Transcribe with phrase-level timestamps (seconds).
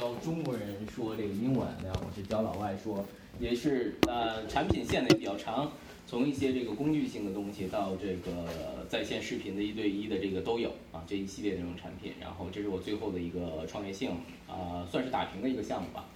[0.00, 2.00] 教中国人说这个英文，然后？
[2.06, 3.04] 我是教老外说，
[3.38, 5.70] 也是呃，产品线呢也比较长，
[6.06, 12.14] 从一些这个工具性的东西到这个在线视频的一对一的这个都有啊，这一系列这种产品。
[12.18, 16.06] 然后这是我最后的一个创业项目啊，算是打平的一个项目吧。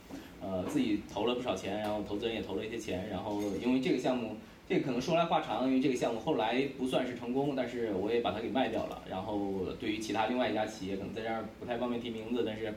[0.41, 9.03] 呃，自己投了不少钱，然后投资人也投了一些钱，然后因为这个项目，这可能说来话长，因为这个项目后来不算是成功，但是我也把它给卖掉了。
[9.11, 12.73] 然后对于其他另外一家企业，可能在这儿不太方便提名字，但是，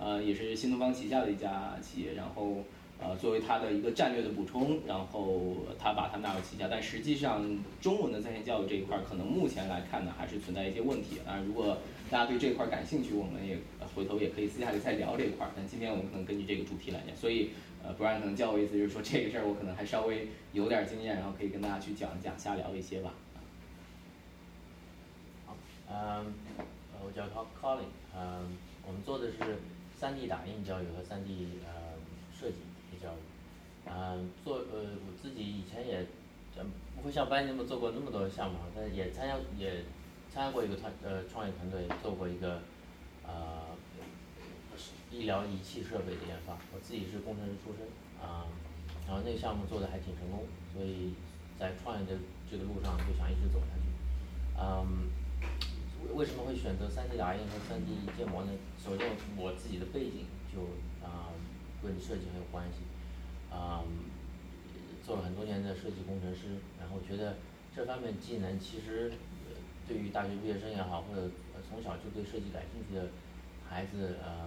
[0.00, 2.64] 呃，也是新东方旗下的一家企业，然后。
[3.02, 7.42] 呃，作为它的一个战略的补充，然后它把它纳入旗下，但实际上
[7.80, 11.16] 中文的在线教育这一块儿，可能目前来看呢，还是存在一些问题。
[11.24, 11.78] 当然，如果
[12.10, 13.56] 大家对这块儿感兴趣，我们也
[13.94, 15.52] 回头也可以私下里再聊这一块儿。
[15.56, 23.14] 但今天我们可能根据这个主题来讲，所以呃，不然可能叫我意思就是说这个事儿我可能还稍微有点经验，然后可以跟大家去讲一讲，瞎聊一些吧。
[25.46, 25.56] 好，
[25.90, 26.34] 嗯，
[27.02, 27.24] 我叫
[27.58, 29.38] Colin，嗯，我们做的是
[30.00, 31.98] 3D 打印教育和 3D 呃
[32.32, 32.56] 设计。
[33.00, 33.16] 教育，
[33.86, 36.04] 嗯，做呃，我自己以前也，
[36.94, 39.84] 不会像班尼那么做过那么多项目，但是也参加也
[40.30, 42.60] 参加过一个团呃创业团队做过一个，
[43.24, 43.72] 呃，
[45.10, 46.58] 医疗仪器设备的研发。
[46.74, 47.88] 我自己是工程师出身，
[48.20, 48.44] 啊，
[49.08, 51.14] 然后那个项目做的还挺成功，所以
[51.58, 52.12] 在创业的
[52.50, 53.88] 这个路上就想一直走下去。
[54.60, 55.08] 嗯，
[56.14, 58.52] 为什么会选择 3D 打印和 3D 建模呢？
[58.82, 60.62] 首先我自己的背景就
[61.04, 61.32] 啊
[61.82, 62.82] 跟设计很有关系。
[63.50, 63.82] 啊，
[65.04, 67.34] 做了很多年的设计工程师，然后觉得
[67.74, 69.12] 这方面技能其实
[69.88, 71.28] 对于大学毕业生也好，或者
[71.68, 73.10] 从小就对设计感兴趣的
[73.68, 74.46] 孩子，呃，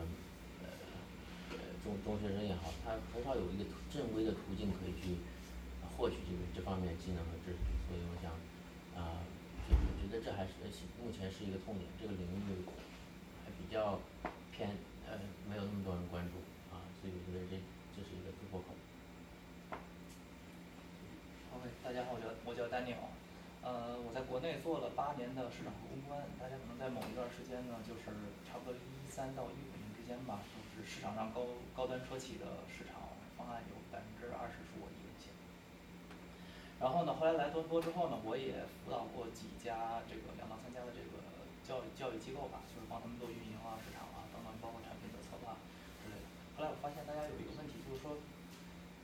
[1.52, 5.20] 呃，中中学生也好，他很少有一个正规的途径可以去
[5.98, 8.32] 获取这个这方面技能和知识，所以我想，
[10.14, 10.54] 得这还是
[11.02, 12.62] 目前是一个痛点，这个领域
[13.42, 13.98] 还比较
[14.54, 14.70] 偏，
[15.10, 15.18] 呃，
[15.50, 16.38] 没有那么多人关注，
[16.70, 17.58] 啊，所以我觉得这
[17.98, 18.78] 这是一个突破口。
[21.82, 23.10] 大家好，我叫我叫 Daniel，
[23.64, 28.06] 呃，我在国内做了八年的市场和公关，大家可能在某一段时间呢，就是
[28.46, 33.02] 差不多一三到一五年之间吧，就是市场上高高端车企的市场
[33.38, 35.42] 方案有百分之二十是我一个人写的。
[36.84, 41.24] 然后呢，后来来多伦多之后呢，我也辅导过几家这个两到三家的这个
[41.64, 45.56] 教育教育机构吧，就是帮他们做运营啊、市场啊等等，包括产品的策划
[46.04, 46.28] 之类的。
[46.60, 48.20] 后来我发现大家有一个问题，就是说。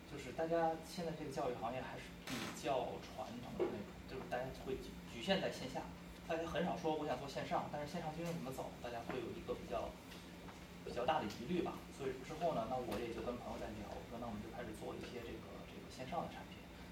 [0.10, 5.86] 就是大家现在这个教育行业还是比较传统的那种，就是大家会局局限在线下，
[6.26, 9.94] 大家很少说我想做线上，但是线上究竟怎么走，大家会有一个比较
[10.82, 11.78] 比较大的疑虑吧。
[11.94, 16.49] 所以之后呢，那我也就跟朋友在聊，我说那我们就开始做一些这个这个线上的产品。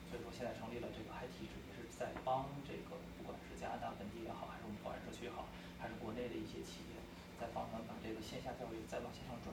[0.07, 6.99] 所以说现在成立了这个 Hi 体制，也是在帮这个不管是加拿大本地也好，还是我们华人社区也好，还是国内的一些企业，
[7.35, 9.51] 在帮他们把这个线下教育再往线上转。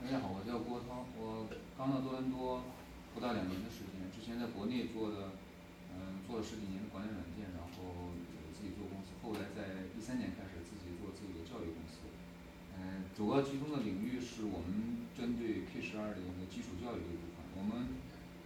[0.00, 1.44] 大家好，我叫郭涛，我
[1.76, 2.64] 刚到多伦多
[3.12, 5.36] 不到两年的时间，之前在国内做的，
[5.92, 8.08] 嗯，做了十几年的管理软件，然后
[8.56, 12.08] 自己做公司，后来在一三年开始自己做自己的教育公司，
[13.20, 17.92] 主要集中的领域是我们针对 K 十二的一个基础教育的部分，我们，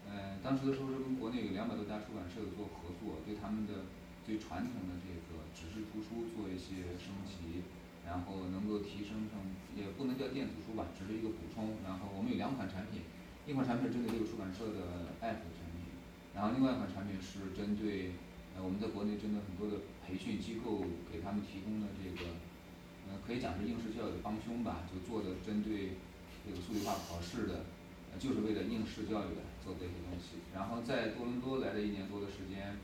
[0.03, 3.87] 呃，当时的时候是跟国内有两百多家出版社有做合作，对他们的
[4.27, 7.63] 对传统的这个纸质图书做一些升级。
[8.03, 9.39] 然后能够提升成，
[9.79, 11.79] 也不能叫电子书吧，只是一个补充。
[11.87, 13.07] 然后我们有两款产品，
[13.47, 15.87] 一款产品针对这个出版社的 app 的产品，
[16.35, 18.19] 然后另外一款产品是针对，
[18.53, 22.29] 呃，我们在国内针对很多的培训机构给他们提供的这个，
[23.09, 25.97] 呃，可以讲是应试教育的帮凶吧，就做的针对
[26.45, 27.65] 这个数理化考试的，
[28.19, 30.41] 就是为了应试教育的做这些东西。
[30.55, 32.77] 然后在多伦多来了一年多的时间，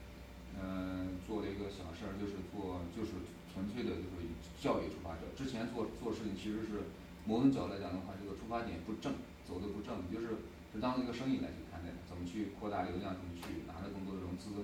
[0.60, 3.12] 嗯，做了一个小事儿，就是做就是。
[3.50, 4.30] 纯粹的就是
[4.62, 6.86] 教育出发者，之前做做事情其实是
[7.26, 9.10] 某种角度来讲的话，这个出发点不正，
[9.42, 10.38] 走的不正，就是
[10.70, 14.54] 是当一个生意来去看待，怎么去扩大流量，怎么去拿到更多的融资，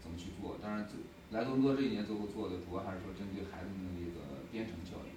[0.00, 0.56] 怎么去做。
[0.56, 0.88] 当然，
[1.36, 5.14] 来多伦多这一年最后做的主要还是说针对孩子们的一个编程教育，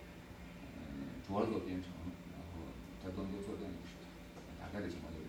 [0.77, 1.89] 嗯，主要做编程，
[2.31, 2.61] 然后
[3.03, 4.05] 在多伦多做这样一个事情，
[4.61, 5.25] 大概的情况就是。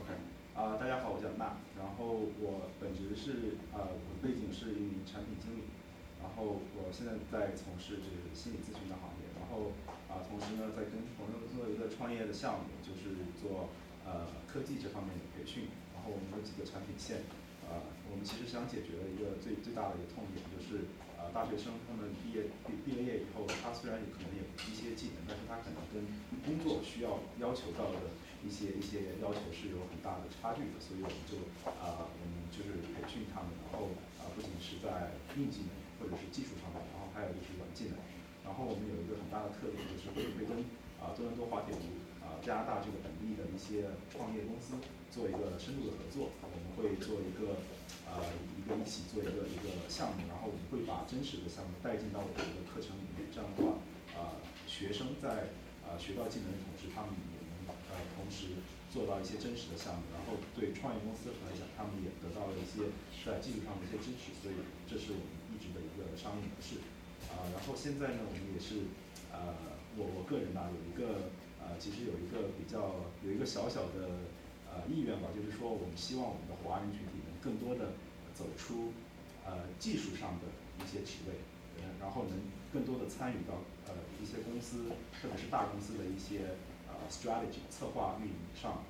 [0.00, 0.12] OK，
[0.56, 5.68] 啊，大家好，我叫娜然后我本职是啊，我的背景是一名产品经理。
[6.16, 9.70] 然后我现在在从事这个心理咨询的行业，然后
[10.08, 13.68] 啊，同时呢，在跟朋友做一个创业的项目，就是做
[14.04, 15.68] 呃科技这方面的培训。
[15.94, 17.22] 然后我们有几个产品线，
[17.68, 17.78] 呃，
[18.10, 20.88] 我们其实想解决的一个最最大的一个痛点，就是
[21.34, 26.04] 大学生他们毕业毕毕了业以后，他虽然也可能有一些技能，但是他可能跟
[26.44, 28.14] 工作需要要求到的
[28.44, 33.90] 一些一些要求是有很大的差距的，所以我们就啊，我们就是培训他们，然后
[34.20, 35.74] 啊，不仅是在硬技能。
[35.96, 37.96] 或者是技术上面，然后还还有就是软技能。
[38.44, 40.60] 然后我们有一个很大的特点，就是会会跟
[41.00, 41.80] 啊多伦多滑铁卢
[42.20, 44.76] 啊加拿大这个本地的一些创业公司
[45.08, 47.64] 做一个深度的合作，我们会做一个
[48.06, 48.22] 啊
[48.56, 53.82] 一个一起做一个一个项目，然后我们会把真实的项目带进到我们的课程里面，这样的话
[54.16, 55.52] 啊学生在
[55.84, 62.88] 啊学到技能的同时，他们也能呃同时做到一些真实的项目，然后对创业公司来讲，他们也得到了一些
[63.26, 64.54] 在技术上的一些支持，所以
[64.88, 66.78] 这是我们一直的一个商业模式。
[67.32, 68.86] 啊，然后现在呢，我们也是，
[69.32, 69.56] 呃，
[69.98, 74.30] 我我个人呢有一个，呃，其实有一个比较有一个小小的
[74.70, 77.15] 呃意愿吧，就是说我们希望我们的华人群体
[77.46, 77.94] 更多的
[78.34, 78.90] 走出
[79.46, 80.50] 呃技术上的
[80.82, 81.38] 一些职位，
[81.78, 82.34] 呃，然后能
[82.74, 84.90] 更多的参与到呃一些公司，
[85.22, 86.58] 特别是大公司的一些
[86.90, 88.82] 呃 strategy 策划运营上，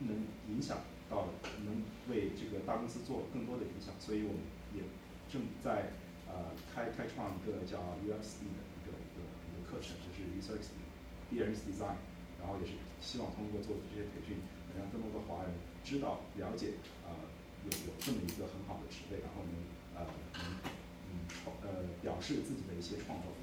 [0.00, 1.28] 能影响到
[1.64, 4.40] 能为这个大公司做更多的影响，所以我们
[4.74, 4.82] 也
[5.30, 5.92] 正在。
[6.26, 12.02] 呃，开开创一个叫 UXD 的一个一个一个课程，就是 User Experience Design，
[12.42, 14.36] 然后也是希望通过做这些培训，
[14.74, 15.54] 能让更多的华人
[15.84, 16.74] 知道、了解，
[17.66, 19.52] 有有这么一个很好的职位，然后能
[19.98, 20.06] 呃
[20.38, 20.42] 能
[21.10, 23.42] 嗯创呃表示自己的一些创造力。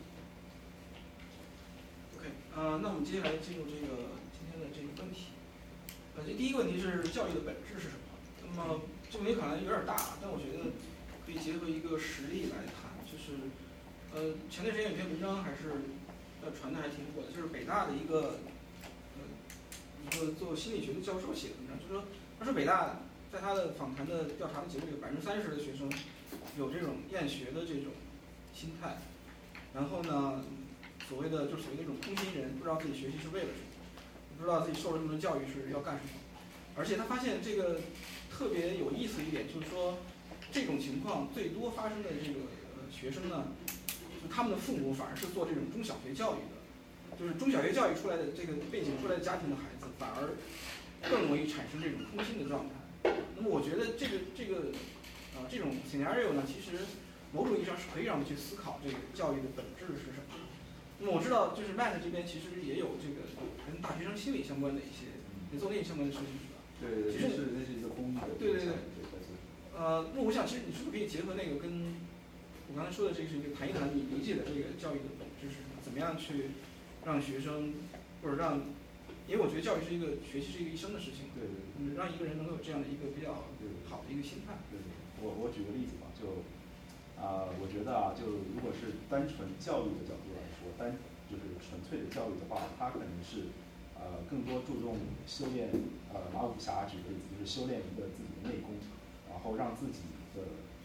[2.18, 5.36] OK，呃，那我们接下来进入这个今天的这个问题。
[6.16, 8.04] 呃，这第一个问题是教育的本质是什么？
[8.42, 8.82] 那么
[9.12, 10.72] 这个问题可能有点大，但我觉得。
[11.26, 13.32] 可以结合一个实例来谈，就是，
[14.14, 15.72] 呃，前段时间有篇文章还是，
[16.44, 18.40] 呃，传的还挺火的，就是北大的一个，
[19.16, 19.24] 呃，
[20.04, 22.04] 一个做心理学的教授写的文章，就说，
[22.38, 23.00] 他说北大
[23.34, 25.92] 在他的访谈的调查的结果里，百分之三十的学生
[26.56, 27.90] 有这种厌学的这种
[28.54, 28.98] 心态，
[29.74, 30.46] 然后呢，
[31.10, 36.22] 所谓的就属于那种空心人，不知道自己学习是为了什么，不知道自己受了这么多教育是要干什么，
[36.78, 37.82] 而且他发现这个
[38.30, 39.98] 特别有意思一点，就是说。
[40.52, 42.42] 这种情况最多发生的这个
[42.92, 43.48] 学生呢，
[44.22, 50.38] 就他们的父母反而是做这种中小学教育的，就是中小学教育出来的这个背景出来的家庭的孩子，反而
[51.10, 52.76] 更容易产生这种空心的状态。
[53.36, 54.72] 那么我觉得这个这个
[55.36, 56.84] 呃这种 scenario 呢，其实
[57.32, 60.40] 某种意义上是可以让我们去思考这个教育的本质是什么。
[61.00, 63.28] 那么我知道就是 Matt 这边其实也有这个
[63.68, 65.12] 跟大学生心理相关的一些
[65.52, 66.64] 也做那相关的事情是吧？
[66.80, 68.28] 对对对，是那是一个公益的。
[68.40, 68.74] 对对对。
[69.76, 71.98] 呃，那我想，其实你是不是可以结合那个跟
[72.70, 75.82] 我刚才说的这个，是一个谈一谈你理解的这个教育的本质是什么？
[75.82, 76.54] 怎么样去
[77.04, 77.74] 让学生
[78.22, 78.62] 或者让，
[79.28, 83.34] 因为我觉得教育是一个学习是一个一生的事情，对对，嗯，让一个人能够有这样的一个比较
[83.88, 84.60] 好的一个心态。
[84.70, 84.78] 对，
[85.24, 86.44] 我我举个例子吧，就
[87.16, 90.96] 啊，我觉得啊，就如果是单纯教育的角度来说，单
[91.32, 93.52] 就是纯粹的教育的话，它可能是
[93.96, 95.72] 呃更多注重修炼，
[96.12, 98.76] 呃，马武侠举个例子，就是修炼一个自己的内功。
[99.34, 100.40] 然后让自己的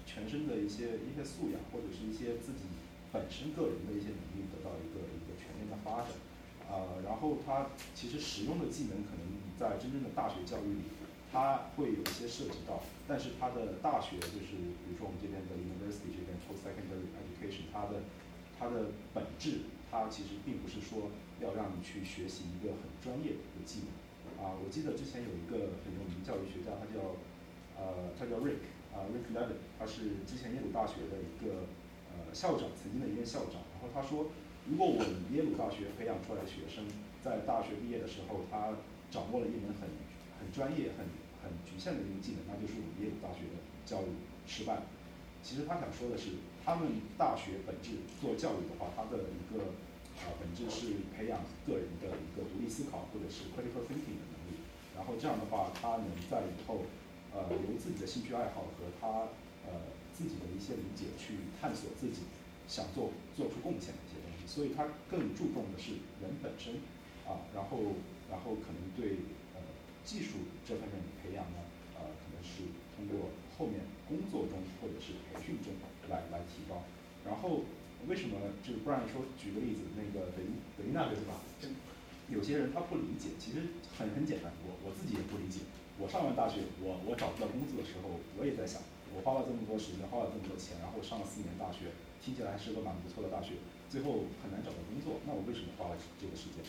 [0.05, 2.67] 全身的一些一些素养，或者是一些自己
[3.13, 6.11] 本身个人的一些能力得到一个一个全面的发展，
[6.71, 9.25] 呃，然后他其实实用的技能可能
[9.59, 10.85] 在真正的大学教育里，
[11.33, 14.55] 他会有一些涉及到，但是他的大学就是
[14.85, 18.05] 比如说我们这边的 university 这边 post secondary education，它的
[18.59, 21.11] 它的本质，它其实并不是说
[21.41, 27.17] 要让你去学习一个很专业的技能，啊，我记得之前有一个很有名教育学家，他叫。
[27.79, 28.59] 呃，他叫 Rick，
[28.91, 31.63] 啊，Rick Levin，他是之前耶鲁大学的一个
[32.11, 33.63] 呃校长，曾经的一任校长。
[33.71, 34.27] 然后他说，
[34.69, 36.85] 如果我们耶鲁大学培养出来的学生
[37.25, 38.77] 在大学毕业的时候，他
[39.11, 39.89] 掌握了一门很
[40.37, 41.09] 很专业、很
[41.41, 43.57] 很局限的一个技能，那就是我们耶鲁大学的
[43.89, 44.13] 教育
[44.47, 44.85] 失败。
[45.43, 49.73] 其实他想说的是，他们大学本质做教育的话，它的一个
[50.21, 54.61] 啊本质是培养个人的一个独立思考或者是 critical thinking 的能力。
[54.95, 56.85] 然后这样的话，他能在以后。
[57.31, 59.29] 呃，由自己的兴趣爱好和他
[59.69, 62.23] 呃自己的一些理解去探索自己
[62.67, 63.93] 想做做出贡献，
[64.49, 66.81] 所以他更注重的是人本身
[67.29, 68.01] 啊，然后
[68.33, 69.21] 然后可能对
[69.53, 69.61] 呃
[70.09, 71.61] 技术这方面的培养呢，
[72.01, 72.65] 呃可能是
[72.97, 73.29] 通过
[73.59, 75.77] 后面工作中或者是培训中
[76.09, 76.81] 来来提高。
[77.29, 77.61] 然后
[78.09, 80.41] 为什么就是不然说举个例子，那个德
[80.79, 81.37] 德伊娜对吧？
[82.33, 85.61] 有些人他不理解，其实很很简单，我我自己也不理解。
[86.01, 88.81] 我上完大学，我我找不到工作的时候，我也在想，
[89.13, 91.91] 我花了这么多时间，花了这么多钱，然后上了四年大学，
[92.23, 96.63] 听起来是个蛮不错的大学，最后很难找到工作，那我为什么花了这个时间？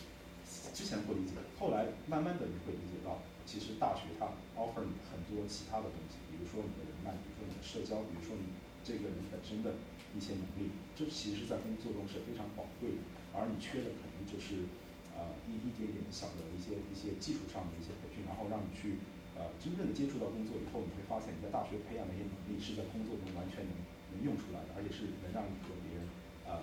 [0.72, 8.50] 之前不理解，后来慢慢的你会理解到，其实大学它 offer 你很多其他的东西，比如说你的人脉，比如说你的社交，比如说你
[8.82, 9.76] 这个人本身的
[10.16, 13.02] 一些能力，这其实在工作中是非常宝贵的，
[13.36, 14.64] 而你缺的可能就是
[15.12, 18.96] 呃一一点点小的一些一些技术上的一些培训，然后让你去。
[19.40, 23.72] 呃，真正的接触到工作以后，你会发现你在大学培养的一些能力是在工作中完全能
[24.12, 26.04] 能用出来的，而且是能让你和别人
[26.44, 26.60] 呃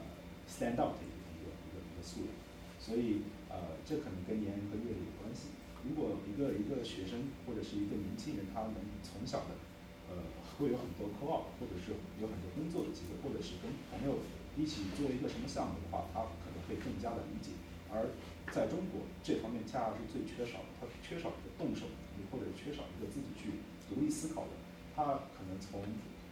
[0.47, 2.31] stand out 的一个一个一个素养。
[2.79, 5.51] 所以呃，这可能跟年龄和阅历有关系。
[5.83, 9.59] 如果一个一个学生或者是一个年轻人，他能从小的
[10.07, 10.23] 呃
[10.55, 14.19] 会有很多 co-op，或者是有很多工作的机会，或者是跟朋友
[14.55, 17.51] 一起做一个什么项目的话，他可能会更加的理解。
[17.91, 18.07] 而
[18.51, 24.55] 在中国这方面恰恰是最缺少的，他缺少一个动手能力，或者缺少一个自己去独立思考的。
[24.95, 25.83] 他可能从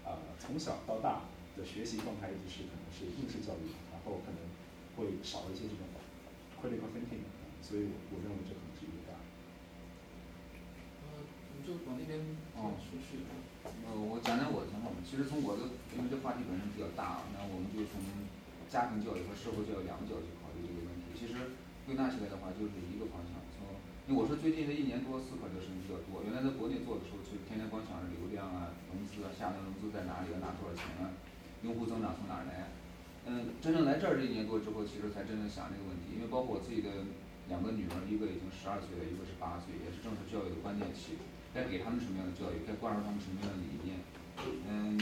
[0.04, 1.24] 啊从小到大
[1.56, 3.72] 的学习状态一直是可能是应试教育，
[4.06, 4.40] 后可能
[4.96, 5.84] 会少一些这种。
[6.56, 7.22] critical thinking，
[7.62, 9.22] 所以我我认为这可能是一个答案。
[11.06, 11.22] 呃，
[11.54, 12.18] 你就往那边
[12.58, 13.22] 哦，去去。
[13.86, 14.90] 呃，我讲讲我的情况。
[15.06, 18.02] 其实从我的，因为这话题本身比较大啊，那我们就从
[18.66, 21.14] 家庭教育和社会教育两个角度去考虑这个问题。
[21.14, 21.54] 其实
[21.86, 23.38] 归纳起来的话，就是一个方向。
[23.54, 23.70] 从
[24.10, 26.26] 因为我说最近这一年多思考这个事情比较多。
[26.26, 31.14] 原来在国内做的时候，就天天光想着流量啊、融资啊、下轮融资在哪里，要拿多少钱啊，
[31.62, 32.74] 用户增长从哪儿来。
[33.26, 36.14] 嗯，真正来这儿这一年多之后，其实才真正想这个问题。
[36.14, 36.90] 因为包括我自己的
[37.50, 41.18] 两个女儿，一个已经十二岁了，一个是八岁，也是正是教育的关键期。
[41.50, 43.98] 该给他们什么样的教育，该灌输他们什么样的理念。
[44.70, 44.94] 嗯，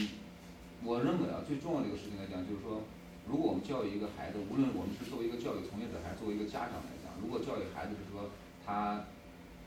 [0.87, 2.87] 我认为啊，最重要的一个事情来讲，就是说，
[3.27, 8.31] 如果我们教育一个孩子，无论我们是作为一个教育从业者，还是作为一个家长来讲，如果教育孩子是说
[8.63, 9.03] 他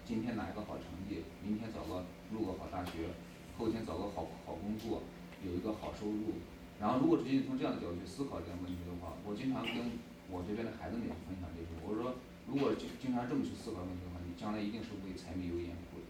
[0.06, 3.12] 今天拿一个好成绩，明天找个入个好大学，
[3.58, 5.02] 后天找个好好工作，
[5.44, 6.40] 有一个好收入。
[6.76, 9.96] 然后，如果直接从这样的角度去思考这样问题的话，我经常跟
[10.28, 11.72] 我这边的孩子们也分享这个。
[11.80, 16.08] 我说，如果经经常这么去思考问题的话，你将来一定是为柴米油盐苦的。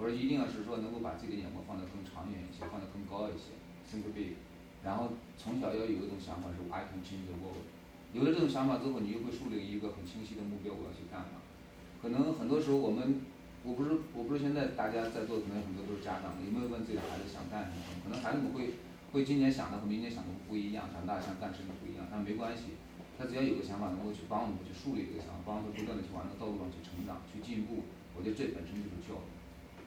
[0.00, 3.52] 我说，一定要是说能够把自己的眼光放得更长远一些，放得更高一些
[3.84, 4.40] ，think big。
[4.80, 7.68] 然后从小要有一种想法是 I can change the world。
[8.16, 11.44] 有了这种想法之后，你就会树立一个很清晰的目标，我要去干嘛。
[12.00, 13.20] 可能很多时候我们，
[13.60, 18.00] 我不是我不是现在大家在座可能很多都是家长，有没有问自己的孩子想干什么？
[18.00, 18.80] 可能孩子们会。
[19.16, 22.76] 会今年想的和明年想的不一样，长大想干什么不一样，但没关系，
[23.16, 27.88] 他只要有个想法，能够去帮我们去树立这个想法，帮助不断的去往这个道路上去成长、去进步。
[28.12, 29.24] 我觉得这本身就是教育。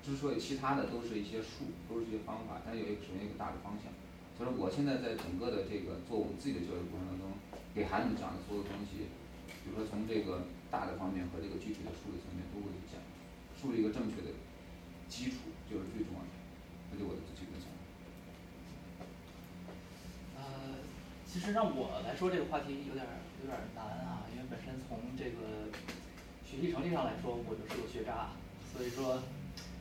[0.01, 3.93] 之所以其他的都是一些术，都是一些方法，但有一个首先一个大的方向。
[4.33, 7.29] 所以说，我现在在整个的这个做我们自己的教育过程当中，
[7.77, 9.13] 给孩子们讲的所有东西，
[9.62, 12.98] 比如说从这个大的方面和这个具体的数理层面都会讲，
[13.53, 14.33] 树立一个正确的
[15.05, 16.33] 基础就是最重要的。
[16.89, 17.77] 这就我的几个想法。
[21.31, 23.05] 其实让我来说这个话题有点
[23.39, 25.69] 有点难啊，因为本身从这个
[26.43, 28.33] 学习成绩上来说，我就是个学渣，
[28.65, 29.21] 所以说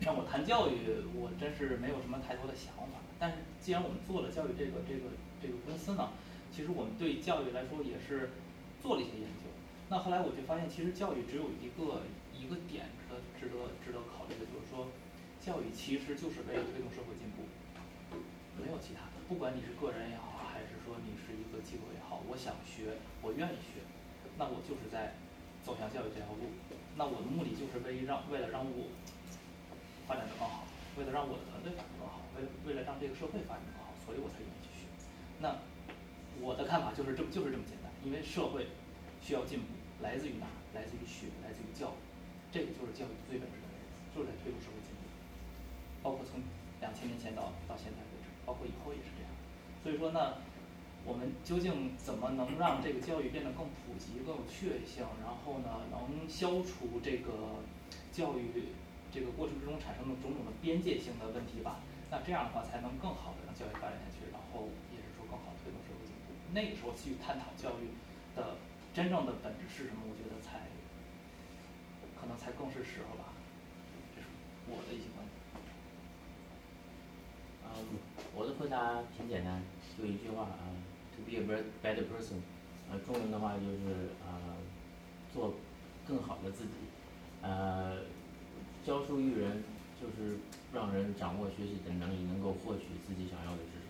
[0.05, 0.77] 让我谈教育，
[1.17, 3.01] 我真是没有什么太多的想法。
[3.19, 5.09] 但是既然我们做了教育这个这个
[5.41, 6.13] 这个公司呢，
[6.53, 8.29] 其实我们对教育来说也是
[8.85, 9.49] 做了一些研究。
[9.89, 12.05] 那后来我就发现，其实教育只有一个
[12.37, 14.93] 一个点值得值得值得考虑的，就是说，
[15.41, 17.49] 教育其实就是为了推动社会进步，
[18.61, 19.25] 没有其他的。
[19.27, 20.28] 不管你是个人也好。
[21.69, 23.85] 机构也好，我想学，我愿意学，
[24.41, 25.13] 那我就是在
[25.61, 26.49] 走向教育这条路。
[26.97, 28.89] 那我的目的就是为让为了让我
[30.09, 30.65] 发展的更好，
[30.97, 34.89] 为了让我的团队发展更好，为为了让这个社会发展更好，所以我才愿意去学。
[35.45, 35.61] 那
[36.41, 38.73] 我的看法就是这么就是这么简单，因为社会
[39.21, 39.69] 需要进步，
[40.01, 40.49] 来自于哪？
[40.73, 42.01] 来自于学，来自于教育，
[42.51, 45.05] 这个就是教育最本质的内容，就是在推动社会进步。
[46.03, 46.41] 包括从
[46.81, 49.31] 两千年前到到现在为止，包括以后也是这样。
[49.85, 50.41] 所以说呢。
[51.05, 55.07] 我们究竟怎么能让这个教育变得更普及、更有趣味性？
[55.25, 57.63] 然后呢，能消除这个
[58.13, 58.75] 教育
[59.11, 61.81] 这个过程之中产生的种种的边界性的问题吧？
[62.11, 66.37] 那这样的话，才能更好的让教育发展下去，然后也是说更好推动社会进步。
[66.53, 67.89] 那个时候去探讨教育
[68.37, 68.57] 的
[68.93, 70.05] 真正的本质是什么？
[70.05, 70.69] 我觉得才
[72.21, 73.33] 可能才更是时候吧。
[74.17, 74.29] 这是
[74.69, 75.33] 我的一些观点。
[77.65, 77.97] 嗯，
[78.35, 79.63] 我的回答挺简单，
[79.97, 80.69] 就一句话啊。
[81.25, 81.41] Be a
[81.83, 82.43] better person，
[82.91, 84.57] 呃，中文的话就是呃，
[85.33, 85.55] 做
[86.07, 86.71] 更好的自己，
[87.43, 88.03] 呃，
[88.85, 89.63] 教书育人
[90.01, 90.39] 就是
[90.73, 93.87] 让人掌握学习的能力，能够获取自己想要的知识。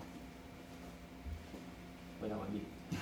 [2.21, 2.59] 回答完毕。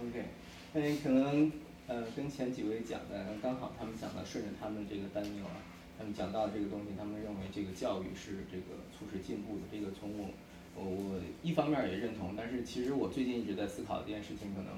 [0.00, 0.24] OK，
[0.72, 1.52] 那你可能
[1.86, 5.62] 呃跟前几位讲的刚好，他们讲的顺着他们这个单牛啊，
[5.98, 8.64] 他们讲到这个东西，他们认为这个教育是这个
[8.96, 10.30] 促使进步的，这个从我。
[10.74, 14.72] 我我一方面也认同，但是其实我最近一直在思考一件事情，可能，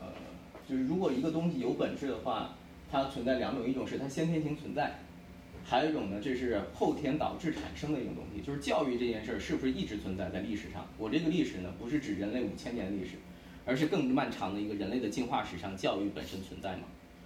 [0.00, 0.12] 呃，
[0.68, 2.54] 就是如果一个东西有本质的话，
[2.90, 4.98] 它存在两种，一种是它先天性存在，
[5.64, 8.40] 还有一种呢，这是后天导致产生的一种东西。
[8.40, 10.86] 就是教育这件事儿是不是一直存在在历史上？
[10.98, 13.12] 我这个历史呢，不是指人类五千年历史，
[13.64, 16.84] 而是更漫长的一个人类的进化史上，教育本身存在吗？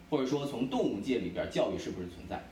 [0.08, 2.42] 或者说从动物界里边，教育是不是存在？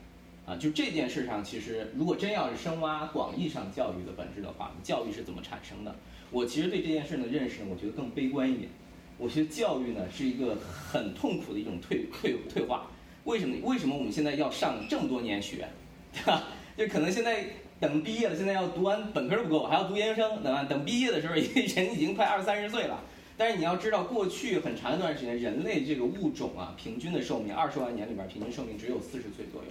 [0.47, 5.95] 啊，就这件事上，其实如果真要是深挖广义上教育的本质的话，教育是怎么产生的？
[6.31, 8.69] 我其实对这件事的认识呢，我觉得更悲观一点。
[9.17, 12.91] 我觉得教育呢是一个很痛苦的一种退退退化。
[13.25, 13.57] 为什么？
[13.63, 15.67] 为什么我们现在要上这么多年学，
[16.13, 16.45] 对吧？
[16.77, 17.45] 就可能现在
[17.81, 20.65] 等毕业了，现在要读完本科不够，还要读研究生，对吧？
[20.65, 23.01] 等毕业的时候，人已经快二三十岁了。
[23.37, 29.71] 但是你要知道，过去很长一段时间，人类这个物种啊，平均的寿命二十万年里边，平均寿命只有四十岁左右，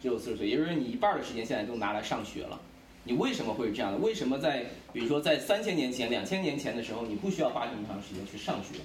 [0.00, 0.48] 只有四十岁。
[0.48, 2.60] 也就是说，你一半的时间现在都拿来上学了。
[3.04, 3.98] 你为什么会是这样的？
[3.98, 8.80] 为什么在比如说在三千年前、两千年前的时候，你不需要花这么长时间去上学？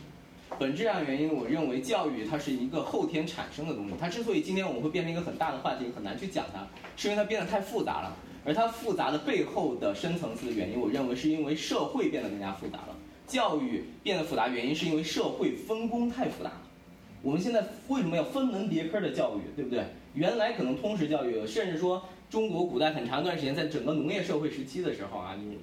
[0.59, 3.93] 本质上原因，我认为教育它是一个后天产生的东西。
[3.99, 6.65] 它之所以今天我们会变成一个很大的话题，很难去讲它，
[6.95, 8.15] 是因为它变得太复杂了。
[8.45, 12.95] 而它复杂的背后的深层次的原因，我认为是因为社会变得更加复杂了。
[13.25, 16.61] 教育变得复杂，原因是因为社会分工太复杂了。
[17.21, 19.83] 我们现在为什么要分门别科的教育，对不对？
[20.13, 25.57] 原来可能通识教育，甚至说中国古代很长一段时间，在整个农业社会时期的时候啊，你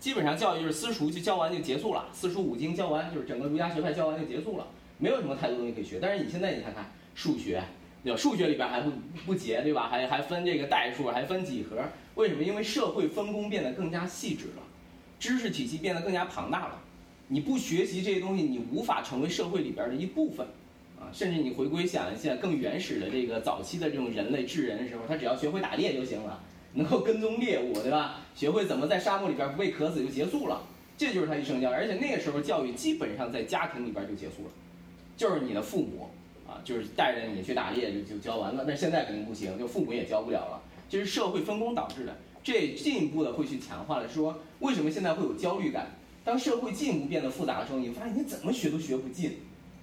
[0.00, 4.66] 基本上教育就是私塾就教完就结束了，四书五经教完就是整个儒家学派教完就结束了，
[4.98, 5.98] 没有什么太多东西可以学。
[6.00, 7.62] 但是你现在你看看数学，
[8.02, 8.18] 对吧？
[8.18, 8.90] 数学里边还不
[9.24, 9.88] 不结，对吧？
[9.88, 11.76] 还还分这个代数，还分几何？
[12.16, 12.42] 为什么？
[12.42, 14.62] 因为社会分工变得更加细致了，
[15.20, 16.80] 知识体系变得更加庞大了。
[17.28, 20.46] 你不学习这些东西，你无法成为社会里边的一部分，
[21.12, 26.40] 甚至你回归想一下更原始的这个早期的这种人类智人的时候，他只要学会打猎就行了，
[26.74, 28.20] 能够跟踪猎物，对吧？
[28.34, 30.62] 学会怎么在沙漠里边不被渴死就结束了，
[30.96, 31.74] 这就是他一生教育。
[31.74, 34.50] 而且那个时候教育基本上在家庭里边就结束了，
[35.16, 36.08] 就是你的父母
[36.46, 38.64] 啊，就是带着你去打猎就就教完了。
[38.66, 42.16] 但现在肯定不行，就父母也教不了了，这是社会分工导致的。
[42.44, 45.86] 这进一步的会去强化了说，为什么现在会有焦虑感？
[46.24, 49.32] 当社会进一步变得复杂的时候，你发现你怎么学都学不进，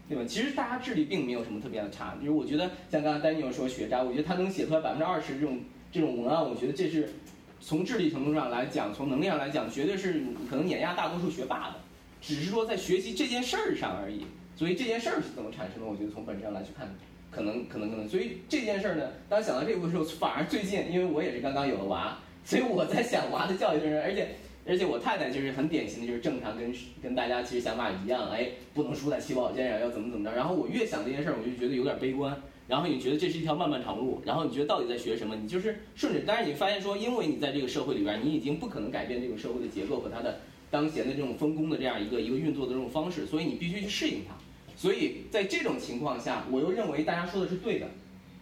[0.10, 0.24] 对吧？
[0.28, 5.60] 其实大家智力并没有什么特别的差，就是我觉得像刚才丹尼尔说学渣，我觉得他能写出来百分之二十这种
[5.92, 7.13] 这种文案，我觉得这是
[7.60, 11.75] 从智力程度上来讲，从能力上来讲，绝对是可能碾压大多数学霸的，
[12.20, 14.25] 只是说在学习这件事儿上而已。
[14.56, 15.88] 所以这件事儿是怎么产生的？
[15.88, 16.89] 我觉得从本质上来去看，
[17.30, 18.10] 可能可能可能。
[18.10, 24.29] 所以这件事儿呢，当想到这步的时候，反而最近，因为我也是刚刚有了娃，所以我在想娃的教育上，而且。
[24.65, 30.35] 而且我太太就是很典型的，就是正常跟跟大家其实想法一样，哎，不能输在起跑线上，要怎么怎么着。
[30.35, 32.35] 然后我越想这件事儿，我就觉得有点悲观。
[32.67, 35.35] 然后你觉得这是一条漫漫长路，然后你觉得到底在学什么？
[35.35, 36.22] 你就是顺着。
[36.27, 44.35] 但是你发现说，因为你在这个社会里边，你已经不可能改变这个社会的结构和它的当前的这种分工的这样一个一个运作的这种方式，所以你必须去适应它。
[44.75, 47.87] 所以在这种情况下，我又认为大家说的是对的，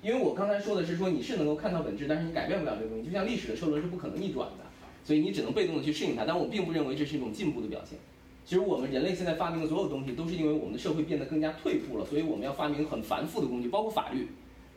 [0.01, 3.05] 因为我刚才说的是说你是能够看到本质，但是你改变不了这个东西。
[3.05, 4.66] 就像历史的车轮是不可能逆转的。
[5.07, 7.97] 所以你只能被动的去适应它，但我并不认为这是一种进步的表现。
[8.43, 14.27] 其实我们人类现在发明的所有东西，都是因为我们的社会变得更加退步了，所以我们要发明很繁复的工具，包括法律，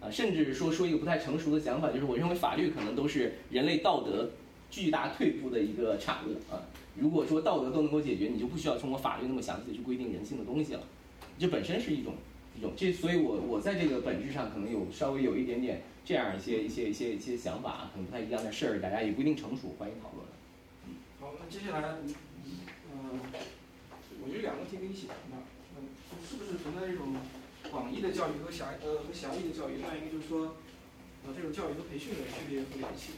[0.01, 4.31] 啊，甚至说说一个不太成熟的想法，就是我认为法律可能都是人类道德
[4.71, 6.63] 巨大退步的一个产物啊。
[6.95, 10.83] 如果说道德都能够解决，你就不需要通过法律那么详细的去规定人性的东西了，
[11.41, 12.15] 这本身是一种
[12.57, 15.83] 一种这，所以我我在这个本质上可能有稍微有一点点。
[16.05, 20.27] 这样一些一些一些一些想法，可能不太一样的事儿，大家也不一定成熟，欢迎讨论。
[21.21, 21.97] 好，那接下来，
[22.91, 23.21] 嗯，
[24.25, 25.45] 我觉得两个题可以一起谈吧。
[25.79, 25.87] 嗯，
[26.29, 27.15] 是不是存在这种
[27.71, 29.77] 广义的教育和狭呃和狭义的教育？
[29.77, 30.57] 另外一个就是说，
[31.27, 33.13] 呃，这种教育和培训的区别和联系。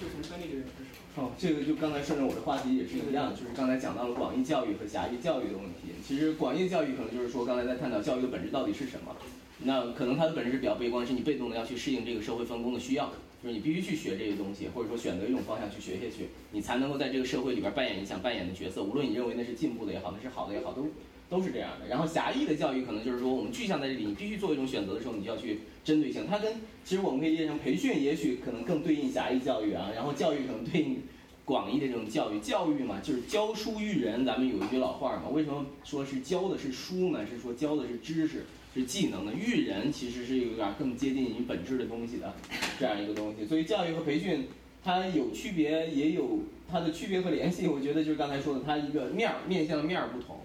[0.00, 0.96] 就从三立这边开始。
[1.20, 5.92] 哦，这个就刚才顺着我的话题也是一样，就是刚才讲到了广义教育和狭义教育的问题。
[6.06, 9.14] 其实广义教育可能就是说，刚才在探讨教育的本质到底是什么。
[9.62, 13.10] 那可能它的本质是比较悲观，是你被动的要去适应这个社会分工的需要，
[13.42, 18.82] 就是你必须去学这些东西，或者说选择一种方向去学下去，你才能够在这个社会里边扮演你想扮演的角色。
[18.82, 20.86] 无论你认为那是进步的也好，那是好的也好，都
[21.28, 21.86] 都是这样的。
[21.86, 26.26] 然后狭义的教育可能就是说，我们具象在这里，你必须做一种选择的时候，你就要去针对性。
[26.28, 31.02] 它跟其实我们可以理解成培训，也许可能更对应狭义教育啊，然后教育可能对应
[31.44, 32.40] 广义的这种教育。
[32.40, 34.24] 教育嘛，就是教书育人。
[34.24, 37.26] 咱们有一句老话嘛，为什么说是教的是书呢？
[37.26, 38.44] 是说教的是知识。
[38.72, 42.32] 是技能的育人，其实是有点更接近于本质的东西的
[42.78, 43.44] 这样一个东西。
[43.44, 44.46] 所以教育和培训
[44.84, 46.38] 它有区别，也有
[46.70, 47.66] 它的区别和联系。
[47.66, 50.38] 我觉得就是刚才说的，它一个面儿面向的面儿不同，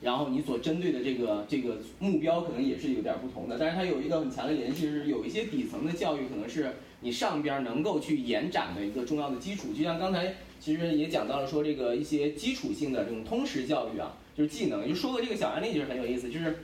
[0.00, 3.56] 然后你所针对的这个这个目标可能也是有点不同的。
[3.56, 9.68] 但是它有一个很强的联系，是有一些底层的教育可能是你上边能够去延展的一个重要的基础。
[9.72, 14.88] 就像刚才其实也讲到了说这个一些基础性的这种通识教育啊，就是技能。
[14.88, 16.58] 就说的这个小案例就是很有意思，就是。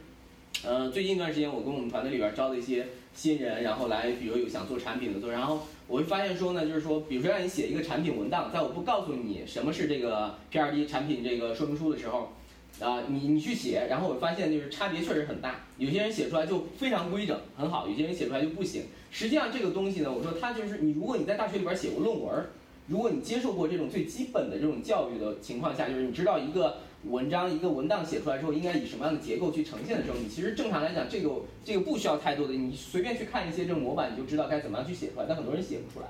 [0.64, 12.32] 呃，最近一段时间，我跟我们团队里边招的一些新人，然后来，比如有想做产品的做，然后我会发现说呢，就是说，比如说让你写一个产品文档，在我不告诉你什么是这个 P R D 产品这个说明书的时候，
[12.80, 18.84] 啊，你你去写，然后我发现就是差别确实很大，有些人写出来就非常规整，很好，有些人写出来就不行。
[19.12, 22.44] 实际上这个东西呢，我说它就是你，如果你在大学里边写过论文，
[22.88, 31.30] 如果你接受过这种最基本的这种教育的情况下，就是你知道一个文章一个文档写出来之后应该以什么样的结构去呈现的时候，你其实正常来讲，这个
[31.64, 35.26] 这个不需要太多的，你随便去看一些这种模板，你就知道该怎么样去写出来。
[35.28, 36.06] 但很多人写不出来，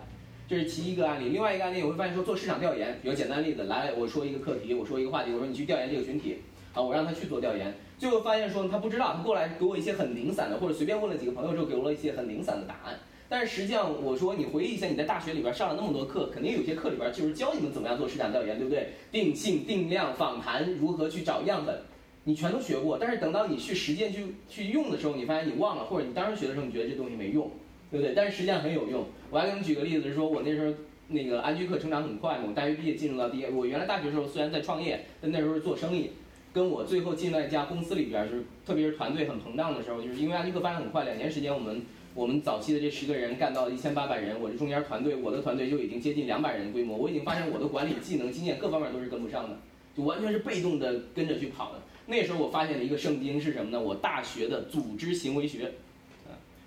[0.49, 1.29] 这是其一个案例。
[1.29, 6.39] 另外一个案例，我会发现说做市场调研，比如简单例子，来我说一个课题，我说一个话题，我说你去调研这个群体。
[6.73, 12.95] 啊，我让他去做调研，最后发现说他不知道，他过来给我一些很零散的，或者随便问了几个朋友之后，给我了一些很零散的答案。
[13.29, 18.89] 但是实际上，我说你回忆一下，你在大学里边上了那么多课，肯定有些课里边就是教你们怎么样做市场调研，对不对？
[19.11, 21.77] 定性、定量、访谈，如何去找样本，
[22.25, 22.97] 你全都学过。
[22.99, 27.51] 但是等到你去实践去去用的时候，你发现你忘了，或者你当时学的时候你觉得这东西没用，
[27.91, 28.15] 对不对？
[28.15, 29.05] 但是实际上很有用。
[29.31, 30.73] 我还给你们举个例子，是说我那时候
[31.09, 36.11] 那个安居客成长很快嘛，我大学毕业进入到第一，我原来大学时候虽然在创业，但那时候是做生意。
[36.53, 41.83] 跟我最后进到一家公司里边，就是特别是团队很膨胀的时候，就是因为安居客发展很快，两年时间我们
[42.17, 49.59] 我们早期的这十个人干到一千八百人，我这中间团队我的团队就已经接近两百人规模，我已经发现我的管理技能、经验各方面都是跟不上的，
[49.95, 51.83] 就完全是被动的跟着去跑的。
[52.07, 53.79] 那时候我发现了一个圣经是什么呢？
[53.79, 55.71] 我大学的组织行为学，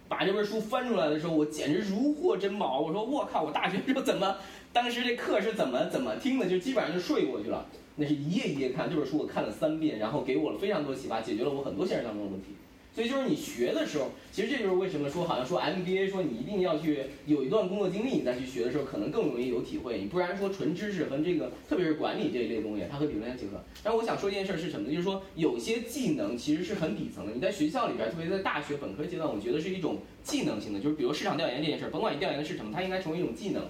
[0.07, 2.79] 把这本书翻出来的时候，我简直如获珍宝。
[2.81, 4.37] 我说我靠，我大学时候怎么
[4.71, 7.65] 当时这课是怎么怎么听的，就基本上就睡过去了。
[7.95, 12.49] 那是一页一页看这本书，我看了三遍，然后给我了非常多启发，解决了我很多现实当中的问题。
[12.93, 19.99] 所以就是你学的时候，其实这就是为什么说好像说 MBA 说你一定要去有一段工作经历，你再去学的时候可能更容易有体会。
[19.99, 23.63] 你不然说纯知识和这个特别是管理这一类东西，它和理论相结合。
[23.83, 24.93] 但我想说一件事是什么呢？
[24.93, 27.33] 就是说有些技能其实是很底层的。
[27.33, 33.63] 你在学校里边，特别在大学本科阶段，我觉得是一种技能性的，就是比如市场调研这件事，甭管你调研的是什么，它应该成为一种技能。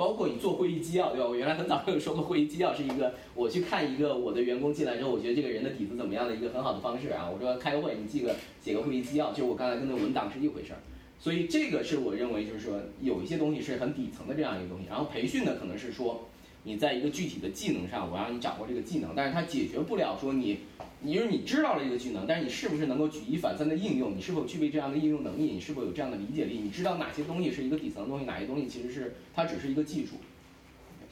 [0.00, 1.28] 包括你做会议纪要，对吧？
[1.28, 7.28] 我原来很早就有说过，会议纪要是一个我去看一个我的员工进来之后，我觉得这个人的底子怎么样的一个很好的方式啊。
[7.30, 10.80] 我说开个会，你记个写个会议纪要，就我刚才跟那文档是一回事儿。
[11.18, 14.86] 所以这个是我认为就是说有一些东西是很底层的这样一个东西。
[14.88, 16.30] 然后培训呢，可能是说
[16.62, 20.60] 你在一个具体的技能上，我让你掌握这个技能，但是它解决不了说你。
[21.02, 24.16] 你就是你知道了这个技能，但是你是不是能够举一反三的应用？
[24.16, 25.44] 你是否具备这样的应用能力？
[25.44, 26.58] 你是否有这样的理解力？
[26.58, 30.16] 你知道哪些东西是一个底层的东西，哪些东西其实是它只是一个技术？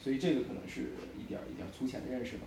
[0.01, 2.43] 所以这个可能是一点儿一点儿粗浅的认识吧。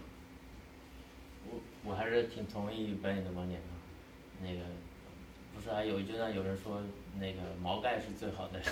[1.50, 3.66] 我我还是挺同意白你的观点的，
[4.42, 4.60] 那个
[5.54, 6.32] 不是还有一句呢？
[6.32, 6.80] 有人说
[7.20, 8.58] 那个毛概是最好的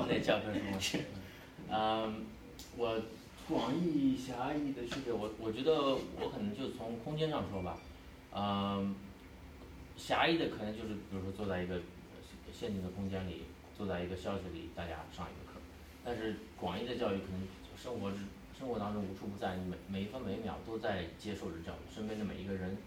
[0.08, 0.98] 那教科书是，
[1.70, 2.24] 嗯，
[2.76, 3.00] 我
[3.48, 7.78] 广义狭义的区别，我我觉得我可能就从空间上说吧，
[8.32, 8.94] 嗯，
[9.96, 11.78] 狭义的可能就是比如说坐在一个
[12.52, 13.42] 限定的空间里，
[13.76, 15.60] 坐在一个教室里，大家上一个课。
[16.02, 17.42] 但是广义的教育可能
[17.76, 18.18] 生活之
[18.58, 22.78] 生活当中无处不在，你每每一分每一秒都在接受着教育，身边的每一个人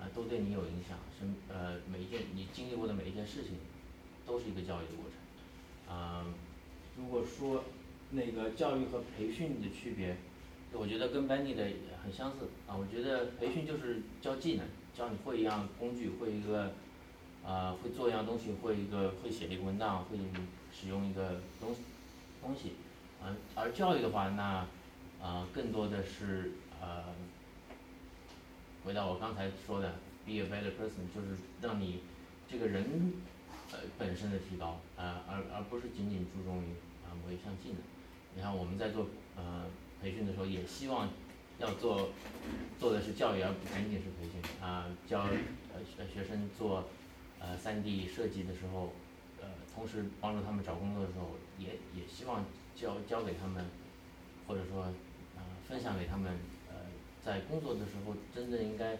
[0.00, 3.52] 啊都对你有影响，身呃每一件你经历过的每一件事情
[4.26, 5.94] 都是一个教育的过程。
[5.94, 6.26] 啊，
[6.96, 7.62] 如果说
[8.10, 10.16] 那个教育和培训的区别，
[10.72, 11.64] 我觉得跟 Benny 的
[12.02, 12.76] 很相似啊。
[12.76, 16.72] 我觉得培训就是教技能，教你会一样工具，会一个
[17.44, 20.18] 啊会做一样东西，会一个会写一个文档，会
[20.72, 21.74] 使用一个东。
[22.42, 22.72] 东西，
[23.22, 24.66] 而而教育的话，那，
[25.20, 27.04] 呃，更多的是呃，
[28.82, 32.00] 回到我刚才说的，be a better person，就是让你
[32.50, 33.12] 这个人
[33.72, 36.72] 呃本身的提高，呃，而而不是仅仅注重于
[37.04, 37.78] 啊某一项技能。
[38.34, 39.66] 你看我们在做呃
[40.00, 41.08] 培训的时候，也希望
[41.58, 42.10] 要做
[42.78, 45.22] 做的是教育，而不仅仅是培训啊，教
[45.74, 45.80] 呃
[46.12, 46.84] 学生做
[47.38, 48.92] 呃三 D 设计的时候。
[49.42, 52.44] 呃同时帮助他们找工作的时候，也也希望
[52.76, 53.64] 教教给他们，
[54.46, 54.82] 或者说，
[55.36, 56.32] 呃，分享给他们，
[56.68, 56.74] 呃，
[57.24, 58.98] 在工作的时候真正应该，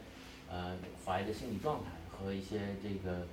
[0.48, 3.26] 呃，怀的心理状态和一些这个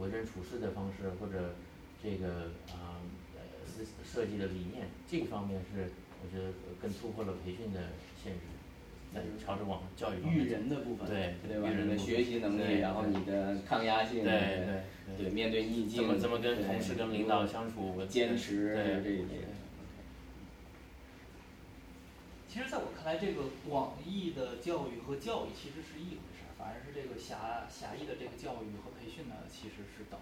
[0.00, 1.54] 为人处事的方式，或者
[2.02, 2.87] 这个啊，
[3.84, 5.90] 设设计的理念，这个方面是
[6.22, 7.80] 我觉得更突破了培训的
[8.22, 8.40] 限制。
[9.14, 11.70] 在朝着往教育育人的部分，对对吧？
[11.70, 14.84] 你的学习能力，然后你的抗压性，对
[15.16, 19.48] 对对，面对逆境，怎么怎么跟同事、跟领导相处，坚持这一些。
[22.46, 30.20] 其实，在我看来，这个广义的教育和教育其实是一回事儿，反而是这个狭狭义的这个教育和培训呢，其实是等。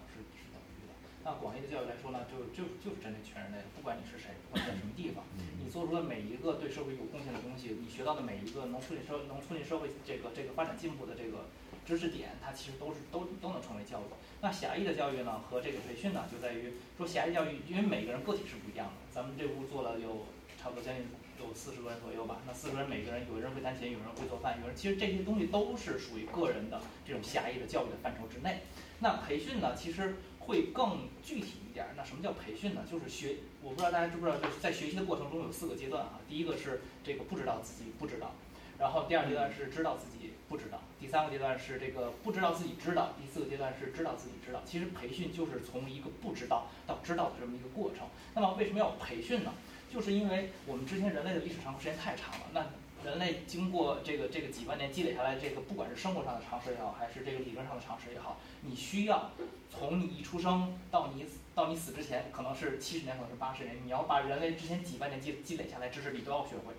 [1.27, 5.27] 那广义的教育来说呢，就就就是针对全人类的，不管你是谁，不管在什么地方。
[5.59, 11.51] 你做出的每一个对社会有贡献的东西，你学到的每一个能促进社能促进社会这个这个发展进步的这个
[11.83, 14.03] 知识点，它其实都是都都能成为教育。
[14.39, 18.95] 那狭义的教育呢，和这个培训呢，就在于说狭义教育，因为每个人个体是不一样的。
[19.11, 21.11] 咱们这屋做了有差不多将近
[21.43, 22.39] 有四十个人左右吧。
[22.47, 28.61] 那四十个人每个人有人会弹琴，有人会做饭，有人其实这些东西都是属于个人的这种狭义的教育的范畴之内。
[28.99, 30.15] 那培训呢，其实
[30.47, 31.93] 会更具体一点儿。
[31.95, 32.81] 那什么叫培训呢？
[32.89, 36.19] 就是学，我不知道大家知不知道，就是在学习的过程中有四个阶段啊。
[36.27, 38.33] 第一个是这个不知道自己不知道，
[38.79, 44.61] 然后第二阶段是知道自己不知道，第三个阶段是这个不知道自己知道，第四个阶段是知道自己知道。
[44.65, 48.07] 其实培训就是从一个不知道到知道的这么一个过程。
[48.33, 49.53] 那么为什么要培训呢？
[49.93, 52.65] 就是因为我们之前人类的历史长河时间太长了，那
[53.07, 59.31] 人类经过这个这个几万年积累下来，这个不管是生活上的常识也好，还是这个理论上的常识也好，你需要
[59.69, 66.73] 从你一出生到你到你死之前，可能是七十年，可能是八十年，你要把人类之前几万年积积累下来知识你都要学会，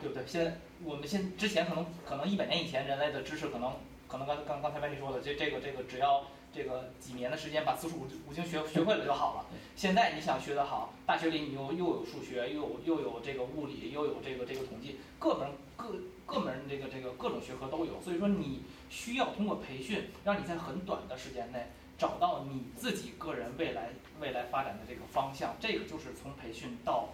[0.00, 0.24] 对不对？
[0.26, 3.76] 现在我们现之前可能可能一百年以前人类的知识可能
[4.08, 9.46] 可能刚刚刚才班尼说的这这个这个只要这个几年的时间把四书五五经学学会了就好了。
[9.74, 15.92] 现在你想学得好，大学里你又又有数学，又有又有这个物理，又有这个这个统计，各门各
[16.24, 18.00] 各门这个这个各种学科都有。
[18.00, 21.66] 所以说你需要通过培训，让你在很短的时间内
[21.98, 23.90] 找到你自己个人未来
[24.20, 25.56] 未来发展的这个方向。
[25.58, 27.08] 这个就是从培训到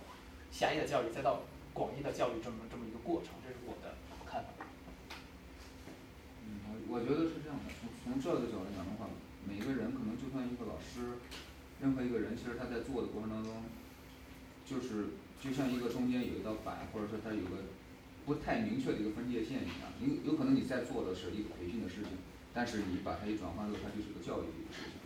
[0.53, 1.41] 狭义的教育，再到
[1.73, 3.31] 广义的教育这么这么一个过程。
[3.43, 3.95] 这是我的
[4.31, 4.67] 看法。
[6.45, 9.07] 嗯，我我觉得是这样的，从从这个角度讲的话，
[9.49, 11.19] 每个人可能就算一个老师。
[11.81, 13.65] 任何一个人，其实他在做的过程当中，
[14.69, 17.73] 就是就像一个中间有一道板，或者说他有个
[18.29, 19.89] 不太明确的一个分界线一样。
[19.97, 22.21] 有有可能你在做的是一个培训的事情，
[22.53, 25.01] 但是你把它一转换之后，它就是个教育的一个事情。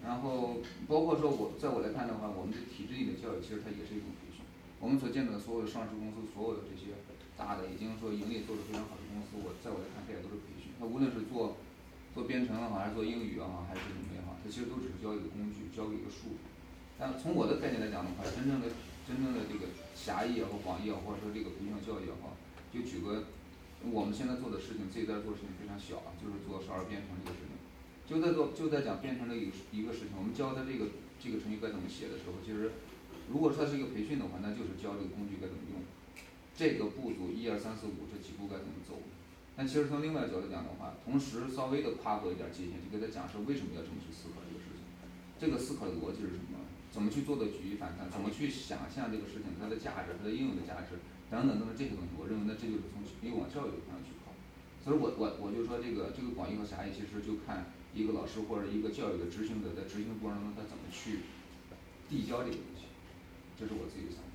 [0.00, 0.56] 然后
[0.88, 4.40] 包括说我在我来看的话，我们的体制内的教育其实它也是一种培训。
[4.80, 6.96] 我们所见到的所有的上市公司，所有的这些
[7.36, 10.72] 大的已经说盈利做得非常好的公司，我在我来看，它也都是培训。
[10.80, 11.60] 它无论是做
[12.16, 14.40] 做编程也好，还是做英语也好，还是什么也好。
[14.48, 16.40] 其实都只是教一个工具，教一个术语。
[16.96, 18.72] 但从我的概念来讲的话，真正的、
[19.04, 22.32] 真正的这个狭义也好、广义也好，或者说这个培训教育也好，
[22.72, 23.28] 就举个
[23.92, 27.52] 我们现在做的事情，自己在做的事情非常小啊，就是做少儿编程这个事情。
[28.08, 30.16] 就在做，就在讲编程的一个一个事情。
[30.16, 30.88] 我们教他这个
[31.20, 32.72] 这个程序该怎么写的时候，其实
[33.28, 35.84] 如果说是一个培训的话，那就是教这个工具该怎么用，
[36.56, 39.04] 这个步骤一二三四五这几步该怎么走。
[39.56, 44.84] 但其实从另外角度讲的话，同时稍微的跨过一点界限，就给他讲说为什么要这么去思考这个事情，
[45.40, 46.60] 这个思考的逻辑是什么？
[46.92, 48.04] 怎么去做的举一反三？
[48.12, 51.00] 怎么去想象这个事情它的价值、它的应用的价值
[51.32, 52.12] 等等等等这些东西？
[52.20, 54.36] 我认为呢，这就是从以往教育方向去考。
[54.84, 61.24] 所以我我我就说这个这个广义和狭义，其实就看一个老师或者一个教育的执行者在执行过程中他怎么去
[62.08, 62.92] 递交这个东西，
[63.56, 64.25] 这是我自己的想法。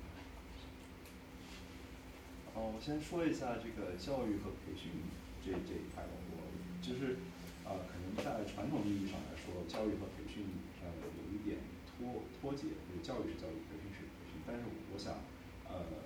[2.52, 4.92] 哦，我先说一下这个教育和培训
[5.40, 6.44] 这这一块的，我
[6.84, 7.16] 就是，
[7.64, 10.44] 呃，可能在传统意义上来说，教育和培训
[10.84, 14.36] 呃有一点脱脱节，就是教育是教育，培训是培训。
[14.44, 15.16] 但是我想，
[15.64, 16.04] 呃，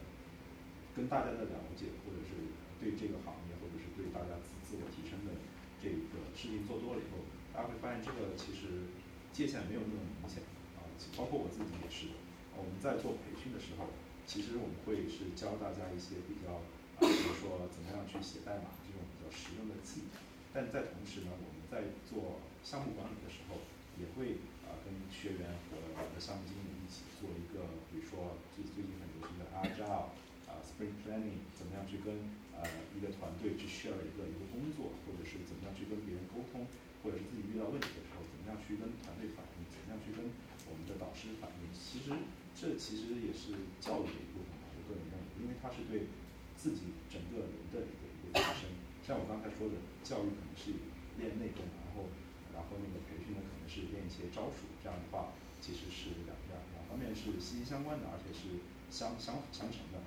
[0.95, 2.39] 跟大家的了解，或者是
[2.79, 5.35] 对这个行业，或者是对大家自自我提升的
[5.83, 8.87] 这个事情做多了以后，大家会发现这个其实
[9.35, 10.47] 界限没有那么明显
[10.79, 10.87] 啊，
[11.19, 12.15] 包括我自己也是，
[12.55, 13.91] 我们在做培训的时候。
[14.27, 16.59] 其实我们会是教大家一些比较，
[16.99, 20.19] 比如说怎么样去写代码这种比较实用的技能，
[20.53, 23.63] 但在同时呢，我们在做项目管理的时候，
[23.97, 30.11] 也会啊跟学员和我们的项目经理一起做一个，比如说最最近很流行的 Agile
[30.51, 32.19] 啊 Spring Planning，怎么样去跟
[32.59, 36.67] 呃一个团队去 share 一个一个工作，或者是怎么样去跟别人沟通，
[37.01, 40.21] 或者是自己遇到问题的时候，怎么样去跟团队反映，怎么样去跟
[40.67, 42.11] 我们的导师反映，其实。
[42.57, 43.53] 这其实也是
[43.85, 46.09] 教育的一部分，我个人认为，因为它是对
[46.57, 48.73] 自己整个人的一个一个提升。
[49.05, 50.73] 像我刚才说的，教育可能是
[51.21, 52.09] 练内功，然后
[52.57, 60.01] 然后那个培训呢可能是练一些招数，这样的话其实是两两两方面是息息相关的，而且是相相辅相成的。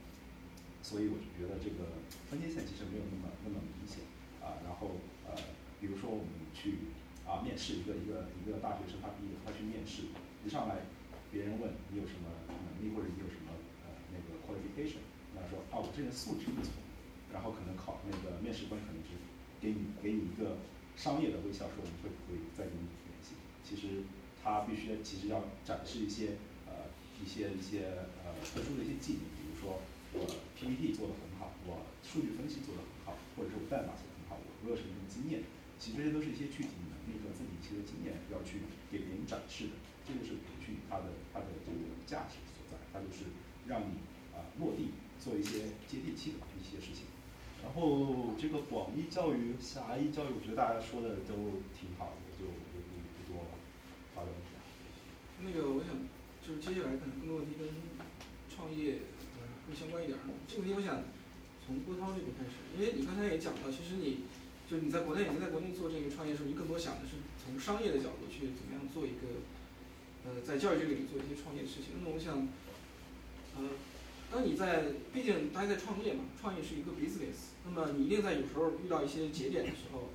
[0.81, 2.01] 所以我就觉得这个
[2.33, 4.01] 分界线其实没有那么那么明显
[4.41, 4.57] 啊。
[4.65, 4.97] 然后
[5.29, 5.37] 呃，
[5.77, 6.89] 比如说我们去
[7.29, 10.09] 啊面试一个一个一个大学生，他毕业他去面试，
[10.43, 10.89] 一上来。
[11.31, 13.53] 别人问你有什么能力或者你有什么
[13.85, 15.05] 呃那个 qualification，
[15.37, 16.73] 那说啊我这人素质不错，
[17.31, 19.13] 然后可能考那个面试官可能是
[19.61, 20.57] 给你给你一个
[20.97, 23.37] 商业的微笑，说我们会不会再跟你联系。
[23.61, 24.01] 其实
[24.41, 26.89] 他必须其实要展示一些呃
[27.21, 29.85] 一些一些呃特殊的一些技能，比如说
[30.17, 30.25] 我
[30.57, 35.45] PPT 做的很好，我数据分析做的很好，或者是我代码写的很好，我有什么经验，
[35.77, 39.77] 其实这些都是一些具体能力和自己一些经验要去给别人展示的。
[40.09, 43.29] 这个是培训它的它的这个价值所在，它就是
[43.69, 44.01] 让你
[44.33, 44.89] 啊落地
[45.21, 47.05] 做一些接地气的一些事情。
[47.61, 53.45] 然后这个广义教育、狭义教育，我觉得大家说的都挺好的，就就不不多
[54.15, 54.57] 发表一下。
[55.43, 55.93] 那个我想
[56.41, 57.67] 就是接下来可能更多问题跟
[58.47, 59.03] 创业
[59.67, 60.17] 更相关一点。
[60.47, 61.03] 这个问题我想
[61.59, 64.23] 从郭涛这边开始，因为你刚才也讲到，其实你
[64.63, 69.43] 就是你在国内，你在国内做这个创业的时候，你更多想的是从商业的角度去怎么样做一个，
[70.25, 71.95] 呃，在教育这个里做一些创业的事情。
[71.97, 72.47] 那么我想，
[73.55, 73.63] 呃，
[74.31, 80.11] 当你在，毕竟大家在创业嘛，创业是一个 business，那么你一定在有时候遇到一些节点的时候，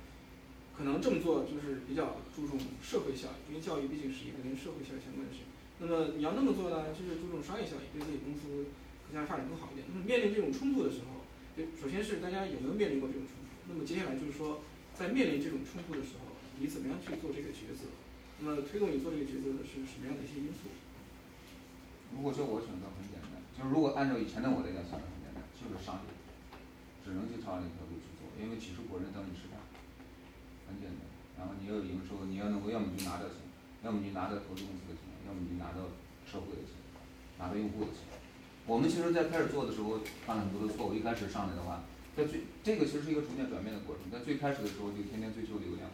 [0.77, 5.49] 可能这么做就是比较注重社会效益，因为教育毕竟是一个跟社会效益相关的事情。
[5.79, 8.71] 那么你要那么做呢，就是注重商业效益，对自己公司
[9.09, 9.83] 更加发展更好一点。
[9.91, 11.25] 那么面临这种冲突的时候，
[11.57, 13.49] 就首先是大家有没有面临过这种冲突？
[13.67, 14.61] 那么接下来就是说，
[14.93, 17.89] 在面临这种冲突的时候，你怎么样去做这个抉择？
[18.39, 20.67] 那么推动你做这个决策的是什么样的一些因素？
[22.15, 26.11] 如果说我选择很简单，就是如果按照以前的我来讲，想的很简单，就是商业，
[27.03, 29.59] 只能去朝那条路去做，因为几十国人等你吃饭，
[30.67, 31.03] 很简单。
[31.35, 33.43] 然后你要有营收，你要能够要么就拿到钱，
[33.83, 35.91] 要么你拿到投资公司的钱，要么你拿到
[36.23, 36.79] 社会的钱，
[37.39, 38.07] 拿到用户的钱。
[38.67, 40.93] 我们其实，在开始做的时候犯了很多的错误。
[40.93, 41.83] 一开始上来的话，
[42.15, 44.09] 在最这个其实是一个逐渐转变的过程。
[44.09, 45.91] 在最开始的时候，就天天追求流量。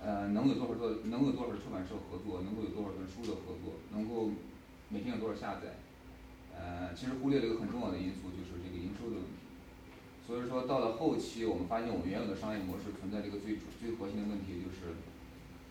[0.00, 4.30] 呃，能有多少个，能有多少出版社合作，能够有多少本书的合作，能够
[4.88, 5.74] 每天有多少下载，
[6.54, 9.42] 呃，其实忽略了一个很重要的因素，就是这个营收的问题。
[10.24, 14.94] 所以说到了后期，我们发现我们原有的商业模式存在这个最最核心的问题，就是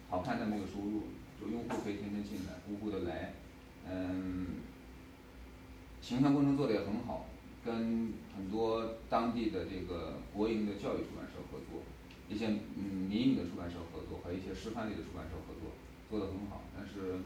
[0.10, 1.04] 好看但没有收入，
[1.40, 3.34] 就用户可以天天进来，呼呼的来，
[3.90, 4.60] 嗯，
[6.02, 7.28] 形象工程做的也很好，
[7.64, 11.82] 跟很多当地的这个国营的教育出版社合作。
[12.30, 15.72] 一些嗯民营的出版社合作，和一些师范类的出版社合作，
[16.12, 16.68] 做得很好。
[16.76, 17.24] 但是，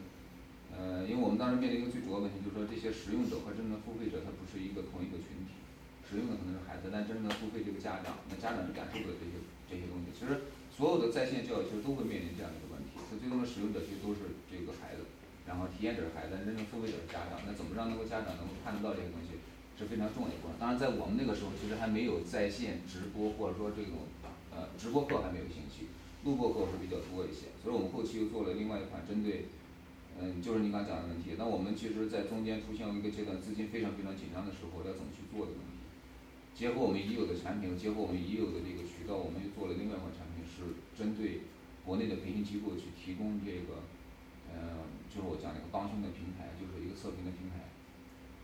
[0.70, 5.58] 呃，因为我们当时面临一个最主要问题，就是说这些使用者和真正的付费者，他不是一个同一个群体。
[6.06, 10.14] 使用的可能是孩子，但真正的付费这个家长，那家长是感受不到这些这些东西。
[10.14, 15.10] 其实，所有的在线教育其实都会面临这样一个问题，它最终的使用者其实都是这个孩子，
[15.50, 17.42] 然后体验者是孩子，真正付费者是家长。
[17.48, 19.40] 那怎么让那个家长能够看得到这些东西，
[19.80, 20.52] 是非常重要的一环。
[20.60, 24.06] 当然，在我们那个时候，其实还没有在线直播，或者说这种。
[24.52, 25.88] 呃，直播课还没有兴起，
[26.24, 29.50] 录播课会比较多一些，所以我们后期又做了另外一款针对，
[30.22, 31.34] 嗯，就是你刚讲的问题。
[31.38, 35.82] 那我们其实，在中间出现了一个阶段，资金非常非常紧张的时候，要怎么去做的问题。
[36.54, 41.42] 结合我们已有的产品，结合我们已有的这个渠道，我们又做了另外一款产品，是针对
[41.82, 43.82] 国内的培训机构去提供这个，
[44.54, 47.66] 呃，就是我讲那个帮凶的平台，就是一个测评的平台，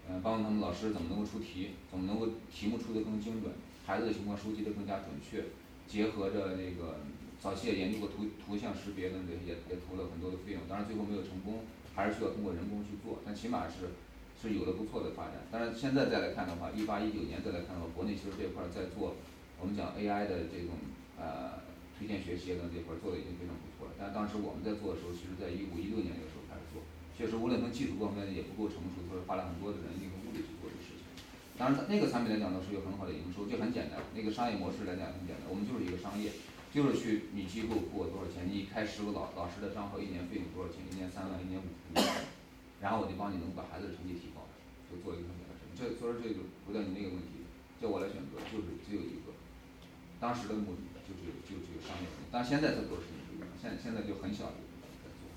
[0.10, 3.54] 嗯，帮助他们老师怎么能够出题，怎么能够题目出的更精准，
[3.86, 5.46] 孩子的情况收集的更加准确。
[5.88, 7.00] 结合着那个
[7.40, 11.62] 早期也研究过图图像识别等等，也也投了很多的费用，当然最后没有成功，
[11.94, 13.94] 还是需要通过人工去做，但起码是
[14.42, 15.46] 是有了不错的发展。
[15.52, 19.16] 但是现在再来看的话，一八一九年再来看的话，国内其实这块在做，
[19.62, 20.78] 我们讲 AI 的这种
[21.18, 21.62] 呃
[21.98, 23.94] 推荐学习等这块做的已经非常不错了。
[23.98, 26.82] 但当时我们在做的时候，其实在一五一六年那个时候开始做，
[27.14, 31.06] 确实无论从技术方面也不够成熟，所以花了很多的人力和物力去做这个事情。
[31.58, 33.98] 当然，那个产品来讲呢，是有很好的营收，就很简单。
[34.14, 36.30] 那个商业模式来讲很简单，我们就是一个商业，
[36.74, 40.84] 就是去你机构付我多少钱，你开十个老老师的账号，一年费用多少钱？
[40.92, 42.06] 一年三万，一年五万，
[42.82, 44.46] 然后我就帮你能把孩子的成绩提高，
[44.92, 45.56] 就做一个很简单。
[45.74, 47.48] 这所以说这就回到你那个问题，
[47.82, 49.34] 叫我来选择，就是只有一个，
[50.20, 52.06] 当时的目的就是就只有商业。
[52.30, 55.32] 但现在在做事情不一样，现现在就很小在做。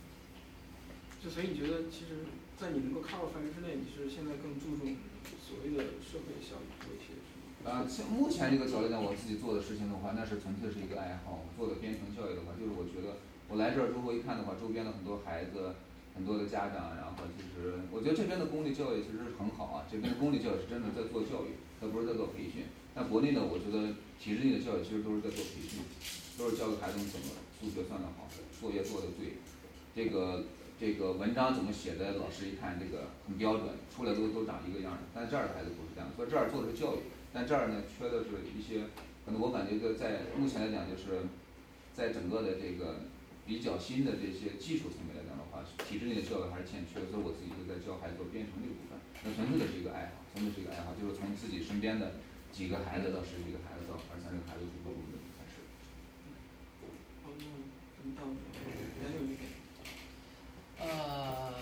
[1.22, 2.26] 就所以你觉得，其实，
[2.58, 4.96] 在你能够 cover 范围之内，你是现在更注重？
[5.40, 7.12] 所谓的社会效益多一些
[7.60, 7.84] 是吗？
[7.84, 11.44] 啊，目前这个角度讲，我自己做的事情的话，那是纯粹是一个爱好。
[11.56, 15.76] 做的编程教育的话，就是我觉得我来这儿之后一看的话，周边的很多孩子，
[16.16, 19.84] 很多的家长，然后其实我觉得这边的公立教育其实很好啊。
[19.92, 22.64] 这边公立教育是真的在做教育，他不是在做培训。
[22.96, 25.84] 但国内呢，我觉得体制内的教育其实都是在做培训，
[26.40, 28.24] 都是教给孩子们怎么数学算得好，
[28.58, 29.36] 作业做得对，
[29.94, 30.44] 这个。
[30.80, 32.16] 这个文章怎么写的？
[32.16, 35.00] 老师一看这个很标准，出来都都长一个样的。
[35.12, 38.90] 但这儿的孩子不是这样，所以这儿做的是教育，但这儿呢缺的是一些，
[39.24, 41.22] 可能我感觉就在目前来讲，就是
[41.94, 43.06] 在整个的这个
[43.46, 46.98] 比较新的这些技术层面来讲的话，体制内的教育还是欠缺。
[47.06, 52.18] 所以我自己就在教孩子做编程这个部分，那纯粹的是一个爱好，纯粹是一个爱好，就是从自己身边的
[52.50, 55.62] 几个孩子到十几个孩子到二三十个孩子逐步逐步的开始。
[60.82, 61.54] 呃，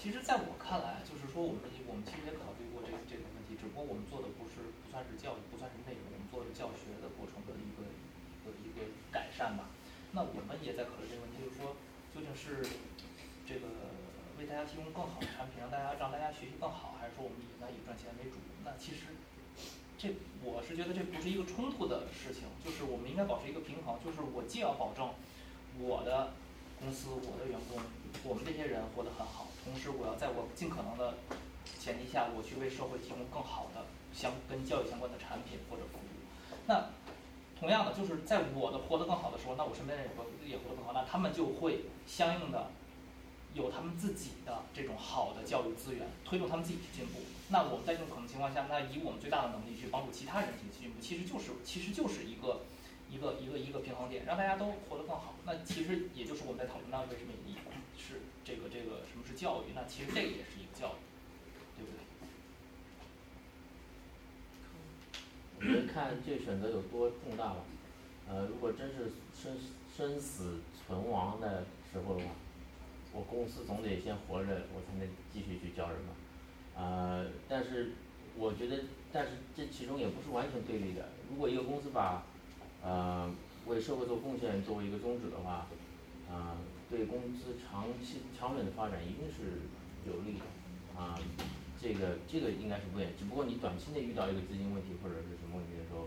[0.00, 4.28] 其实在我看来，就是说我们我们其实也考虑过这这个问题，只不过我们做的
[4.90, 9.70] 算是教育，不算是内容，我们做的教学的过程的一个一个一个改善吧。
[10.12, 11.78] 那我们也在考虑这个问题，就是说
[12.10, 12.66] 究竟是
[13.46, 13.94] 这个
[14.36, 18.36] 为大家提供更好的产品，让大家让大家学习更好，还是说我们以来以赚钱为主？
[18.66, 19.14] 那其实
[19.96, 20.10] 这
[20.42, 25.08] 我是觉得这不是一个冲突的事情，就是我们应该保持一个平衡，就是我既要保证
[25.78, 26.34] 我的。
[26.80, 27.76] 公司，我的员工，
[28.24, 31.12] 我们这些人活得很好，同时我要在我尽可能的
[31.78, 36.02] 前提下，我去为社会提供更好的相跟教育相关的产品或者服务。
[36.66, 36.90] 那
[37.58, 42.70] 同样的，就是在我的活得更好的时候，那我身边的人也活也活得更好，那他们就会相应的
[43.52, 47.20] 有他们自己的这种好的教育资源，推动他们自己去进步。
[47.50, 52.62] 那我们在这种可能情况下，那以我们最大的能力去帮助其他人去进步，其实就是其实就是一个
[53.10, 55.34] 一个一个一个平衡点，让大家都活得更好。
[55.44, 57.56] 那其实也就是我们在讨论到为什么你
[57.98, 59.74] 是这个这个什么是教育？
[59.74, 61.02] 那其实这个也是一个教育，
[61.76, 62.00] 对不对？
[65.60, 67.56] 我觉得看这选择有多重大吧。
[68.26, 69.52] 呃，如果真是生
[69.94, 72.30] 生死存亡的时候的话，
[73.12, 76.14] 我公司总得先活着，我才能继续去教人嘛。
[76.76, 77.92] 呃，但是
[78.38, 81.10] 我觉得，但是这其中也不是完全对立的。
[81.28, 82.24] 如果一个公司把
[82.82, 83.30] 呃
[83.66, 85.66] 为社会做贡献作为一个宗旨的话，
[86.32, 86.56] 啊，
[86.88, 89.60] 对公司长期长远的发展一定是
[90.10, 90.44] 有利的。
[90.98, 91.18] 啊，
[91.80, 96.04] 这个这个应该是不变，只不过你短期内遇到一个资金问题或者是什么问题的时候，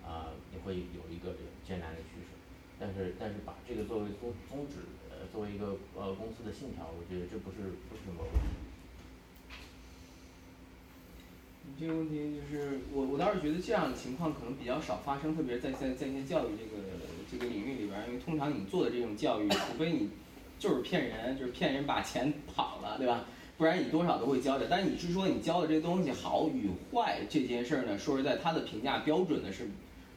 [0.00, 2.32] 啊，你会有一个这个艰难的趋势。
[2.80, 8.38] 但是但是把这个作为宗宗旨，呃，作为一个呃公司的信条，我觉得这不是不是什么问题。
[11.64, 16.82] 你这个问题就是我我倒是觉得这样的情况可能比较少发生，特别在在在线教育这个
[17.30, 20.08] 这个领域里边，因为通常你做的这种教育，除非你
[20.58, 23.26] 就是骗人，就是骗人把钱跑了，对吧？
[23.62, 24.66] 不然你多少都会教的。
[24.68, 27.96] 但是你是说你教的这东西好与坏这件事儿呢？
[27.96, 29.68] 说实在，它的评价标准呢是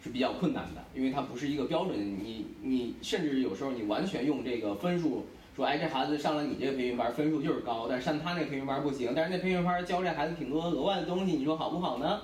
[0.04, 1.96] 是比较困难的，因为它不是一个标准。
[1.96, 5.28] 你你甚至有时候你完全用这个分数。
[5.56, 9.14] 说哎，这孩子上了你这个培训班，分数就是高，但是上他那培训班不行。
[9.16, 12.22] 但是那培训班教这孩子挺多额外的东西，你说好不好呢？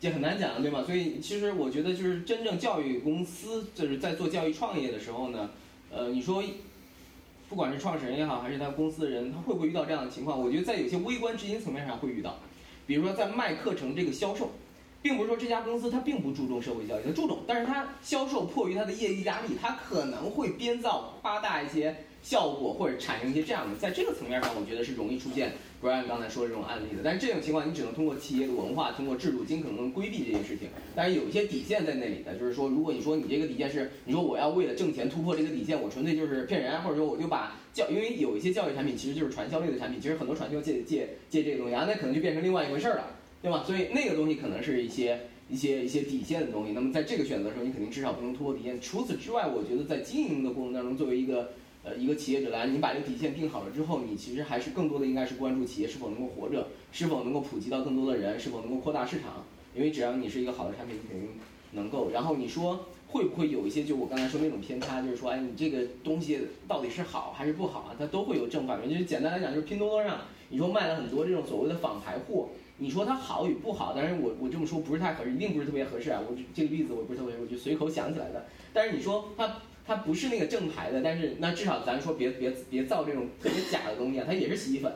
[0.00, 0.82] 这很难讲，对吗？
[0.84, 5.50] 所以其实我觉得，就是真正教育公司就是在做教育创业的时候呢，
[5.90, 6.42] 呃，你说
[7.48, 10.38] 不管是创始人也好，还是他公司的人，他会不会遇到这样的情况？
[10.38, 12.36] 我觉得在有些微观执行层面上会遇到，
[12.86, 14.50] 比如说在卖课程这个销售，
[15.00, 21.96] 并不是说这家公司它并不注重社会教育，它注重，但是它销售迫于它的业绩压力，它可能会编造夸大一些。
[22.22, 25.52] 效果或者产生一些这样的，在这个层面上，我觉得是容易出现
[25.82, 27.02] Brian 刚才说这种案例的。
[27.02, 30.68] 但是这种情况，你只能通过企业的文化、通过制度尽可能规避这些事情。
[30.94, 43.62] 但是有一些底线在那里的，就是说，如果你说你这个底线是，你说我要为了挣钱突破这个底线，我纯粹就是骗人，或者说我就把教，因为有一些教育产品其实就是传销类的产品，其实很多传销借借借这个东西，啊，那可能就变成另外一回事了，对吧？
[43.66, 46.72] 所以那个东西可能是一些一些一些底线的东西。
[46.72, 48.80] 那么在这个选择的时候，你肯定至少不能突破底线。
[48.80, 51.52] 除此之外，我觉得在经营的过程当中，作为一个
[51.96, 59.44] 一个企业者来，你把这个底线定好了之后，你其实还是更多的应该是关注企业是否能够活着，是否能够普及到更多的人，是否能够扩大市场。
[59.74, 61.28] 因为只要你是一个好的产品，肯定
[61.72, 62.10] 能够。
[62.10, 67.94] 然后你说会不会有一些，就我刚才说那种偏差，就是说，哎，你这个东西到底是好还是不好啊？
[67.98, 68.88] 它都会有正反面。
[68.90, 73.92] 就是简单来讲，就是拼多多上，你说卖了很多这种所谓的仿牌货，你说它好与不好？
[73.94, 76.20] 但是我我这么说不是太合适，一定不是特别合适啊。
[76.28, 78.46] 我这个例子我不是特别，我就随口想起来的。
[78.72, 79.58] 但是你说它。
[79.88, 84.26] 它不是那个正牌的，但是那至少咱说别别别造这种特别假的东西啊！
[84.28, 84.92] 它也是洗衣粉，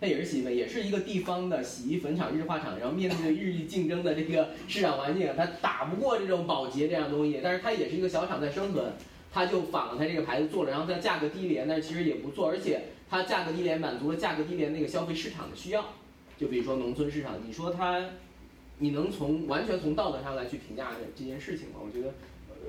[0.00, 8.92] 它也是洗衣粉，也是一个地方的洗衣粉厂、日化厂，然后面对日益竞争的这个市场环境，它打不过这种宝洁这样东西，但是它也是一个小厂在生存，
[9.32, 15.84] 它就仿了它这个牌子做了，然后它价格低廉，但是其实也不错，而且它价格低廉满足了价格低廉那个消费市场的需要，
[16.38, 18.00] 就比如说农村市场，你说它，
[18.78, 21.80] 你能从完全从道德上来去评价这这件事情吗？
[21.84, 22.14] 我觉得。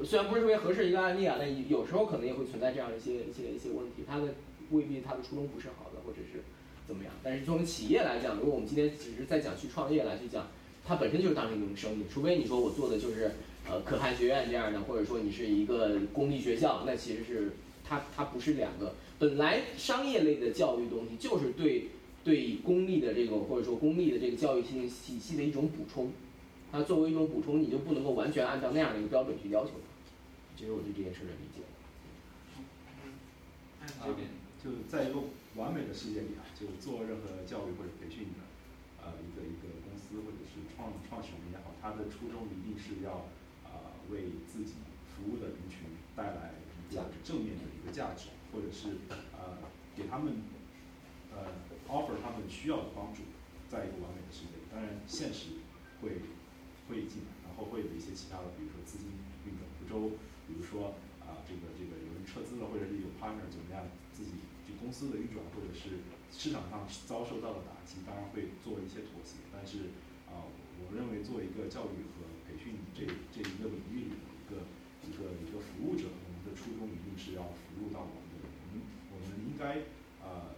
[0.03, 4.33] 虽然不是特别合适一个案例啊，但有时候可能也会存在这样一些一些一些问题，它的
[4.71, 6.41] 未必它的初衷不是好的，或者是
[6.87, 7.13] 怎么样。
[7.23, 10.47] 但是作为企业来讲，如果我们今天只是在讲去创业来去讲，
[10.85, 13.31] 它本身就是当成一种生意，除非你说我做的就是
[13.69, 17.51] 呃可汗学院这样的，或者说你是一个公立学校，那其实是
[17.83, 18.93] 它它不是两个。
[19.19, 21.89] 本来商业类的教育东西就是对
[22.23, 26.11] 对公立的这个或者说公立的这个教育体体系的一种补充。
[26.71, 29.90] 它作为一种补充，你就不能够完全按照那样的一个标准去要求它。
[30.55, 31.65] 这是我对这件事的理解。
[34.03, 34.29] 这边
[34.61, 35.19] 就在一个
[35.55, 38.45] 完美的世界里啊，就做任何教育或者培训的，
[39.01, 43.25] 呃，一个一个公司或者是创创始人也好，他的初衷一定是要
[43.65, 46.53] 啊为自己服务的人群带来
[46.89, 49.01] 一个正面的一个价值，或者是
[49.33, 49.57] 呃
[49.97, 50.45] 给他们
[51.33, 51.49] 呃
[51.89, 53.23] offer 他们需要的帮助，
[53.67, 55.57] 在一个完美的世界里，当然现实
[56.01, 56.21] 会。
[56.89, 59.07] 会进来，然后会有一些其他的，比如说资金
[59.47, 60.11] 运转不周，
[60.51, 69.39] 比如说啊，这个这个有人撤资了，或者是有 partner 怎么样，自己这公司的运转或者是市场上遭受到的打击，当然会做一些妥协。
[69.47, 69.95] 但是
[70.27, 70.43] 啊，
[70.83, 74.67] 我认为作为一个教育和培训这这一个领域里的一个
[75.07, 78.51] 一个一个服务者，我们的初衷一定是要服务到我们的人。
[78.51, 79.87] 我们我们应该
[80.19, 80.51] 呃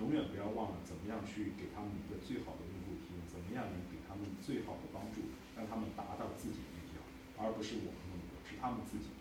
[0.00, 6.96] 永远不要忘了怎么样去给他们一个最好的用户体验，怎么样能给他们最好的帮助，让他们达到自己的目标，
[7.44, 9.12] 而不是我们的目标，是他们自己。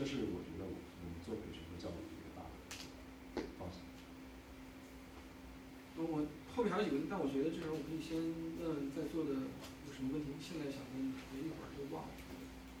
[0.00, 2.40] 这是我觉得我我们做培训和教育的一个大
[3.36, 3.84] 的方向。
[5.94, 6.24] 那我
[6.56, 9.44] 后面还有几个问题，但我觉得这时候我可以先问在座的
[9.84, 12.10] 有什么问题，现在想问，可能一会儿就忘了。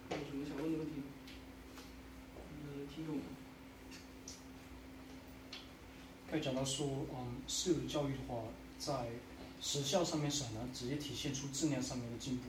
[0.08, 1.12] 还有什么想问的问题吗？
[2.64, 3.24] 嗯，听众们。
[6.24, 8.48] 刚才讲到说，嗯，私有教育的话，
[8.78, 9.10] 在
[9.60, 12.44] 时效上面是很难直接体现出质量上面的进步。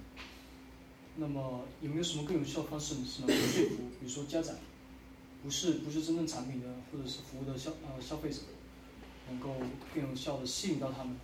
[1.17, 4.55] 那么有没有什么更有效的方式是能够说服，比如说家长，
[5.43, 8.39] 不是不是真正产品的或者是服务的消呃消费者，
[9.29, 9.55] 能够
[9.93, 11.15] 更有效的吸引到他们，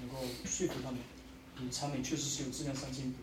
[0.00, 0.98] 能够说服他们，
[1.60, 3.18] 你产品确实是有质量上进步。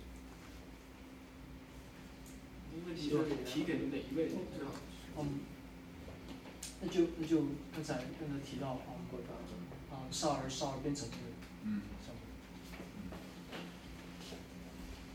[2.85, 4.31] 问题是提给哪一位？
[5.17, 5.39] 嗯，
[6.81, 8.95] 那就那就刚才刚才提到啊，
[9.91, 11.15] 啊少儿少儿编程的
[11.63, 12.21] 嗯，项目。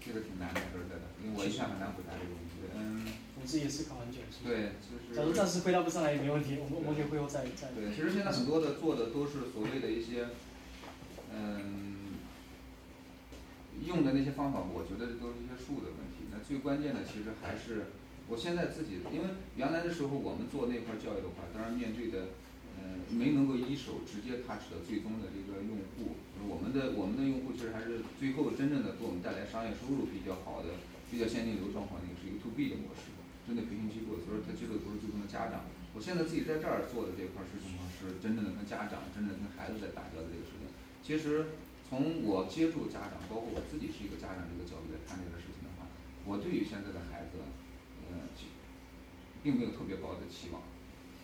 [0.07, 2.55] 这个挺难的，说实在的，因为我一向很难回答这个问题。
[2.79, 3.03] 嗯，
[3.35, 4.23] 我自己也思考很久。
[4.31, 5.11] 是吧对，就是。
[5.11, 7.75] 假如暂时回答不上来也没问题，我们我们可以会后再再。
[7.75, 10.29] 对，其实现在很多的做的都是所谓的一些，
[11.35, 12.15] 嗯，
[13.83, 16.31] 用的那些方法，我觉得都是一些术的问题。
[16.31, 17.91] 那最关键的其实还是，
[18.29, 19.27] 我现在自己，因为
[19.57, 22.37] 原来的时候我们做那块儿教育的话，当然面对的，
[23.11, 26.17] 没能够一手直接 touch 的最终的这个用户。
[26.47, 30.79] 我们的我们的用户其实还是最后真正的给我们带来商业收入比较好的、
[31.11, 33.15] 比较现金流状况的，是一个 to B 的模式。
[33.47, 35.63] 针对培训机构，所以说他接触的不是最终的家长。
[35.95, 40.67] 我现在自己在这儿做的这块事情呢，是真正的跟家长、真正跟孩子在打交道这个事情。
[40.99, 41.55] 其实
[41.87, 45.87] 从我接触家长，包括我自己是一个家长这个角度来看这个事情的话，
[46.27, 47.39] 我对于现在的孩子，
[48.11, 48.27] 呃，
[49.47, 50.59] 并没有特别高的期望，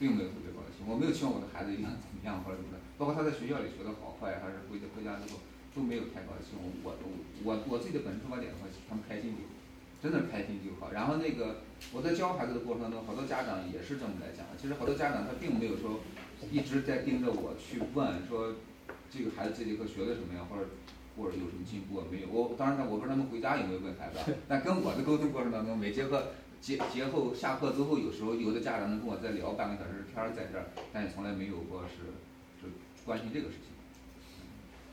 [0.02, 0.90] 并没有特别高的期望。
[0.90, 5.38] 我没有期望我的孩子一定怎么样或者怎么的，包括他在学校里学的好坏，还是回回家之后
[5.70, 6.66] 都没有太高的期望。
[6.82, 6.98] 我
[7.46, 9.54] 我我自己的本质出发点的话，他们开心就好，
[10.02, 10.90] 真的开心就好。
[10.90, 11.62] 然后那个
[11.94, 14.58] 我在教孩子的过程当中，好多家长也是这么来讲的。
[14.58, 16.02] 其实好多家长他并没有说
[16.50, 18.58] 一直在盯着我去问说
[19.06, 20.66] 这个孩子这节课学的什么呀，或者
[21.14, 22.28] 或者有什么进步啊没有？
[22.28, 32.14] 我当然了我不知道他们回家有没有问孩子，但跟我的沟通过程当中，每节课节节后下课之后，有时候有的家长能跟我再聊半个小时天儿在这儿，但也从来没有过是
[32.62, 32.72] 是
[33.04, 33.74] 关心这个事情。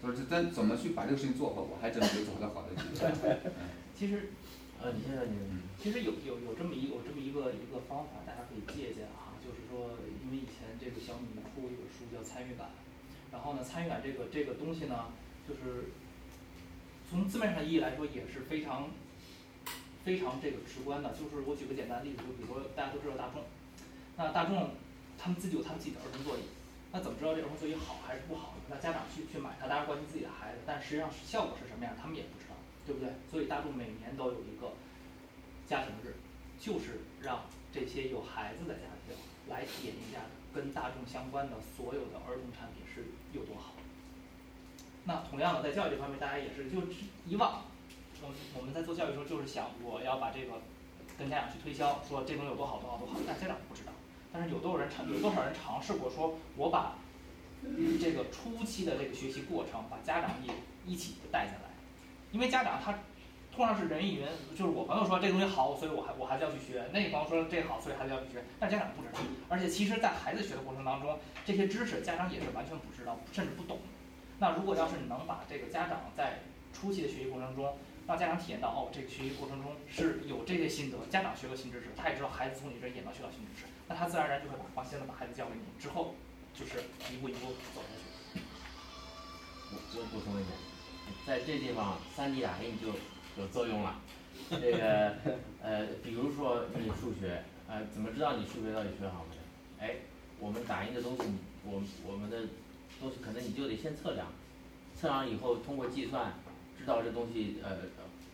[0.02, 3.28] 所以这真怎么去把这个事情做好，我还真没有找到好的解决办法。
[3.62, 4.32] 嗯其实
[4.82, 5.36] 呃，你现在你
[5.78, 12.72] 其实有有有这么一有这么一个一个方法，大家可以借鉴啊，就是说，因为以前这个小米出过一本书叫参与感，
[13.30, 15.12] 然后呢，参与感这个这个东西呢，
[15.46, 15.92] 就是
[17.10, 18.88] 从字面上意义来说也是非常
[20.04, 21.10] 非常这个直观的。
[21.12, 23.44] 就是我举个简单的例子，就比如说大家都知道大众，
[24.18, 24.70] 那大众
[25.18, 26.42] 他们自己有他们自己的儿童座椅，
[26.92, 28.64] 那怎么知道这儿童座椅好还是不好呢？
[28.70, 33.10] 那家长去去买它，当然关心自己的孩子，但实际上效果是什么样，他们也不知道，对不对？
[33.30, 34.72] 所以大众每年都有一个
[35.68, 36.16] 家庭日，
[36.60, 39.16] 就是让这些有孩子的家庭
[39.50, 40.20] 来体验一下
[40.54, 43.74] 跟大众相关的所有的儿童产品是有多好。
[45.06, 46.78] 那同样的，在教育这方面，大家也是，就
[47.26, 47.64] 以往
[48.22, 50.54] 我我们在做教育的时候，就是想我要把这个
[51.18, 53.92] 跟家长去推销，说这东西有多好多好多好，但家长不知道。
[54.32, 56.96] 但是有多少人尝有多少人尝试过说，我把
[58.00, 60.54] 这个初期的这个学习过程，把家长也
[60.86, 61.70] 一起带进来，
[62.32, 62.94] 因为家长他
[63.52, 68.44] 通常是人云亦云，就是我朋友说这东西好，所以我还我孩子要去学；那个朋友说这好，所以孩子要去学。
[68.60, 73.80] 但家长不知道，而且其实，在孩子学的过程当中，这些知识家长也是完全不知道，甚至不懂。
[74.38, 76.40] 那如果要是能把这个家长在
[76.72, 77.76] 初期的学习过程中，
[78.10, 86.16] 让家长体验到哦，这个学习过程中是有这些心得，家长学了新知识，他也知道孩子从你这儿也能学到新知识，那他自然而然就会把放心的把孩子交给你，之后
[86.52, 86.80] 就是
[87.14, 87.94] 一步一步走下
[88.34, 88.42] 去。
[89.70, 90.58] 我我补充一点，
[91.24, 92.88] 在这地方三 D 打印就
[93.40, 94.02] 有作用了。
[94.50, 95.14] 这个
[95.62, 99.42] 呃，比如说你数学，呃，怎么知道你数学到底学好没有？
[99.86, 99.98] 哎，
[100.40, 101.26] 我们打印的东西，
[101.64, 102.40] 我我们的
[103.00, 104.34] 东西可能你就得先测量，
[105.00, 106.34] 测量以后通过计算，
[106.80, 107.78] 知道这东西呃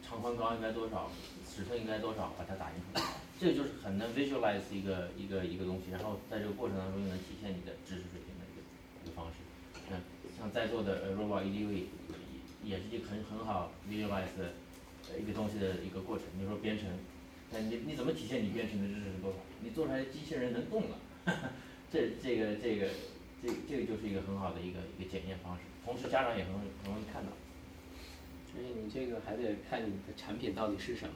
[0.07, 1.09] 长宽高应该多少，
[1.49, 3.01] 尺寸应该多少，把它打印出来。
[3.39, 8.61] 这个就是很能 visualize 一个一个一个东西，然后在这个过程当中又能体现你的知识水平的一个
[9.03, 9.41] 一个方式。
[9.91, 9.99] 嗯，
[10.37, 11.89] 像在座的呃 robot EDV
[12.63, 14.53] 也也是一个很很好 visualize 的
[15.19, 16.25] 一个东西的一个过程。
[16.39, 16.87] 你说编程，
[17.51, 19.37] 那你你怎么体现你编程的知识是多少？
[19.61, 20.97] 你做出来的机器人能动了，
[21.91, 22.87] 这这个这个
[23.43, 27.31] 这这个就是一个很好的一个一个检验方式，同时家长也很很容易看到。
[28.55, 31.15] 所以你这个还得看你的产品到底是什么。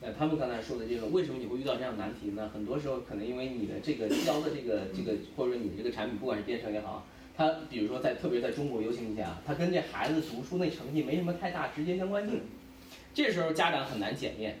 [0.00, 2.48] 呃，他们刚才说的这个，为什么你会遇到这样难题呢？
[2.54, 7.04] 很多时候可能因为你的这个教的这个这个，或者说你这个产品，不管是编程也好，
[7.36, 12.40] 它比如说在特别在中国流行一下，它跟这孩子读书那成绩没什么太大直接相关性。
[13.12, 14.56] 这时候家长很难检验，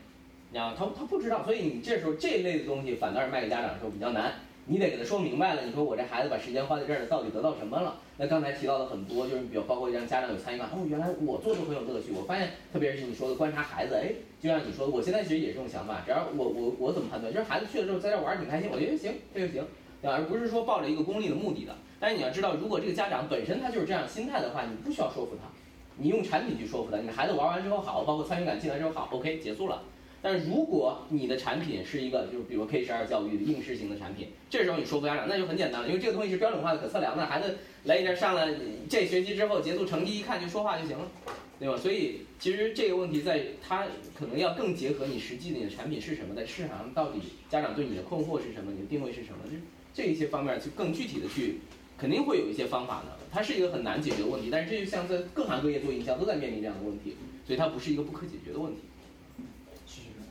[0.50, 4.34] 你知道他他不知道，所以你这时候这类的东西反倒是卖给家长的时候比较难。
[4.66, 7.96] 你得给他说明白了，你说我这孩子把时间花在这儿了，到底得到什么了？
[8.18, 10.68] 那刚才提到的很多，就是比如包括让家长有参与感。
[10.68, 12.12] 哦，原来我做的很有乐趣。
[12.12, 16.02] 我发现，特别是你说的观察孩子，哎，就像你说的，我现在其实也是这种想法。
[16.04, 17.32] 只要我我我怎么判断？
[17.32, 19.64] 就是孩子去了之后在这玩儿挺开心，我觉得行，这就行，
[20.00, 20.16] 对吧？
[20.16, 21.74] 而不是说抱着一个功利的目的的。
[21.98, 25.48] 但是你要知道，如果这个家长本身他就是这样心态的话，你不需要说服他，
[25.96, 26.98] 你用产品去说服他。
[26.98, 29.82] 你孩子玩完之后好，包括参与感进来之后好，OK，结束了。
[30.22, 38.46] 但如果你的产品是一个就是比如 K 十二教育应试型的产品，这时候你说服家长那就很简单了，因为这个东西是标准化的、可测量的，孩子来你这上了
[38.88, 41.08] 这学期之后结束成绩一看就说话就行了，
[41.58, 41.76] 对吧？
[41.76, 49.56] 所以其实这个问题在它可能要更结合你实际的你的产品是什么，在市场上到底家长对你的困惑是什么，你的定位是什么，就
[49.94, 51.60] 这一些方面就更具体的去，
[51.96, 53.16] 肯定会有一些方法的。
[53.32, 57.16] 它是一个很难解决的问题，但是这就像在各行各业做营销都在面临这样的问题，
[57.46, 58.80] 所以它不是一个不可解决的问题。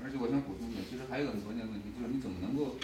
[0.10, 2.82] 而且我想补充一点，其实还有个很关键的问题，就是你怎么能够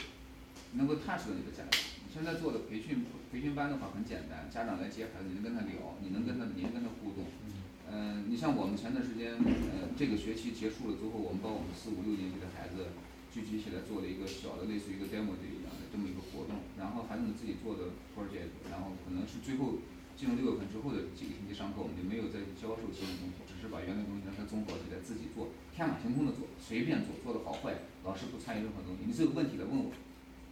[0.77, 1.73] 能够踏实的你的家长？
[2.05, 3.01] 你现在做的培训
[3.33, 7.25] 培训班的话很简单，家长来接孩子，你能跟他聊，你能跟他，你能跟他互动。
[7.89, 12.93] 嗯，你像我们前段时间，呃，这个学期结束了之后，我们把我们四五六年级的孩子
[13.33, 19.81] 聚集起来，做了一个小的类似于一个 demo 这一样的这么一个活动，然后孩子们自己做的 project，然后可能是最后
[20.13, 25.49] 进入六月份之后的几个星期上课，我们就没有再教授新的东西，只是把原来东西让他综合起来自己做。
[25.73, 29.09] 天马行空的做，随便做，做的好坏，老师不参与任何东西。
[29.09, 29.89] 你这个问题来问我，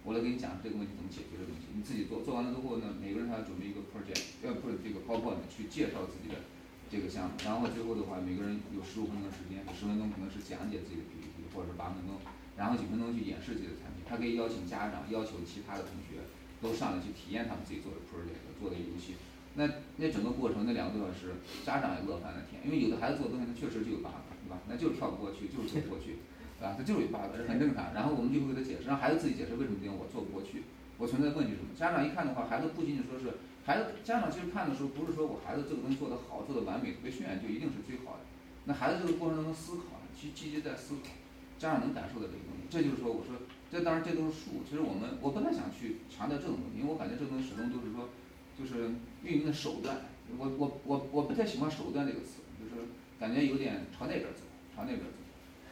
[0.02, 1.70] 我来给你讲这个问题怎么解决的东西。
[1.70, 6.42] 你自己做，做完了之后呢，每个人他要准备一个 project，要不是这个 PowerPoint 去介绍自己的
[6.90, 7.38] 这个项目。
[7.46, 12.18] 然后最后的话，每个人有十五分钟的时间，十分钟可能是讲解自己的 PPT，或者是八分钟，
[12.58, 14.02] 然后几分钟去演示自己的产品。
[14.04, 16.26] 他可以邀请家长，要求其他的同学
[16.60, 19.16] 都上来去体验他们自己做的 project，做的游戏。
[19.54, 21.32] 那那整个过程那两个多小时，
[21.64, 24.12] 家长也乐翻了天，因为有的孩子做的东西他确实就有 bug。
[24.44, 24.60] 对吧？
[24.68, 26.20] 那就是跳不过去，就是走不过去，
[26.60, 27.96] 啊，他就是有 bug，这很正常。
[27.96, 30.68] 然后我们就会给他解释，让孩子自己解释为什么这样我做不过去，
[31.00, 31.72] 我存在问题什么。
[31.72, 38.28] 家长一看的话，孩子不仅仅说是孩子，家长其实看的时候不是说我孩子这个东西做得好，做得完美，特别炫就一定是最好的。
[38.68, 41.08] 那孩子这个过程当中思考，去积极在思考，
[41.56, 42.68] 家长能感受到这个东西。
[42.68, 44.60] 这就是说，我说这当然这都是数。
[44.68, 48.12] 其实我们我不太想去强调这种东西，因为我感觉这东西始终都是说，
[48.52, 48.92] 就是
[49.24, 49.96] 运营的手段。
[50.38, 52.86] 我我我我不太喜欢手段这个词，就是。
[53.14, 54.42] 感觉有点朝那边走，
[54.74, 55.16] 朝那边走。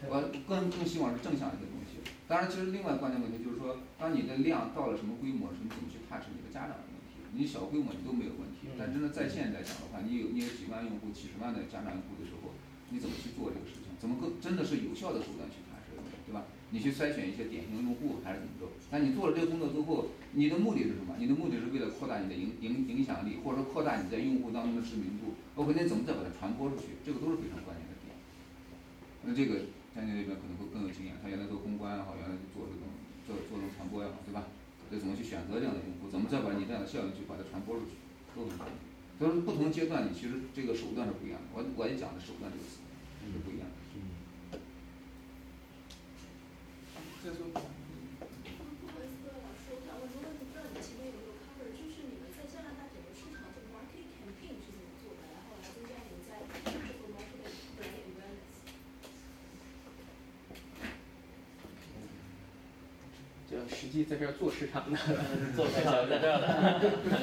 [0.08, 0.14] 我
[0.46, 1.98] 更更希望是正向一些东西。
[2.30, 7.18] 当然，其实另外关键问题就是说，当你的量到了什么规模时，你怎么去踏实你的家长的问题？
[7.34, 12.54] 你小规模你都没有问题，但真的在线来讲的话，你有你有几万用户、几十万的家长用户的时候，
[12.94, 13.90] 你怎么去做这个事情？
[13.98, 15.58] 怎么更真的是有效的手段去？
[16.72, 18.64] 你去筛选一些典型用户还是怎么着？
[18.90, 21.14] 那你做了这个工作之后，你的目的是什么？
[21.20, 25.36] 你的目的是为了扩大你的影影影响力，或者说扩大你在用户当中的知名度。
[25.54, 26.96] 我肯定怎么再把它传播出去？
[27.04, 28.16] 这个都是非常关键的点。
[29.22, 32.88] 那这个江姐那边可能会更有经验，他原来做公关也好，原来做这种
[33.28, 34.48] 做做这种传播也好，对吧？
[34.88, 36.08] 这怎么去选择这样的用户？
[36.08, 38.00] 怎么再把你这样的效应去把它传播出去？
[38.32, 38.80] 都很关键。
[39.20, 41.52] 所以说不同阶段你其实这个手段是不一样的。
[41.52, 42.80] 我我也讲的手段这个词
[43.28, 43.76] 是不一样的。
[43.92, 44.00] 嗯。
[47.24, 47.62] 再说。
[63.68, 64.96] 实际在这儿做市场的，
[65.54, 66.80] 做市场在这儿的。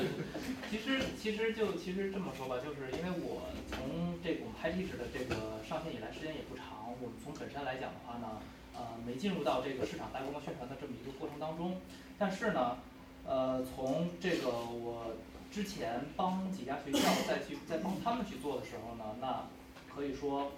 [0.69, 8.37] 其实其实就其实这么说吧，就是因为我从这个我们拍地址的这个上线以来时间也不长，我们从本身来讲的话呢，
[8.79, 11.81] 呃，没进入到这个市场大规模宣传的这么一个过程当中。
[12.17, 12.77] 但是呢，
[13.25, 15.13] 呃，从这个我
[15.51, 19.45] 之前帮几家学校再去再帮他们去做的时候呢，那
[19.93, 20.53] 可以说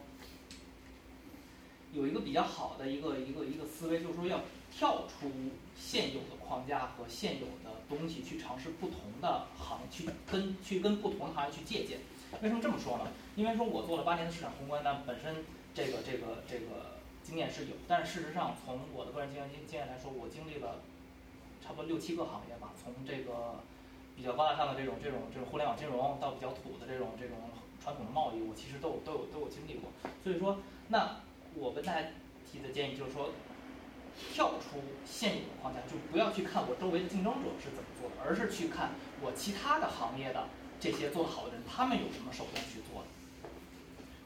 [1.91, 4.39] 有一个比较好的一个一个一个思维，就是说要
[4.71, 5.31] 跳出。
[5.83, 11.97] 现有的框架和现有的东西去尝试不同的行，去跟去跟不同的行业去借鉴。
[12.39, 13.07] 为什么这么说呢？
[13.35, 15.43] 因为说我做了八年的市场公关，那本身
[15.73, 20.81] 这个这个这个经验是有，但是事实上从我的个人经验经经验来说，我经历了
[21.63, 23.61] 差不多六七个行业吧，从这个
[24.15, 27.37] 比较高大上的这种这种这种互联网金融，到比较土的这种这种
[27.81, 29.89] 传统的贸易，我其实都有都有都有经历过。
[30.23, 30.59] 所以说，
[30.89, 31.21] 那
[31.55, 32.09] 我跟大家
[32.45, 33.29] 提的建议就是说。
[34.33, 38.91] 跳出现有的框架，就不要去看我周围的竞争者是怎么做的，而是去看
[39.23, 40.49] 我其他的行业的
[40.81, 42.90] 这些做得好的人，他们有什么手段去做。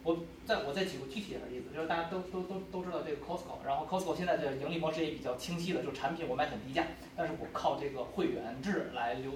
[0.06, 6.86] 我再我再举个具体点的例子，就是大家都都都都知道这个 Costco，然后 Costco 现在的盈利模式也比较清晰了，就是产品我卖很低价，
[7.16, 9.32] 但是我靠这个会员制来留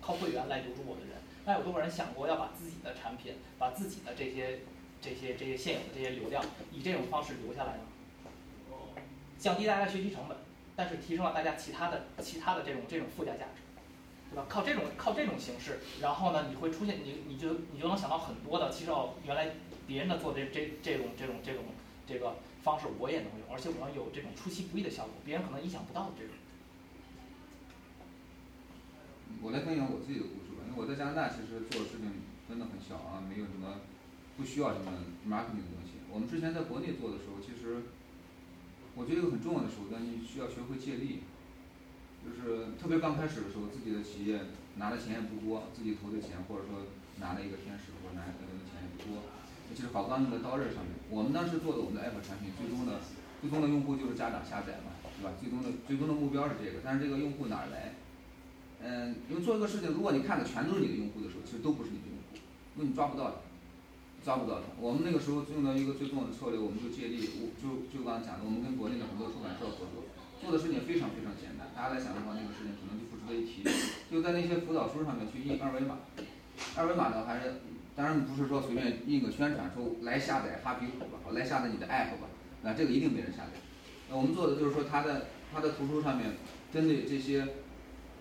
[0.00, 1.18] 靠会员来留住我的人。
[1.44, 4.60] 那有多少人想过要把自己的产品，把自己的这些
[4.98, 7.82] 这些这些现有的这些流量，以这种方式留下来呢？
[9.38, 10.38] 降低大家学习成本，
[10.74, 13.60] 但是提升了大家其他的其他的这种这种附加价值，
[14.30, 14.46] 对吧？
[14.48, 19.50] 靠这种靠这种形式，然后呢，你会出现你你就你就能想到很多的，其实哦，原来
[19.86, 21.64] 别人的做这这这种这种这种
[22.06, 26.34] 这个方式我也能用，而且我能有这种出其不意的效果，别人可能意想不到的这种。
[29.42, 32.08] 我来分享我自己的故事吧，因为我在加拿大其实做的事情
[32.48, 33.80] 真的很小啊，没有什么
[34.36, 34.90] 不需要什么
[35.28, 36.00] marketing 的东西。
[36.08, 37.82] 我们之前在国内做的时候，其实
[38.94, 41.20] 我觉得一个很重要的手段，你需要学会借力。
[42.24, 44.40] 就是特别刚开始的时候，自己的企业
[44.76, 46.88] 拿的钱也不多，自己投的钱或者说
[47.20, 48.43] 拿了一个天使或者拿一个
[49.70, 50.92] 就是好刚用在刀刃上面。
[51.08, 53.00] 我们当时做的我们的 app 产品，最终的
[53.40, 55.32] 最终的用户就是家长下载嘛，对吧？
[55.40, 57.94] 最终的最终的目标是这个，但是这个用户哪儿来？
[58.84, 62.36] 嗯，因为做一个事情，如果你看的全都是你的用户的时候，其实都不是你的用户，
[62.76, 63.36] 因为你抓不到他，
[64.20, 64.68] 抓不到他。
[64.76, 70.04] 我们那个时候用到一个最重要的策略，我们就借力，我就就刚才讲的，我们跟国内的很多出版社合作，
[70.42, 71.64] 做的事情非常非常简单。
[71.72, 73.64] 大家来想的话，那个事情可能就不值得一提，
[74.12, 76.04] 就在那些辅导书上面去印二维码，
[76.76, 77.64] 二维码呢还是，
[77.96, 82.28] 当然不是说随便印个宣传说来下载哈皮虎吧，来下载你的 app 吧，
[82.62, 83.52] 那这个一定没人下载。
[84.10, 86.32] 那我们做的就是说，它的它的图书上面
[86.72, 87.46] 针对这些。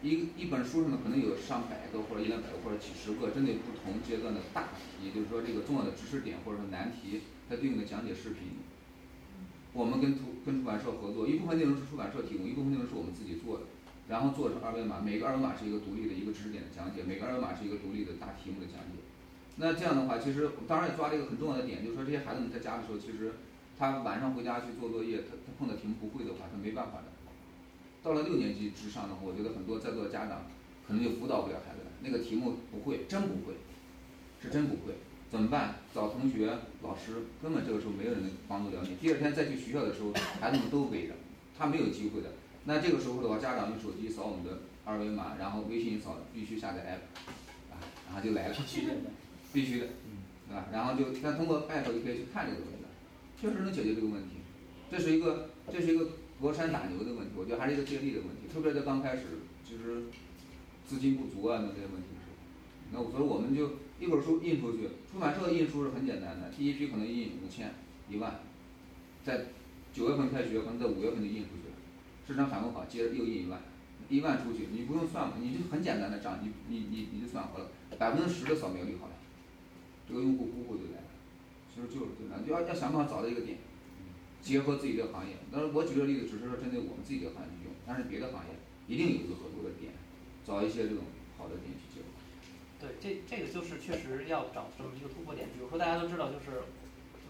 [0.04, 8.60] 一一本书上面可能有上百个或者一两百个或者几十个针对不同阶段的大题，也就是说这个重要的知识点或者说难题，它对应的讲解视频。
[9.72, 13.64] 我们跟图跟出版社合作，一部分内容是出版社提供，一部分内容是我们自己做的，
[14.10, 19.00] 然后做成二维码，每个二维码是一个独立的一个知识点的讲解，每个二维码是一个独立的大题目的讲解。
[19.56, 23.34] 那这样的话，其实当然也抓了一个很重要的点，就是说这些孩子们在家的时候，其实
[23.78, 27.06] 他晚上回家去做作业，他他碰到题目不会的话，他没办法的。
[28.02, 30.48] 到了六年级之上的话，我觉得很多在座的家长
[30.88, 31.92] 可能就辅导不了孩子了。
[32.02, 33.54] 那个题目不会，真不会，
[34.42, 34.96] 是真不会，
[35.32, 35.76] 怎么办？
[35.94, 36.52] 找同学、
[36.82, 38.96] 老师，根本这个时候没有人能帮助了你。
[38.96, 41.14] 第二天再去学校的时候，孩子们都围着，
[41.58, 42.32] 他没有机会的。
[42.66, 48.56] 那这个时候的话，家长用手机扫我们的二维码，然后微信扫，必须下载 app，啊，然后就来了，
[49.54, 49.88] 必须的，
[50.50, 50.66] 对吧？
[50.74, 52.90] 然后就但通过 app 就可以去看这个东西了，
[53.40, 54.38] 确实能解决这个问题。
[54.92, 56.08] 这是一个，这是一个。
[56.42, 59.24] 隔山打牛的问题，我觉得还是一个借力的问题，特别在刚开始，
[59.64, 60.08] 就是
[60.86, 62.28] 资金不足啊，那这些问题是。
[62.92, 67.72] 那所以我们就一本书印出去，出版社印书是很简单的，第一批可能印五千、
[68.10, 68.42] 一万，
[69.24, 69.46] 在
[69.94, 71.76] 九月份开学，可能在五月份就印出去了，
[72.28, 73.62] 市场反馈好，接着又印一万，
[74.10, 79.14] 一万出去，你不用算嘛，你就很简单的账，你你你你就算好了，百分之十的扫描率好了，
[80.14, 81.10] 一个用户呼呼就来了，
[81.74, 83.58] 其实就是这样，要要想办法找到一个点。
[84.44, 88.52] 结合自己的行业，当然我举个例子，只是说针对我们自己的行业去用，但是别的行业
[88.92, 89.96] 一定有一个合作的点，
[90.44, 91.08] 找一些这种
[91.40, 92.12] 好的点去结合。
[92.78, 95.48] 对，这这个就是确实要找这么一个突破点。
[95.56, 96.60] 比如说大家都知道，就是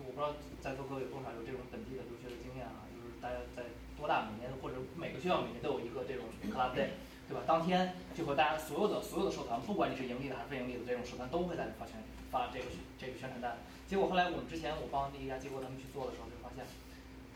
[0.02, 6.98] 我不知道在座各位有多少有这种本地的留学的经验啊，就是大家在多大每年或者每个学校每年都有一个这种 club day，
[7.34, 7.42] 对吧？
[7.48, 11.96] 当天就和大家所有的所有的社团，不管你是盈利的还是非盈利的这种社团，都会在这发宣
[12.30, 12.66] 发这个
[13.00, 13.58] 这个宣传单。
[13.88, 16.64] 结果后来我们之前我帮那一家机构他们去做的时候，就发现。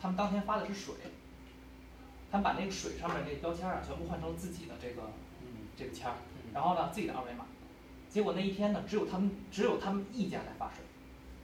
[0.00, 0.94] 他们当天发的是水，
[2.30, 5.02] 他们把那个水上面那个标签儿啊，全部换成自己的这个
[5.76, 6.14] 这个签儿，
[6.54, 7.44] 然后呢自己的二维码，
[8.08, 10.84] 结果那一天呢，只有他们只有他们一家在发水，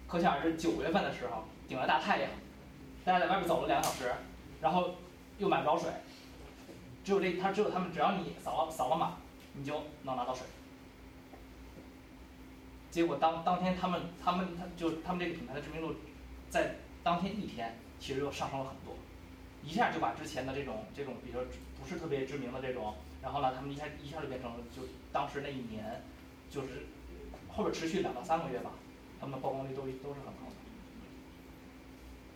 [0.06, 2.30] 可想而知九月份的时候顶着大太阳，
[3.04, 4.12] 大家在外面走了两个小时，
[4.60, 4.94] 然后
[5.38, 5.90] 又买不着水，
[7.04, 9.18] 只有这他只有他们只要你扫了扫了码，
[9.52, 10.46] 你就能拿到水，
[12.90, 15.94] 结果当当天他们他们他就他们这个品牌的知名度，
[16.50, 17.76] 在当天一天。
[17.96, 18.94] 其实又上升了很多，
[19.62, 21.46] 一下就把之前的这种这种，比如说
[21.80, 26.02] 不是特别知名的这种，然后呢，他们一下一下就变成了，就当时那一年，
[26.50, 26.86] 就是
[27.48, 28.72] 后边持续两到三个月吧，
[29.18, 30.43] 他们的曝光率都都是很高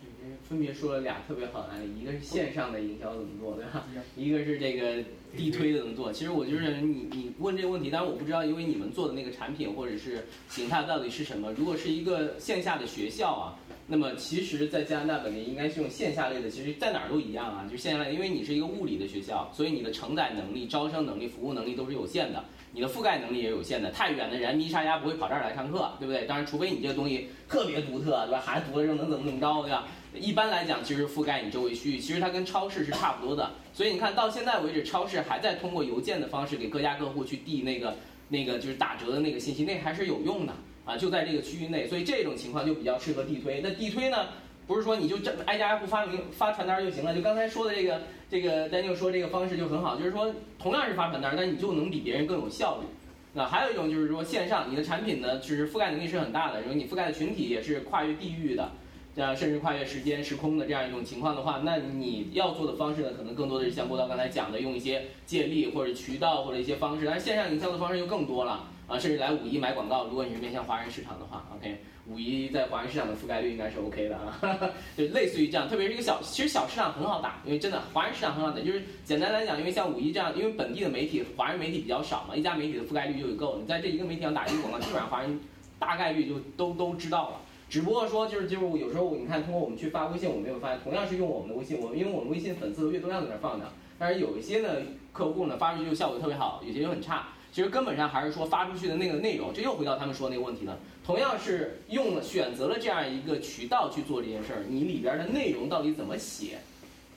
[0.07, 0.37] 的。
[0.47, 3.85] 分别说了俩特别好的案例，一个是线上的营销怎么做，对吧？
[4.15, 5.03] 一个是这个
[5.35, 6.11] 地推怎么做。
[6.11, 11.53] 其实我就是你你问这个问题，当然我不知道，因为你们做的那个产品或者是形态到底是什么。
[11.53, 13.59] 如果是一个线下的学校啊。
[13.91, 23.89] 那么其实，在加拿大本地应该是用线下类的，其实在哪儿都一样啊，就线下类，因为你是一个物理的学校，所以你的承载能力、招生能力、服务能力都是有限的，你的覆盖能力也有限的。
[23.89, 26.23] 太远的人，泥沙家不会跑这儿来上课，对不对？
[26.25, 28.39] 当然，除非你这个东西特别独特，对吧？
[28.39, 29.87] 孩子读了之后能怎么怎么着，对吧？
[30.13, 33.49] 一般来讲，其实覆盖你周围区域，其实它跟超市是差不多的。
[33.73, 37.95] 所以你看到现在为止，超市还在通过邮件的方式给各家各户去递那个
[38.27, 40.53] 那个就是打折的那个信息，那还是有用的
[40.89, 41.87] 啊，就在这个区域内。
[41.87, 43.61] 所以这种情况就比较适合地推。
[43.61, 44.27] 那地推呢？
[44.67, 52.85] 不是说你就这挨家挨户发明发传单就行了，就刚才说的这个这个丹尼说这个方式就很好，就是说同样是发传单，但你就能比别人更有效率，
[53.33, 58.71] 那还有一种就是说线上，你的产品呢，其实覆盖能力是很大的，然后你覆盖的群体也是跨越地域的，
[59.15, 71.77] 这样甚至跨越时间时空的这样一种情况的话，那你要做的方式呢，可能更多的是像郭导刚才讲的，用一些借力或者渠道或者一些方式，但是线上营销的方式又更多了啊，甚至来五一买广告，如果你是面向华人市场的话，OK。
[72.07, 74.39] 五一在华人市场的覆盖率应该是 OK 的啊，
[74.97, 85.39] 就类似于这样，特别是一个小，其实小市场很好打，因为真的华人市场很好打，就是简单来讲，因为像五一这样，因为本地的媒体华人媒体比较少嘛，一家媒体的覆盖率就够，你在这一个媒体上打一个广告，基本上华人
[85.77, 87.41] 大概率就都都知道了。
[87.69, 93.67] 只不过说就是就是有时候你看通过我们去发微信，我没有发现同样是用我们的微信，我们因为我们微信粉丝的阅读量在那放着，
[93.99, 94.69] 但是有一些呢
[95.13, 97.27] 客户呢发出去就效果特别好，有些又很差。
[97.51, 100.77] 其实根本上还是说发出去的那个内容，这又回到他们说那个问题了。
[101.05, 106.59] 同样是用了选择了这样一个渠道去做这件事儿，你里边的内容到底怎么写？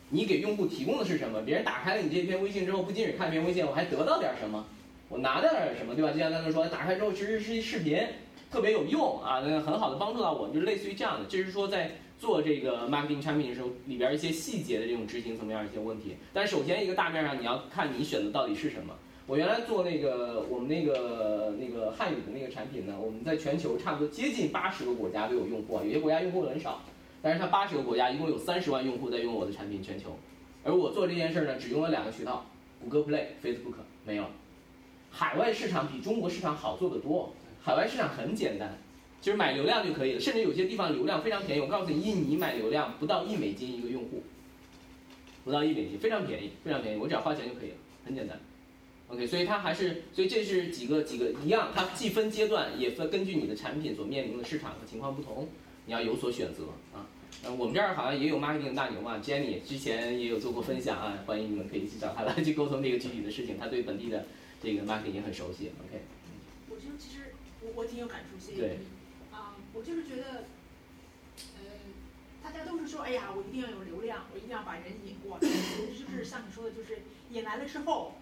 [0.08, 1.40] 你给用户提供的是什么？
[1.42, 4.64] 别人打开了你这篇微信之后，不仅仅看一篇微信，我还得到点什么？
[5.08, 6.10] 我拿到点什么，对吧？
[6.10, 7.98] 就像刚才说，打开之后其实是一视频，
[8.50, 11.26] 特别有用啊，那很好的帮助到我，就是类似于这样的。
[11.26, 16.16] 就是说在做这个 marketing 产品的时候，里边一些细节的这种执行层面一些问题。
[16.32, 18.94] 但首先一个大面上，你要看你选的到底是什么。
[19.32, 26.82] 我原来做那个我们那个那个汉语的那个产品呢，我们在全球差不多接近八十个国家都有用户，啊有些国家用户很少，
[27.22, 30.14] 但是它八十个国家一共有三十万用户在用我的产品，全球。
[30.62, 32.44] 而我做这件事呢，只用了两个渠道，
[32.78, 34.26] 谷歌 Play、Facebook 没有。
[35.10, 38.76] 海外市场比中国市场好做得多，海外市场很简单，
[39.22, 41.62] 就是买流量就可以了，甚至有些地方流量非常便宜。
[41.62, 44.22] 我告诉你，印尼买流量不到一美金一个用户，
[45.42, 48.38] 不到一美金，非常便宜，非常便宜，我只要花钱就可以了，很简单。
[49.12, 55.46] OK，所以它还是，所以这是几个几个一样，它既分阶段，也分根据你的产品所面临的市场和情况不同，
[55.84, 57.04] 你要有所选择啊。
[57.44, 64.24] 呃，我们这儿好像也有 marketing 大牛嘛，Jenny 之前也有做过分享啊，欢迎你们可以去找他来去沟通这个具体的事情，他对本地的
[64.62, 65.70] 这个 marketing 也很熟悉。
[65.84, 66.00] OK。
[66.70, 68.56] 我就其实我我挺有感触些。
[68.56, 68.78] 对。
[69.30, 70.44] 啊，我就是觉得，
[71.58, 71.60] 呃，
[72.42, 77.00] 大家都是说，哎呀，我一定要有流量，我一定要把人引过来，就是像你说的，就是
[77.30, 78.14] 引来了之后。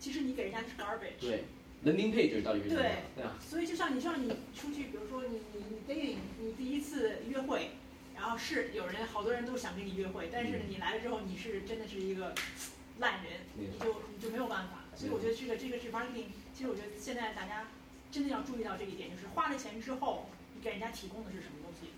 [0.00, 1.20] 其实你给人家是 garbage。
[1.20, 1.44] 对
[1.84, 2.82] ，landing page 到底是什么？
[3.14, 3.36] 对啊。
[3.38, 7.72] 所以就像你，像你出去，比如说你你你 dating，你第一次约会，
[8.16, 12.34] 然后是有人，好多人都想跟你约会，但是你来了之后，你是真的是一个
[12.98, 14.84] 烂人，你就你就没有办法。
[14.96, 16.32] 所以我觉得这个这个是 marketing。
[16.54, 17.68] 其实我觉得现在大家
[18.10, 21.92] 真的要注意到这一点，就是花了钱之后，你给人家提供的是什么东西，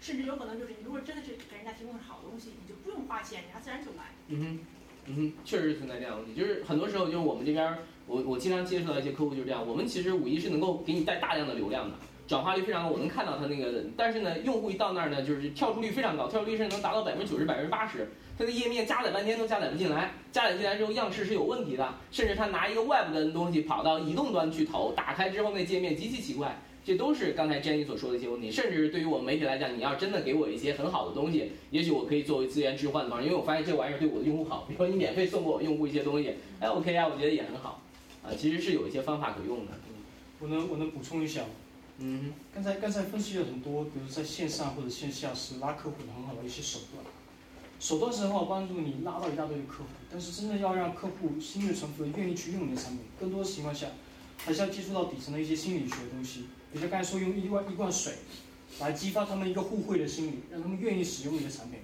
[0.00, 4.12] 甚至有可能就是你如果真的是给人家提供的是好东西，你就不用花钱，人家自然就来。
[4.28, 4.60] 嗯哼。
[5.06, 7.76] 嗯，确实存在这样的问题，就是很多时候就是我们这边，
[8.06, 11.96] 我我经常接触到一些客户就是这样，我们其实五一是能够给你带大量的流量的，
[12.28, 26.56] 转化率非常高，我能看到他那个，但是呢，用户一到那儿呢，就是跳出率非常高，跳出率甚至能达到百分之九十、百分之八十，他的页面加载半天都加载不进来，加载进来之后样式是有问题的，甚至他拿一个 web 的东西跑到移动端去投，打开之后那界面极其奇怪。
[26.84, 34.64] 这都是刚才 Jenny 所说的一些问题，甚至对于我们媒体来讲，你要真的给我一些很好的东西，也许我可以作为资源置换的方式，因为我发现这玩意儿对我的用户好。
[34.66, 37.82] 比如说你免费送给我用户一些东西，哎，OK 啊，我觉得也很好，
[38.24, 39.72] 啊，其实是有一些方法可用的。
[40.40, 41.44] 我能我能补充一下，
[41.98, 47.04] 嗯，刚才刚才分析了很多，比如在线上或者线下是拉客户的很好的一些手段，
[47.78, 53.86] 手段是很好帮助你拉到一大堆的客户，但是真的要让客户心悦诚服的愿意去用你的产品，更多的情况下
[54.38, 56.46] 还是要接触到底层的一些心理学东西。
[56.72, 58.14] 比如刚才说用一罐一罐水，
[58.80, 61.80] 来激发他们一个互惠的心理，让他们愿意使用你的产品，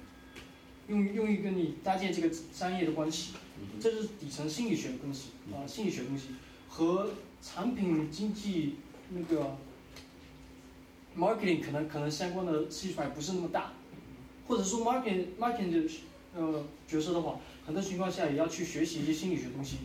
[0.88, 3.34] 用用于跟你搭建这个商业的关系，
[3.78, 6.28] 这是底层心理学的东西啊，心理学东西。
[6.70, 7.10] 和
[7.42, 8.76] 产品经济
[9.10, 9.56] 那个
[11.16, 13.72] marketing 可能可能相关的基础还不是那么大，
[14.46, 15.90] 或者说 marketing marketing 的
[16.34, 19.78] 呃角色的话，很多情况下也要去学习一些心理学东西，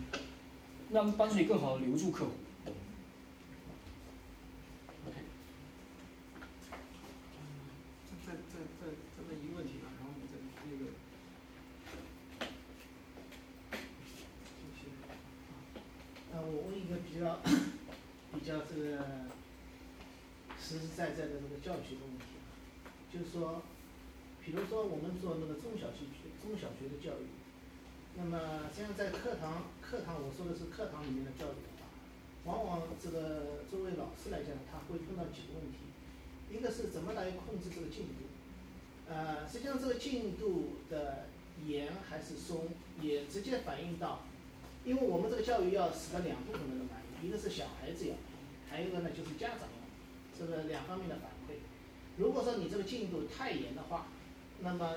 [0.91, 2.32] 让帮助你更好的留住客户。
[18.34, 18.99] 比较这个
[20.60, 22.36] 实实在在的这个教学的问题，
[23.14, 23.62] 就是说，
[24.43, 26.04] 比如说我们做那个中小学
[26.41, 27.31] 中小学的教育，
[28.19, 31.88] 那么这样在课堂课堂我说的是课堂里面的教育的话，
[32.43, 35.79] 往往这个作为老师来讲，他会碰到几个问题，
[36.51, 38.27] 一个是怎么来控制这个进度，
[39.07, 41.27] 呃，实际上这个进度的
[41.65, 42.67] 严还是松，
[42.99, 44.19] 也直接反映到，
[44.84, 47.25] 因为我们这个教育要使得两部分人都满意。
[47.25, 48.15] 一个是小孩子要，
[48.69, 49.79] 还有一个呢就是家长要，
[50.38, 51.55] 这个两方面的反馈。
[52.17, 54.07] 如果说你这个进度太严的话，
[54.59, 54.95] 那么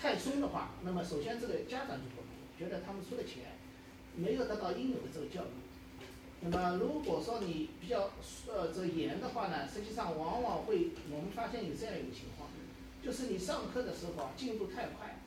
[0.00, 3.56] 太松的话，那么首先这个家长就不满意，觉得他们出的钱
[4.14, 5.48] 没有得到应有的这个教育。
[6.40, 8.10] 那么如果说你比较
[8.46, 12.48] 呃这严的话呢，实际上往往会我们发现有这样一个情况，
[13.02, 15.18] 就是你上课的时候啊进度太快，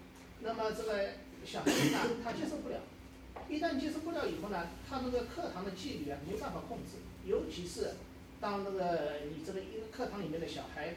[0.41, 1.09] 那么这个
[1.43, 2.77] 小孩子呢他接受不了，
[3.49, 7.95] 一旦接受不了以后呢，他那个课堂的纪律啊没办法控制，尤其是
[8.39, 10.93] 当那个你这个一个课堂里面的小孩，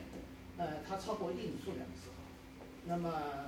[0.59, 2.12] 呃他超过一定数量的时候，
[2.85, 3.47] 那么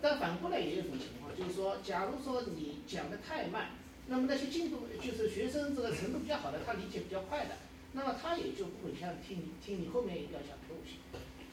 [0.00, 3.70] 但反过来也有一种情况，就是说假如说你讲的太慢。
[4.10, 7.56] 那么那些进度就是学生这个程度比较好的，他理解比较快的，
[7.92, 10.96] 那么他也就不会像听你听你后面要讲的东西。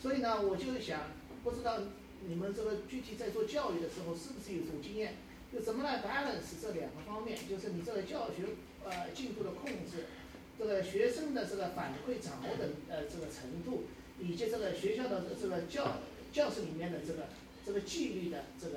[0.01, 1.11] 所以呢，我就想，
[1.43, 1.79] 不知道
[2.25, 5.15] 你们这个具体在做教育的时候，是不是有这种经验，
[5.51, 10.07] 就怎么来 balance 这两个方面，就是你这个教学呃进度的控制，
[10.57, 13.83] 这个学生的这个反馈掌握的呃这个程度，
[14.17, 15.97] 以及这个学校的这个教
[16.31, 17.27] 教室里面的这个
[17.65, 18.75] 这个纪律的这个。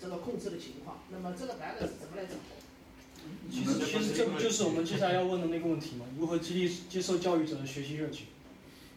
[0.00, 2.52] 这个控制的情况，那么这个白的是怎么来掌握？
[3.50, 6.04] 其实其实这不就是我们接下来要问的那个问题吗？
[6.18, 8.26] 如何激励接受教育者的学习热情？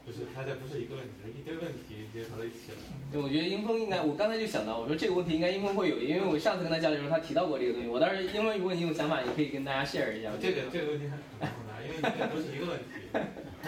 [0.06, 2.78] 就是，他这不是一个问题，是一堆问题结合在一起了。
[3.10, 7.88] 对，我觉得英峰应该，我刚才就想到，我说这个问题应该英峰会有，因为我上次跟他交流的时候，他提到过这个东西。
[7.88, 10.34] 我当时英峰如果你有想法，也可以跟大家 share 一下。
[10.42, 13.08] 这个这个问题很很复杂，因为你这不是一个问题。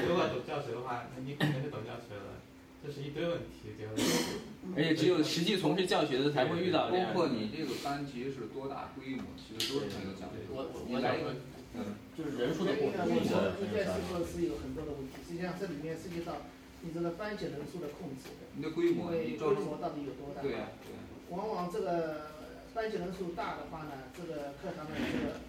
[0.05, 2.43] 如果懂教学的话，那你肯定是懂教学的。
[2.83, 4.48] 这是一堆问题，结合在一起。
[4.75, 7.13] 而且只有实际从事教学的才会遇到这样。
[7.13, 10.37] 包括你这个班级是多大规模，其实都是很有讲究。
[10.51, 11.35] 我我来一个，
[11.73, 12.97] 嗯，就是人数的控制。
[13.61, 16.45] 应该是说是有很多的问题，实际上这里面涉及到
[16.81, 18.29] 你这个班级人数的控制。
[18.55, 20.41] 你的规模，你规模到底有多大？
[20.41, 20.93] 对呀，对。
[21.35, 22.29] 往往这个
[22.73, 25.39] 班级人数大的话呢，这个课堂的这个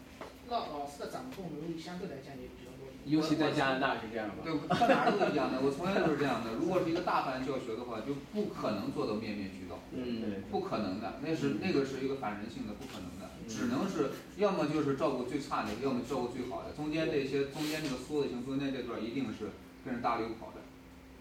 [0.49, 2.70] 老老师的掌控能力相对来讲也比较。
[3.07, 4.45] 尤其在加拿大是这样吧？
[4.45, 5.59] 对，在哪儿都一样的。
[5.63, 6.53] 我从来都是这样的。
[6.55, 9.79] 如果是一个大班教学的话，就不可能做到面面俱到。
[9.93, 13.27] 嗯，不可能的，那是那个是一个反人性的，不可能的。
[13.49, 16.71] 只能是要么就是照顾最差的，要么照顾最好的。
[16.77, 19.51] 中间这些中间那个缩的型中间这段一定是
[19.85, 20.60] 跟着大流跑的。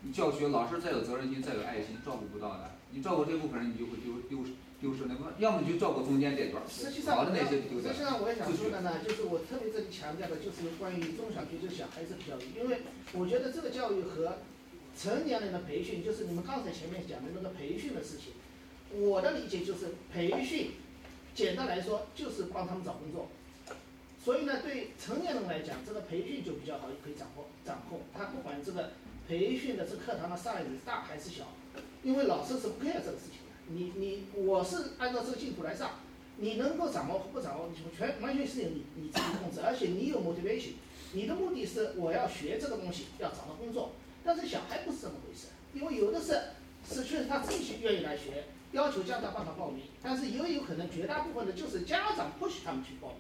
[0.02, 2.72] 你教学老师再有责任心，再有爱心，照顾不到的。
[2.92, 4.54] 你照顾这部分人，你就会丢丢失。
[4.80, 12.80] 丢失那个，要么你就照顾中间这段，实际上好的那些丢实际上我也想说的呢，就是我特别这里强调的，就是关于中小学就小孩子教育，因为
[13.12, 14.38] 我觉得这个教育和
[14.96, 18.32] 成年人的培训，就是你们刚才前面讲的那个培训的事情，
[19.04, 20.72] 我的理解就是培训，
[21.36, 23.28] 简单来说就是帮他们找工作。
[24.24, 28.00] 所以呢，对成年人来讲，这个培训就比较好，可以掌握掌控。
[28.18, 28.92] 他不管这个
[29.30, 31.46] 培训的这课堂的 size 大还是小，
[32.02, 33.54] 因为老师是不 care 这个事情的。
[33.68, 36.00] 你你我是按照这个进度来上，
[36.38, 40.72] 你能够掌握和不掌握，全完全是由你你自己控制，而且你有 motivation，
[41.14, 43.92] 你的目的是我要学这个东西，要找到工作。
[44.26, 46.42] 但是小孩不是这么回事，因为有的是
[46.84, 53.18] 是确实他自己愿意来学，要求家长帮他报名，但是也有可能绝大部分的就是家长不许他们去报名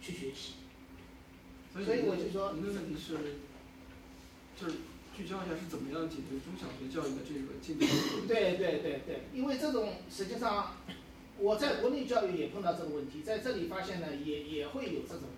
[0.00, 0.54] 去学习。
[1.84, 3.18] 所以我就说，你的问题是，
[4.58, 4.78] 就是。
[5.20, 8.26] 聚焦一下是怎么样解决中小学教育的这个进度？
[8.26, 10.76] 对对对对，因为这种实际上
[11.36, 15.28] 我在国内教育也碰到这个问题，在这里发现呢也也会有这种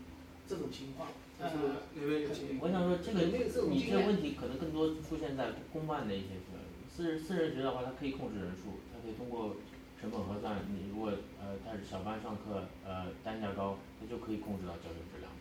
[0.47, 1.09] 这种情况。
[1.41, 1.51] 呃，
[1.95, 2.59] 哪位有经验？
[2.63, 3.27] 我想说这个
[3.67, 9.57] 你这个问题可能更多出现在公办的一些学校，私人私人学校的话，它可以控制人数，它可以通过
[10.01, 11.11] 成本核算，你如果
[11.43, 15.32] 呃他是小班上课，呃单价高，它就可以控制到教学质量。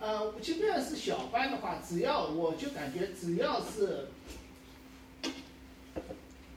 [0.00, 4.08] 呃，即便是小班的话，只要我就感觉只要是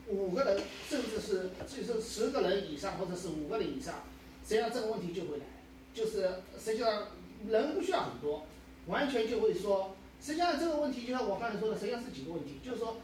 [0.08, 3.96] 五个人，甚至是就是十个人以上，或者是五个人以上，
[4.42, 5.44] 实际上这个问题就会来，
[5.92, 7.08] 就是实际上
[7.46, 8.46] 人不需要很多，
[8.86, 12.96] 完全就会说，实际上这个问题就像我刚才说的，实际上是几个问题，就是说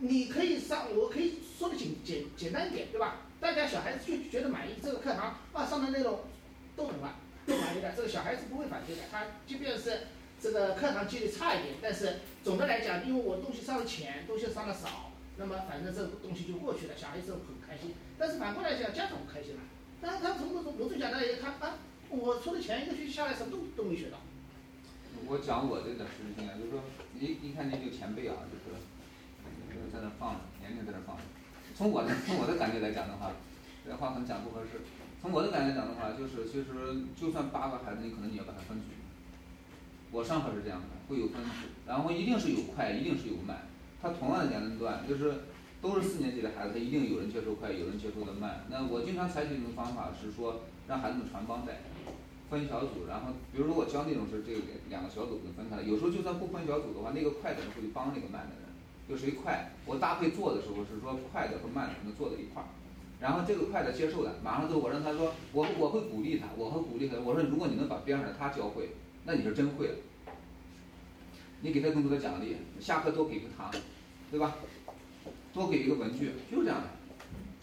[0.00, 3.22] 你可以上，我可以说的简简简单一点，对吧？
[3.40, 6.20] 大家小孩子就觉得满意，这个课堂啊上的内容
[6.76, 7.14] 都很满。
[7.46, 9.02] 不满意的，这个小孩子不会反对的。
[9.10, 10.00] 他即便是
[10.42, 17.94] 这个课堂纪律差一点，但是总的来讲，因为我东西上的浅，东西上的少，那么反正这个东西就过去了，小孩子很开心。
[18.18, 19.60] 但是反过来讲，家长不开心了。
[20.02, 21.78] 但是他从某种某种角度来看，啊，
[22.10, 24.18] 我出的钱一个学期下来什么都都没学到。
[25.26, 26.82] 我讲我这点实际经验，就是说，
[27.18, 28.76] 一一看您就前辈啊，就是
[29.92, 31.22] 在那放着，年龄在那放着。
[31.74, 33.32] 从我的从我的感觉来讲的话，
[33.86, 34.82] 这话可能讲不合适。
[35.26, 36.70] 从我的感觉讲的话，就是其实
[37.18, 38.86] 就算八个孩子，你可能你要把它分组。
[40.12, 43.66] 我上课是这样的，会有分组，然后一定是有快，一定是有慢。
[44.00, 45.50] 他同样的年龄段，就是
[45.82, 48.62] 都是四年级的孩子，他一定有人接受快，有人接受的慢。
[48.70, 51.82] 那我经常采取一种方法是说，让孩子们传帮带，
[52.48, 55.82] 分小组，然后比如说我教那种是这个两个小组分开了。
[55.82, 58.70] 有时候就算不分小组的话，那个快的人会帮那个慢的人，
[59.10, 62.70] 就谁快，我搭配做的时候是说快的和慢的能做在一块儿。
[63.26, 67.16] 然后这个快的接受的，马上之后我让他说，我我会鼓励他，我会鼓励他。
[67.24, 68.90] 我说如果你能把边上的他教会，
[69.24, 69.94] 那你就真会了。
[71.60, 73.68] 你给他更多的奖励，下课多给个糖，
[74.30, 74.54] 对吧？
[75.52, 76.86] 多给一个文具，就是这样的。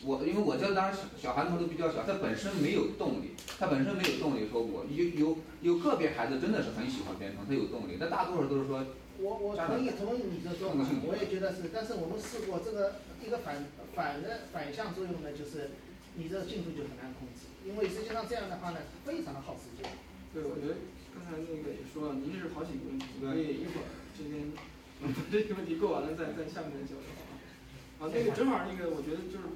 [0.03, 4.49] 我因为我教的当时小小孩子都比较小，他本身没有动力，他本身没有动力。
[4.51, 8.86] 说我有有有个别孩子真的是很喜欢编程，他有动力，但大多数都是说。
[9.24, 11.72] 我我同意同意你的说法，我也觉得是。
[11.72, 13.64] 但是我们试过这个一个反
[13.96, 15.80] 反的反向作用呢，就是
[16.20, 19.88] 你这进度就很难控制，因为实际上这样的话呢，非常的耗时间。
[20.36, 20.76] 对，我觉得
[21.16, 24.52] 刚才那个也说了，您是好几个问题，所以一会儿这边
[25.00, 27.24] 把这个问题过完了，再再下面再交流啊。
[28.04, 29.48] 啊，那个正好那个，我觉得就是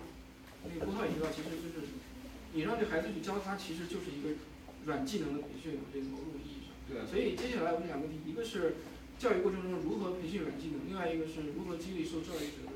[0.63, 1.91] 那个郭涛也提到，其实就是
[2.55, 4.39] 你让这孩子去教他，其实就是一个
[4.87, 6.71] 软技能的培训嘛，这个某种意义上。
[6.87, 7.03] 对。
[7.03, 8.79] 所以接下来我们两个问题，一个是。
[9.17, 10.85] 教育过程中如何培训软技能？
[10.87, 12.71] 另外一个是如何激励受教育者的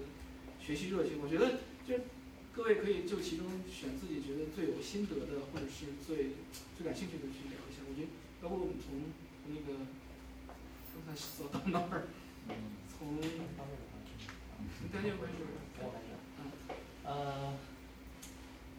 [0.59, 1.21] 学习热情？
[1.21, 1.93] 我觉得，就
[2.51, 6.33] 各位可以就其中选自己觉得最有心得的，或者是最
[6.75, 7.85] 最感兴趣的去聊一下。
[7.87, 8.07] 我觉得，
[8.41, 8.89] 包括我们从
[9.45, 9.85] 从那个
[11.05, 12.07] 刚才说到那儿，
[12.97, 13.21] 从
[14.91, 15.37] 单键关系，
[16.39, 16.41] 嗯，
[17.05, 17.53] 呃，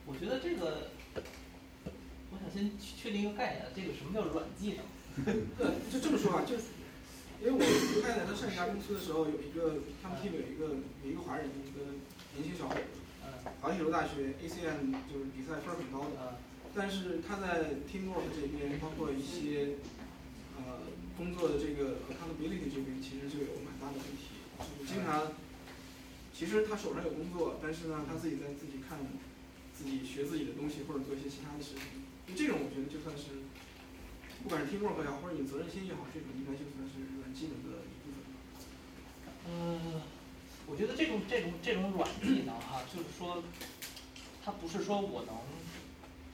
[0.05, 0.91] 我觉得这个，
[2.33, 4.85] 我想先确定一个概念，这个什么叫软技能？
[5.57, 6.57] 对，就这么说吧，就。
[7.43, 7.59] 因为我
[8.07, 11.99] 太太她上一家公司的时候，有一个他们 team 有一个有一个华人，一个
[12.39, 13.03] 年轻小伙子，
[13.59, 16.39] 华铁路大学 ACM 就是比赛分儿很高的，
[16.71, 19.75] 但是他在 teamwork 这边，包括一些
[20.55, 20.87] 呃
[21.19, 25.35] 工作的这个 accountability 这边，其实就有蛮大的问题，就是经常，
[26.31, 29.03] 其实他手上有工作，但是呢，他自己在自己看
[29.75, 33.43] 自己学自己的东西，或者做一些其他的事情，就这种我觉得就算是，
[34.47, 37.11] 不管是 teamwork 也好，或者你责任心也好，这种应该就算是。
[37.33, 38.23] 技能的一部分。
[39.49, 40.03] 嗯，
[40.67, 43.43] 我觉得这种这种这种软技能哈，就是说，
[44.45, 45.35] 它不是说我能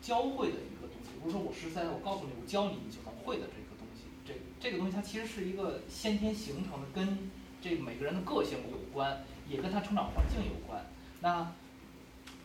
[0.02, 4.04] 教会的一个东西，不是说我实实在在我告诉你我教你你就能会的这个东西。
[4.26, 7.30] 这这个东西它其实是一个先天形成的，跟
[7.60, 10.84] 这每个人的个性有关，也跟他成长环境有关。
[11.20, 11.52] 那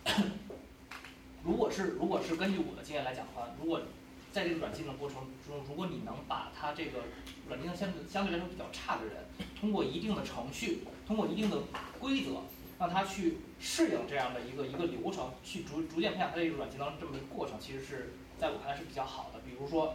[1.44, 3.80] 如果是如果是根据我的经验来讲的话，如果
[4.34, 7.04] 在这个软技能过程中，如果你能把他这个
[7.46, 9.14] 软技能相对相对来说比较差的人，
[9.60, 11.56] 通过一定的程序，通过一定的
[12.00, 12.42] 规则，
[12.76, 19.38] 让他去适应这样的一个一个流程，去逐逐渐培养他这个软技能这么一个过程，其实是在我看来是比较好的。
[19.46, 19.94] 比如说，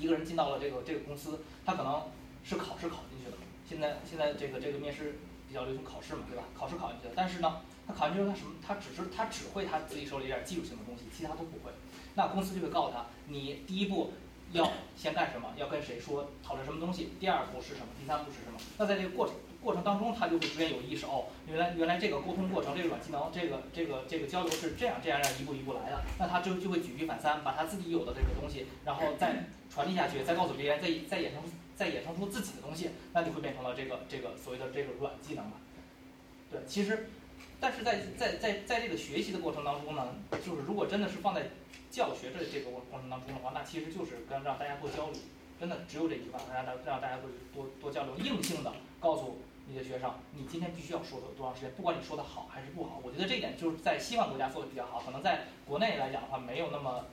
[0.00, 2.10] 一个人进到了这个这个公司，他可能
[2.42, 3.36] 是考试考进去的。
[3.68, 6.42] 现在现在这个这个面试比较流行考试嘛，对吧？
[6.58, 8.50] 考试考进去的，但是呢，他考进去后他什么？
[8.66, 11.70] 他只是他只会他自己手里一点技术性的东西，其他都不会。
[12.18, 14.12] 那公司就会告诉他，你第一步。
[14.50, 14.66] 要
[14.96, 15.46] 先干什么？
[15.58, 17.10] 要跟谁说讨论什么东西？
[17.20, 17.88] 第二步是什么？
[18.00, 18.58] 第三步是什么？
[18.78, 26.02] 那在这个过程过程当中，他就会逐渐有意识哦，原来原来这个沟通过程，这个软技能，这个这个这个交流是这样这样这样一步一步来的。
[26.18, 31.42] 那他就就会举一反三，把他自己有的这个东西，然后再传递下去，再告诉别人，再再衍生
[31.76, 35.52] 再衍生出自己的东西，那就会变成了这个这个所谓的这个软技能了。
[36.50, 37.10] 对，其实，
[37.60, 40.08] 但是在在在在这个学习的过程当中呢，
[40.42, 41.50] 就是如果真的是放在。
[41.90, 45.20] 教学的这个过过程当中的话，那其实就是跟让大家多交流，
[45.58, 53.00] 真的只有这一句话，让大让大家多多多交流，硬性的告诉你的学生，你今天必须要说多多长时间，不管你说的好还是不好。
[53.02, 57.06] 我觉得这一点就是在西方国家做的比较好，可能在国内来讲的话，没有那么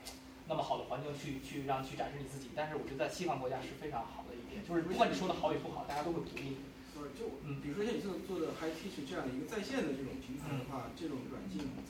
[0.46, 2.50] 那么好的环境去去让去展示你自己。
[2.54, 6.56] 但是我觉得在西方国家是非常好的一点，就是不管你说的好与不好，大家都会鼓励。
[6.94, 11.82] 不是，就嗯，比如说像你做做的 Hi Teach 这样的一个在线的这种平台的话，这种软件怎么？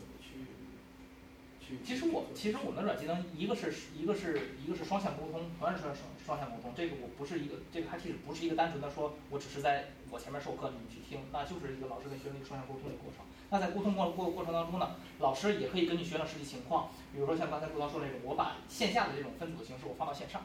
[1.84, 5.94] 其实我其实我们的软技能一个是一个是一个是双向沟通，同样是双
[6.24, 6.72] 双向沟通。
[6.76, 13.26] 这个我不是一个这个还其实不是一个单纯的说我只是在我前面授课，你们去听，那就是一个老师跟学生一个双向沟通的过程。
[13.50, 20.42] 那在沟通过过过程当中呢，老师也可以根据学生实际情况，比如说像刚才顾涛说那种，我把线下的这种分组的形式我放到线上，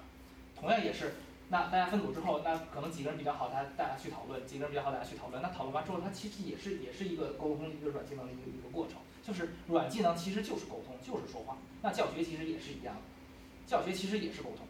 [0.57, 1.15] 同样也是，
[1.49, 5.41] 那大家分组之后，那可能几个人比较好，大家大家去讨论，几个人比较好，大家去讨论。
[5.41, 8.97] 那讨论完之后，它其实也是也是一个沟通一个软技能的一个一个过程。
[9.23, 11.57] 就是软技能其实就是沟通，就是说话。
[11.81, 13.01] 那教学其实也是一样的，
[13.65, 14.65] 教学其实也是沟通，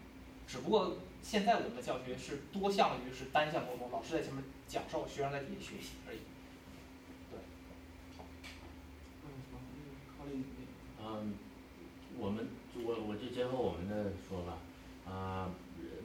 [0.47, 6.19] 只不过现在我们的教学是多向于是单向沟通，老师在前面讲授，学生在底下学习而已。
[7.29, 7.39] 对。
[11.03, 11.33] 嗯，
[12.17, 14.57] 我们我我就结合我们的说吧，
[15.11, 15.49] 啊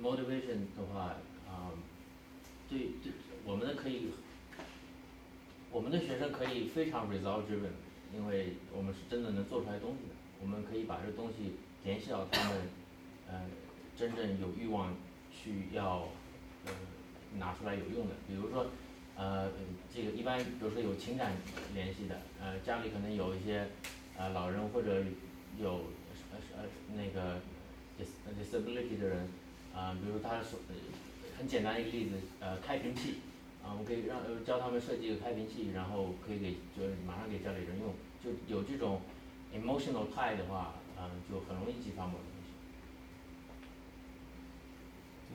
[0.02, 1.14] ，motivation 的话，
[1.46, 1.70] 啊，
[2.68, 3.12] 对对，
[3.44, 4.10] 我们的可以，
[5.70, 7.85] 我们的学生可以非常 result driven。
[8.14, 12.58] 因为我们是真的能做出来东西的，我们可以把这东西联系到他们，
[13.28, 13.40] 呃，
[13.96, 14.94] 真正有欲望
[15.30, 16.08] 去要，
[16.64, 16.72] 呃，
[17.38, 18.14] 拿出来有用的。
[18.26, 18.66] 比如说，
[19.16, 19.50] 呃，
[19.94, 21.32] 这个一般，比如说有情感
[21.74, 23.66] 联系的，呃，家里可能有一些，
[24.16, 25.02] 呃，老人或者
[25.58, 25.84] 有，
[26.32, 26.64] 呃呃
[26.94, 27.40] 那个
[27.98, 28.08] ，dis
[28.38, 29.28] disability 的人，
[29.74, 30.58] 啊，比如他说，
[31.38, 33.16] 很简单一个例子，呃，开瓶器，
[33.66, 37.90] 啊，我可以让呃教他们设计一个开瓶器，然后可以给就是马上给家里人用，
[38.22, 39.00] 就有这种
[39.52, 42.54] emotional tie 的话，嗯，就很容易激发某种东西。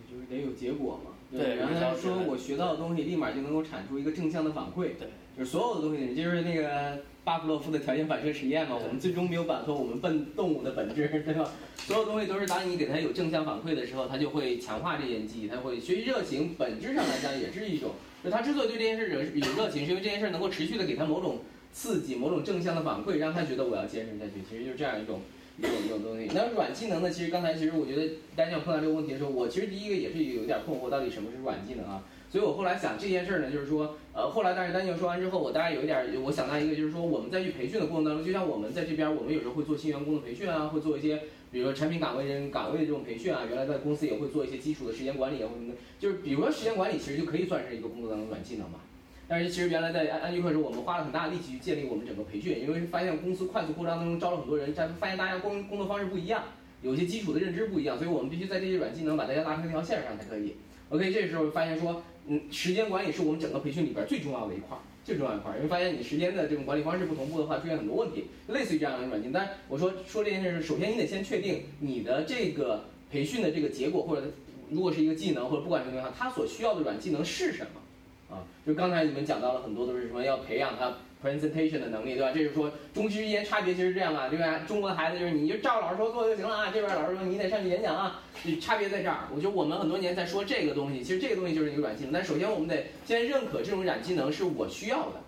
[0.10, 1.12] 就是得有结果嘛。
[1.32, 4.96] 对然后他说我学到的东西立马就能够产出一个正向的反馈。
[4.98, 5.10] 对。
[5.38, 11.50] 就是所有的东西，就是那个巴甫洛夫的条件反射实验嘛，我们最终没有摆脱我们笨动物的本质，对吧？
[11.78, 17.92] 所有东西都是当你给它有正向反馈的时候，它就会强化这件记忆，它会学习热情，本质上来讲也是一种，
[18.24, 21.40] 就他之所以对这件事有有热情，是因为这件事能够持续的给他某种
[21.74, 24.42] 刺激，某种正向的反馈，让他觉得我要坚持下去。
[24.48, 25.22] 其实就是这样一种
[25.58, 26.30] 一种一种东西。
[26.34, 27.10] 那软技能呢？
[27.10, 32.04] 其实刚才其实我觉得丹尼尔碰到这个问题的时候，我其实第一个也是有点困惑，到底什么是软技能啊？
[32.32, 48.80] 所以我后来想这件事儿呢，就是说，呃，后来但是丹尼尔说完之后，我大概有一点，我想到一个，就是说我们在去培训的过程当中，就像我们在这边，我们有时候会做新员工的培训啊，会做一些，比如说产品岗位人岗位的这种培训啊，原来在公司也会做一些基础的时间管理啊，或什么的，就是比如说时间管理，其实就可以算是一个工作当中软技能嘛。
[49.28, 56.44] 但是其实原来在安安居客的时候，我们花了很大的力气去建立我们整个培训，因为发现公司快速扩张当中招了很多人，但发现大家工工作方式不一样，
[56.82, 60.56] 有些基础的认知不一样，所以我们必须在这些软技能把大家拉成一条线上才可以。
[60.92, 62.04] OK，这时候发现说。
[62.28, 65.58] 嗯，时间管理是我们整个培训里边最重要的一块，最重要一块儿。
[65.58, 69.32] 因为发现你时间的这种管理方式不同步的话，出现很多问题，类似于这样的软件。
[69.32, 74.32] 但我说说这件事是，首先你得先确定你的这个培训的这个结果，或者
[74.70, 78.36] 如果是一个技能，或者不管什么情况，它所需要的软技能是什么？
[78.36, 80.96] 啊，就刚才你们讲到了很多都是什么要培养他。
[81.24, 82.32] Presentation 的能力，对吧？
[82.34, 84.60] 这就是说中西之间差别其实这样啊，对吧？
[84.68, 88.22] 中国的孩子就是你就照老师说做就行了啊，这边老师说你得上去演讲啊，
[88.60, 89.28] 差别在这儿。
[89.34, 92.14] 我觉得我们很多年在说这个东西，其实这个东西就是一个软技能。
[92.14, 95.22] 但首先我们得先认可这种软技能是我需要的，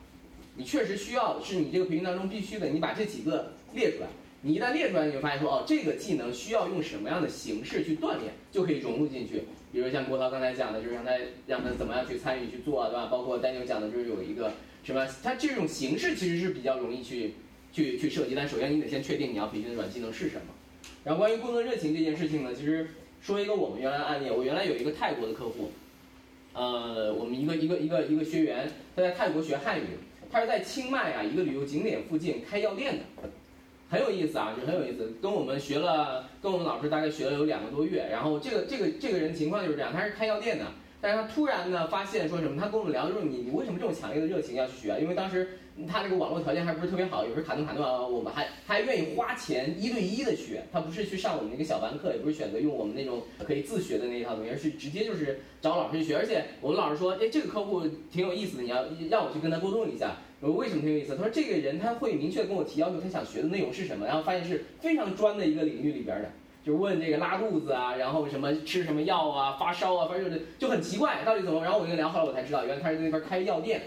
[0.55, 2.67] 你确实需要，是你这个培训当中必须的。
[2.67, 4.07] 你把这几个列出来，
[4.41, 9.43] 你一旦列出来，你就发现说哦，这个技能需要用什么样的形式去锻炼，就可以融入进去。
[9.71, 11.11] 比如像郭涛刚才讲的，就是让他
[11.45, 13.07] 让他怎么样去参与去做，对吧？
[13.11, 14.51] 包括丹牛讲的就是有一个。
[14.85, 15.07] 是吧？
[15.23, 17.35] 它这种形式其实是比较容易去
[17.71, 20.47] 去去设计，但首先你得先确定你要培训的软技能是什么。
[21.05, 22.87] 然后关于工作热情这件事情呢，其实
[23.21, 25.71] 说一个我们原来案例，我原来有一个泰国的客户，
[26.51, 29.85] 呃，我们一个一个一个一个学员，他在泰国学汉语，
[30.29, 33.29] 他是在清迈啊一个旅游景点附近开药店的，
[33.89, 40.65] 很有意思啊，就很有意思，跟我们学了，跟我们老师大概学了有两个多月，然后这个这个这个人情况就是这样，他是开药店的。
[41.03, 42.57] 但是他突然呢发现说什么？
[42.57, 44.93] 他跟我们聊的时候，你你为什么这么强烈的热情要去学？
[44.93, 50.63] 啊因为当时他这个网络条件还不是特别好，有时候卡顿卡顿啊，我们还还愿意花钱一对一的学。
[50.71, 56.15] 他不是去上我们那个小班课，也不是选择用我们那种可以自学的那一套东西，而是直接就是找老师去学。
[56.15, 60.15] 而且我们老师说，哎，这个客户挺有意思的，你要让我去跟他沟通一下。
[60.39, 61.17] 我说为什么挺有意思？
[61.17, 66.31] 他说这个人他会明确跟我提要求，他想学的内容是什么，然后发现是非常专的一个领域里边的。
[66.63, 71.61] 就问这个拉肚子啊，然后什么吃什么药啊，发烧啊，反正就是就很奇怪，到底怎么？
[71.61, 73.81] 然后我跟他聊，后来我才知道，原来他是在那边开药店。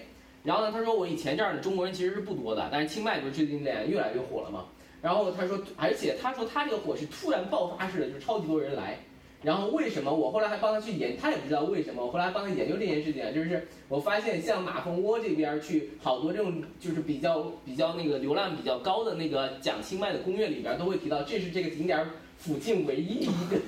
[0.44, 4.66] 然后呢，他说我以前这儿的中国人其实是不多的，但是清迈不是最近脸越来越火了嘛。
[5.02, 8.98] 然后他说，而且他说他这个火是突然爆发式的，就是超级多人来。
[9.42, 10.12] 然后为什么？
[10.12, 12.04] 我后来还帮他去研，他也不知道为什么。
[12.04, 22.04] 我后来帮他研究这件事情，就是我发现像马蜂窝这边去好多这种就是比较比较那个流量比较高的那个讲清迈的攻略里边都会提到，这是这个景点。
[22.38, 23.58] 附近唯一一个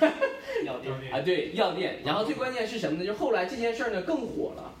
[0.64, 2.00] 药店 啊，对药店。
[2.04, 3.06] 然后最关键是什么呢？
[3.06, 4.72] 就后来这件事儿呢更火了。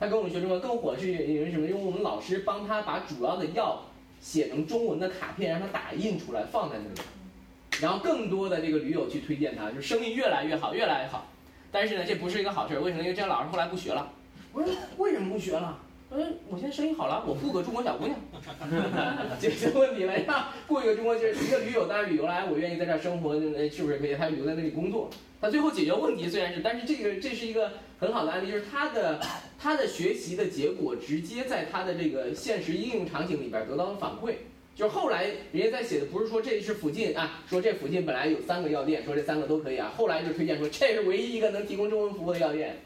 [0.00, 1.66] 他跟我们学中文更火是因为什么？
[1.66, 3.84] 因为我们老师帮他把主要的药
[4.20, 7.08] 写成中文的卡片，让他打印出来放在那里。
[7.80, 11.26] 然后更多的这个驴友去推荐他，就生意越来越好，越来越好。
[11.70, 12.80] 但是呢，这不是一个好事儿。
[12.80, 13.02] 为什么？
[13.02, 14.12] 因为这老师后来不学了。
[14.52, 15.78] 我说为什么不学了？
[16.14, 18.18] 嗯，我现在生意好了，我雇个中国小姑娘，
[19.40, 20.48] 解决问题了呀。
[20.68, 24.14] 雇一个中国就是一个驴友，当然旅游来，我愿意在这儿生活，是不是可以？
[24.14, 25.08] 他留在那里工作，
[25.40, 29.18] 他最后解决问题虽然是，但是这个这是一个很好的案例，就是他的
[29.58, 34.34] 他的学习的结果直接在他的这个现实应用场景里边得到了反馈。
[34.74, 42.76] 就是后来人家在写的不是说这是附近啊，说这附近本来有三个药店，说这三个都可以啊，后来就推荐说这是唯一一个能提供中文服务的药店。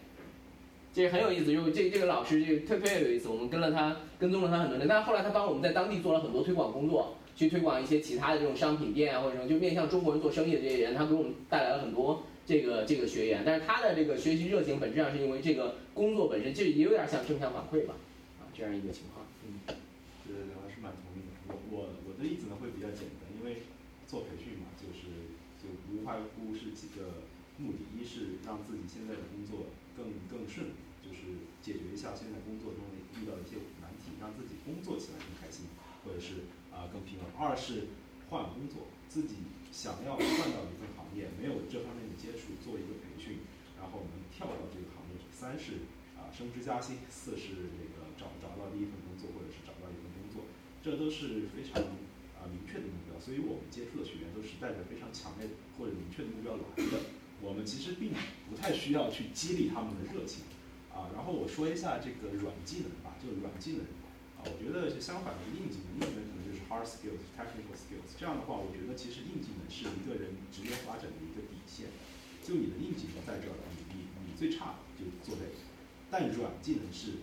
[0.97, 17.93] 这很有意思，就是这这个老师这个特别有意思，我们跟了他，跟踪了他很多年，但是后来他帮我们在当地做了很多推广工作，去推广一些其他的这种商品店啊，或者什么，就面向中国人做生意的这些人，他给我们带来了很多这个这个学员，但是他的这个学习热情本质上是因为这个工作本身，就也有点像正向反馈吧，
[18.41, 19.27] 啊，这样一个情况。
[19.45, 19.61] 嗯，
[20.25, 21.53] 对，我还是蛮同意的。
[21.53, 23.61] 我我我的例子呢会比较简单，因为
[24.09, 25.13] 做培训嘛，就是
[25.61, 27.21] 就无外乎是几个
[27.61, 30.73] 目的，一是让自己现在的工作更更顺。
[31.67, 32.87] 解决一下现在工作中
[33.19, 35.67] 遇到的一些难题，让自己工作起来更开心，
[36.07, 37.27] 或者是啊更平稳。
[37.35, 37.91] 二是
[38.31, 40.23] 换工作，自己想要换
[40.55, 43.43] 到一份行业，没有这方面的接触，做一个培训，
[43.75, 45.19] 然后能跳到这个行业。
[45.35, 50.47] 三是啊升职加薪，四是那个找找到第一份工作，或者是找到一份工作，
[50.87, 51.83] 这都是非常
[52.39, 53.19] 啊明确的目标。
[53.19, 56.63] 所以我们接触的学员都是带着非常强烈或者明确的目标来
[56.95, 57.11] 的。
[57.43, 58.15] 我们其实并
[58.49, 60.47] 不太需要去激励他们的热情，
[60.97, 63.85] 啊，然后我说一下这个软技能吧，就软技能，
[64.41, 68.17] 啊，我觉得是相反的硬技能，硬技能可能就是 hard skills、technical skills。
[68.17, 71.93] 这样的话，我觉得其实硬技能是一个人职业发展的一个底线。
[72.41, 75.53] 就你的硬技能在这儿，你你你最差就做这个，
[76.09, 77.21] 但软技能是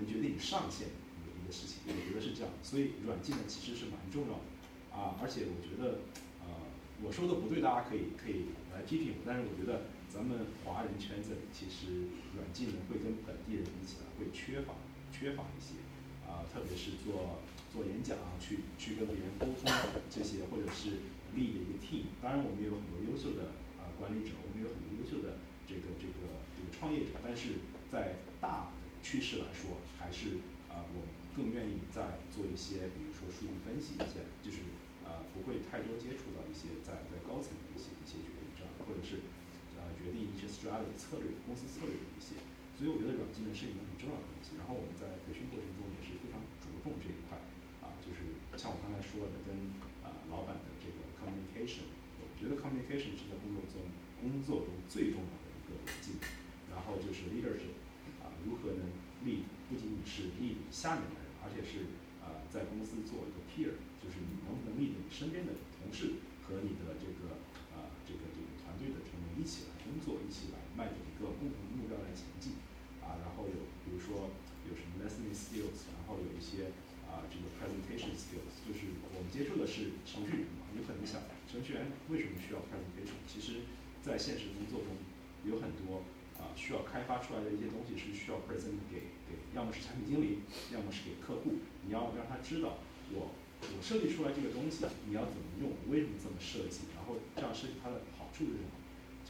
[0.00, 2.48] 能决定你上限的一个事情，我觉得是这样。
[2.62, 4.48] 所以软技能其实是蛮重要的，
[4.96, 6.08] 啊，而且我觉得，
[6.40, 6.48] 呃，
[7.02, 8.56] 我说的不对，大家可以可以。
[8.72, 14.74] 来批评我，但是我觉得咱们华人圈子里其实软技能会跟本地人比起来会缺乏
[15.14, 15.78] 缺乏一些，
[16.26, 17.38] 啊，特别是做
[17.72, 19.70] 做演讲啊，去去跟别人沟通
[20.10, 20.98] 这些，或者是
[21.38, 22.10] 立的一个 team。
[22.20, 31.06] 当然，我们也有很多优秀的啊管理者，我们有很多优秀的这个这个这个创业者，但是在大趋势来说，还是啊我
[31.38, 34.66] 更愿意在做一些，比如说数据分析一些，就是
[35.06, 38.40] 啊不会太多接触到一些在在高层的一些一些决定。
[38.90, 39.22] 或者是
[40.00, 42.40] 决定一些 strategy 策略、公司策略的一些，
[42.72, 44.56] 所以我觉得软技能是一个很重要的东西。
[44.56, 47.36] 然后我们在培训过程中也是非常着重这一块，
[47.84, 49.52] 啊，就是像我刚才说的，跟
[50.00, 53.84] 啊老板的这个 communication，我觉得 communication 是在工作中
[54.24, 56.24] 工作中最重要的一个技能。
[56.72, 57.76] 然后就是 leadership，
[58.24, 58.88] 啊，如何能
[59.26, 61.84] lead 不仅仅是 lead 下面的人，而且是
[62.24, 67.36] 啊在公司做一个 peer，就是你能不能 lead 你身边的同事和你的这个
[67.76, 68.72] 啊这个这个团。
[68.80, 69.69] 队的成员一起来
[70.00, 72.56] 作，一起来迈着一个共同的目标来前进，
[73.00, 74.32] 啊，然后有比如说
[74.66, 76.72] 有什么 listening skills，然后有一些
[77.06, 83.18] 啊这个 presentation skills，就是我们接触的是程序员嘛，有可能想程序员为什么需要 presentation？
[83.28, 83.66] 其实，
[84.02, 84.96] 在现实工作中
[85.44, 86.02] 有很多
[86.38, 90.40] 啊需要开发出来的一些东西是需要 present 给给，要么是产品经理，
[90.72, 92.78] 要么是给客户，你要让他知道
[93.12, 98.44] 我我设计出来这个东西你要怎么用，为什么这么设计，然后这样设计它的好处。
[98.46, 98.79] 是什么？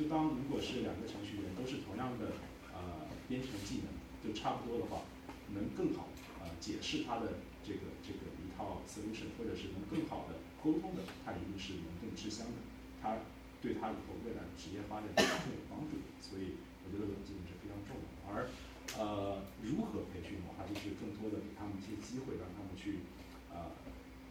[0.00, 2.32] 就当如果是两个程序员都是同样的
[2.72, 3.92] 呃编程技能，
[4.24, 5.04] 就差不多的话，
[5.52, 6.08] 能更好
[6.40, 12.64] 呃解释他的这个这个一套 solution，或者是能更好的沟通的，他一定是能更吃香的，
[13.04, 13.20] 他
[13.60, 16.08] 对他以后未来职业发展更有帮助的。
[16.24, 18.16] 所以我觉得软技能是非常重要的。
[18.32, 18.48] 而
[18.96, 23.04] 呃如何培训的话，就是更多的给他们一些机会，让他们去
[23.52, 23.68] 呃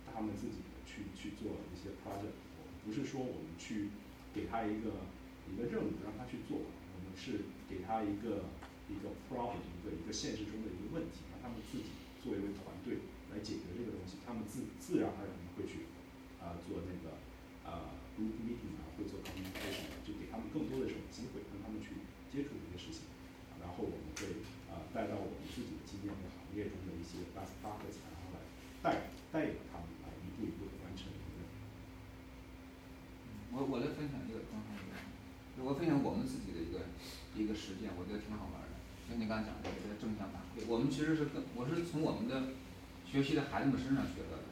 [0.09, 2.33] 他们自己去去做一些 project，
[2.81, 3.93] 不是说我们去。
[4.31, 4.91] 给他一个
[5.49, 6.61] 一个任务，让他去做。
[6.61, 8.49] 我们是给他一个
[8.87, 11.89] 一个 problem，一个一个现实中的一个问题，让他们自己
[12.21, 13.01] 作为一个团队
[13.33, 14.21] 来解决这个东西。
[14.25, 15.89] 他们自自然而然会去
[16.37, 17.17] 啊做那个
[17.65, 21.97] 啊 group meeting 啊，会做 communication，就给他们更多的这种机会，让他们去
[22.29, 23.09] 接触这些事情。
[23.59, 24.39] 然后我们会
[24.71, 28.39] 啊带到我们自己的经验和行业中的一些 best practice，然后来
[28.79, 31.11] 带带领他们来一步一步的完成。
[33.51, 34.61] 我我来分享一个刚，
[35.63, 36.79] 我分享我们自己的一个
[37.35, 38.75] 一个实践，我觉得挺好玩的。
[39.09, 42.55] 就你刚才讲的这个正向反馈，我们其实是跟我是从我们的
[43.05, 44.47] 学习的孩子们身上学到的。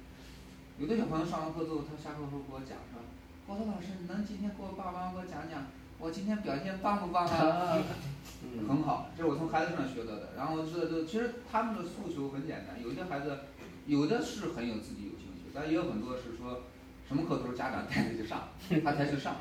[0.78, 3.02] 有的小朋友上完课之后，他下课时候给我讲说
[3.48, 5.68] ：“郭涛老师，你能今天给我爸爸给我讲讲，
[5.98, 7.78] 我今天表现棒不棒啊？
[8.68, 10.38] ”很好，这是我从孩子身上学到的。
[10.38, 13.50] 然后知道这其实他们的诉求很简单，有些孩子
[13.86, 16.66] 有的是很有自己有兴趣，但也有很多是说。
[17.08, 18.50] 什么课都是家长带着去上，
[18.84, 19.38] 他才去上。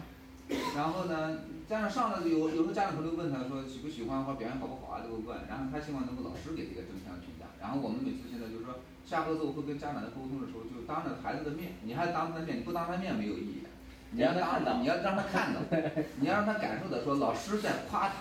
[0.77, 1.37] 然后呢，
[1.69, 5.37] 家长上了有有时候家长可能问他说喜不喜欢或者表现好不好啊，都会问。
[5.51, 7.47] 然后他希望能够老师给这个正向评价。
[7.61, 13.67] 然后我们每次现在就是说下课之后会跟家长在沟通的时候，就当着孩子的面，你还当他的面，你不当他面没有意义。
[14.13, 15.59] 你要当着，你要让他看到，
[16.23, 18.15] 你要让他感受到说老师在夸他，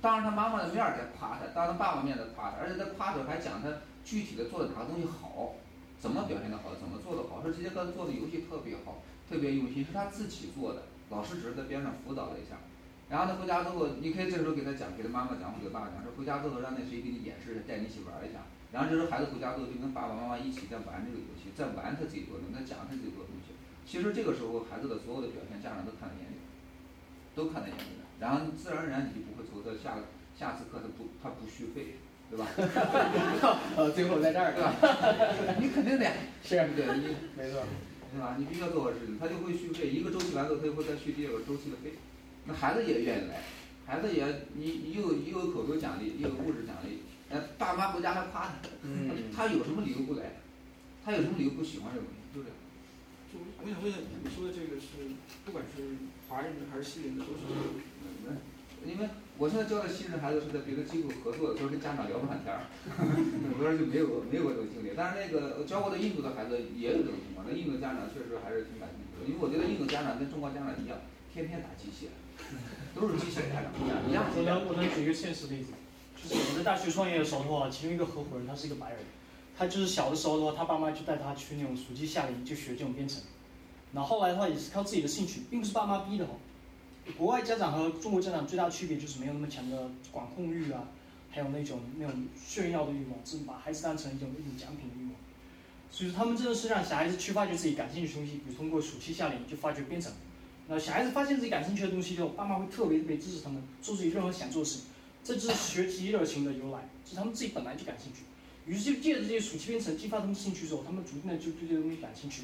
[0.00, 3.68] 当着他妈妈的面在夸他，当着爸爸面在夸他，而且在夸的时候还讲他
[4.04, 5.54] 具体的做的哪个东西好。
[5.98, 6.70] 怎么表现的好？
[6.78, 7.42] 怎么做的好？
[7.42, 12.54] 说这节课做的游戏特别好，特别用心，是他自己做的，老师只是在边上辅导了一下。
[13.08, 18.44] 然后他回家之后，你可以这时候给他讲，给他妈妈讲或者爸爸讲，说回家之后让那谁给你演示，带你一起玩一下。
[18.72, 23.56] 然后这时候孩子回家之后就跟爸爸妈妈一起在玩这个游戏，在玩他自己做的，在讲他自己做的东西。
[23.88, 26.36] 其实这个时候孩子的所有的表现，家长都看在眼里，
[27.34, 28.04] 都看在眼里的。
[28.20, 30.04] 然后自然而然你就不会愁他下
[30.36, 31.96] 下次课他不他不续费。
[32.28, 32.44] 对吧？
[33.74, 35.56] 呃， 最后在这儿，对吧？
[35.58, 36.04] 你肯定得，
[36.44, 37.64] 是，对，你没错，
[38.12, 38.36] 对吧？
[38.36, 41.94] 你必须要做好事情，他就会续费，一个周期完之后，他就会再续第二个周期的费。
[42.48, 43.42] 那孩子也愿意来，
[43.86, 44.24] 孩子也，
[44.56, 48.68] 你又又有口头奖励，又有物质奖励，哎，爸妈回家还夸他，
[49.36, 50.32] 他有什么理由不来？
[51.04, 52.20] 他有什么理由不喜欢这个东西？
[52.34, 52.56] 就这样。
[53.28, 55.12] 就我想问一下，你说的这个是
[55.44, 55.84] 不管是
[56.26, 57.52] 华人的还是西人的，都是这
[58.32, 58.34] 个。
[58.86, 62.64] 因为我现在教的西人孩子是在别的机构合作的，所以跟家长聊不上天儿，
[62.96, 64.94] 很多人就没有没有过这种经历。
[64.96, 70.96] 但是那个教过的印度的孩子也有这种情况，那印度家长确实还是挺感兴趣的，因为我觉得印度家长跟中国家长一样，
[71.34, 72.06] 天天打机器，
[72.94, 74.24] 都是机器家长一样一样。
[74.36, 75.72] 我能我能举一个现实例子，
[76.16, 78.98] 就是我在大学创业的时候的话，其中一个合伙人他是一个白人，
[79.56, 83.22] 他就是小的时候的话，他爸妈就带他去那种暑期夏令营就学这种编程，
[83.92, 86.32] 然后后来的话也是靠自己的兴趣，并不是爸妈逼的哈。
[87.16, 90.84] 国外家长和中国家长最大的区别就是没有那么强的管控欲啊，
[91.30, 95.14] 还有那种那种炫耀的欲望，是把孩子当成一种一种奖品的欲望。
[95.90, 100.12] 所以说他们真的是让小孩子去发掘自己感兴趣的东西，比如通过暑期夏令营就发掘编程。
[100.70, 104.80] 那小孩子发现自己感兴趣的东西之后，爸妈会特别特别支持他们做自己任何想做的事，
[105.24, 108.20] 这就是学习热情的由来，是他们自己本来就感兴趣。
[108.66, 112.42] 于是就借着这些暑期编程激发他们兴趣之后，他们逐渐的就对这个东西感兴趣。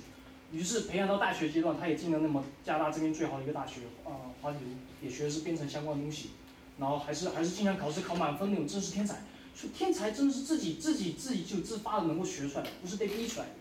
[0.53, 4.57] 于是培养到大学阶段，他也进了那么加拿大这边最好的一个大学啊，华北
[5.03, 6.31] 也学的是编程相关的东西，
[6.79, 9.23] 然后还是还是经常考试考满分那种，真是天才。
[9.55, 13.53] 说天才真的是自己自己自己就自发的能够学出来的，不是被逼出来的。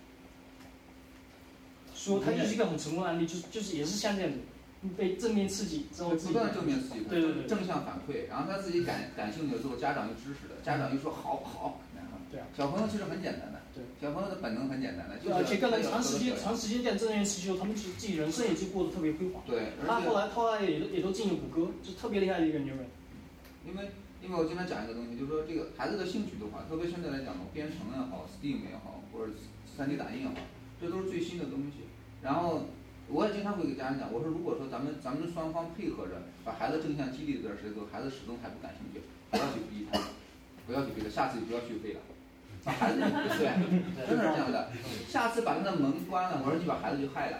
[1.93, 4.37] 说他就是一个很成功的案例，就是就是也是像这样子，
[4.97, 19.41] 被正面刺激之后，不断正面刺激，对对对，正向反馈，然后他自己感感兴趣之后，家长又支持的，家长又说好好，然后对啊，小朋友其实很简单的，对，小朋友的本能很简单的，而且更能长时间长时间干这件事情后，他们自自己人生也就过得特别辉煌。
[19.45, 22.85] 对，他后来后来也都也都进了谷歌，就特别厉害的一个牛人。
[23.65, 23.89] 因为
[24.21, 29.31] 因为我经常讲一个东西，就是说这个孩子的兴趣的话，特别现在来讲嘛，编程也好，Steam 也好，或者
[29.77, 30.33] 3D 打印也好，
[30.81, 31.87] 这都是最新的东西。
[32.21, 32.63] 然后
[33.13, 40.01] 我也经常会给家长讲，我说如果说咱们咱们双方配合着，把孩子正向激励这段时间，孩子始终还不感兴趣，不要去逼他，
[40.65, 42.01] 不要去逼他，下次就不要续费了。
[42.65, 42.97] 把孩子
[43.37, 43.53] 对，
[44.09, 44.71] 真的是这样的。
[45.07, 47.37] 下次把他的门关了，我说你把孩子就害了。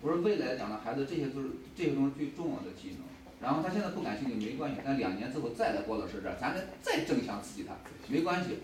[0.00, 3.02] 我说未来讲的，孩子这些都是这些东西最重要的技能。
[3.42, 7.74] 然后他现在不感兴趣没关系，但两年之后再来郭老师这儿，咱再再正向刺激他，
[8.06, 8.60] 没关系，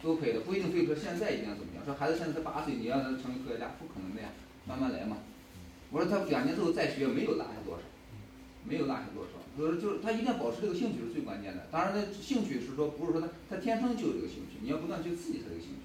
[0.00, 1.84] 都可以的，不一定非说现在一定要怎么样。
[1.84, 4.28] 说孩子现在才八岁，你要让他成为科学家，不可能的呀，
[4.64, 5.16] 慢慢来嘛。
[5.90, 7.82] 我说他两年之后再学，没有落下多少，
[8.64, 9.30] 没有落下多少。
[9.56, 11.68] 我说就是他一定要保持这个兴趣是最关键的。
[11.70, 15.76] 当然，他兴趣是说不是说他他天生就有这个兴趣，你要不断去刺激他这个兴趣。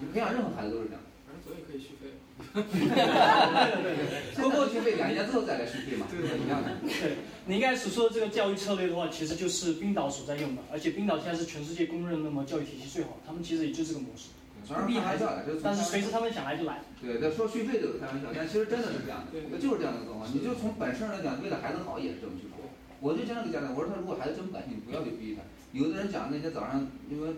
[0.00, 1.02] 你培养任何孩子都是这样。
[1.26, 2.16] 反正总也可以续费。
[4.34, 6.70] 通过续费两年之后再来续费嘛，对一样的。
[6.82, 7.16] 对，
[7.46, 14.30] 你应该所说的这个教育策略的话，其实就是冰岛所在用的，而且冰岛现在是全世界公认那么教育体系最好，他们其实也就这个模式。
[14.66, 15.26] 不逼孩子，
[15.62, 16.80] 但是随时他们想来就来。
[17.00, 20.30] 对，他说续费都是开玩笑，但其实真的是这样的，就是这样的状况。
[20.32, 22.56] 你就从本身来讲，为了孩子好也是这么去说。
[23.00, 25.42] 我就经常给家长我说，他如果孩子真不感兴趣，不要去逼他。
[25.72, 27.34] 有的人讲那天早上，因为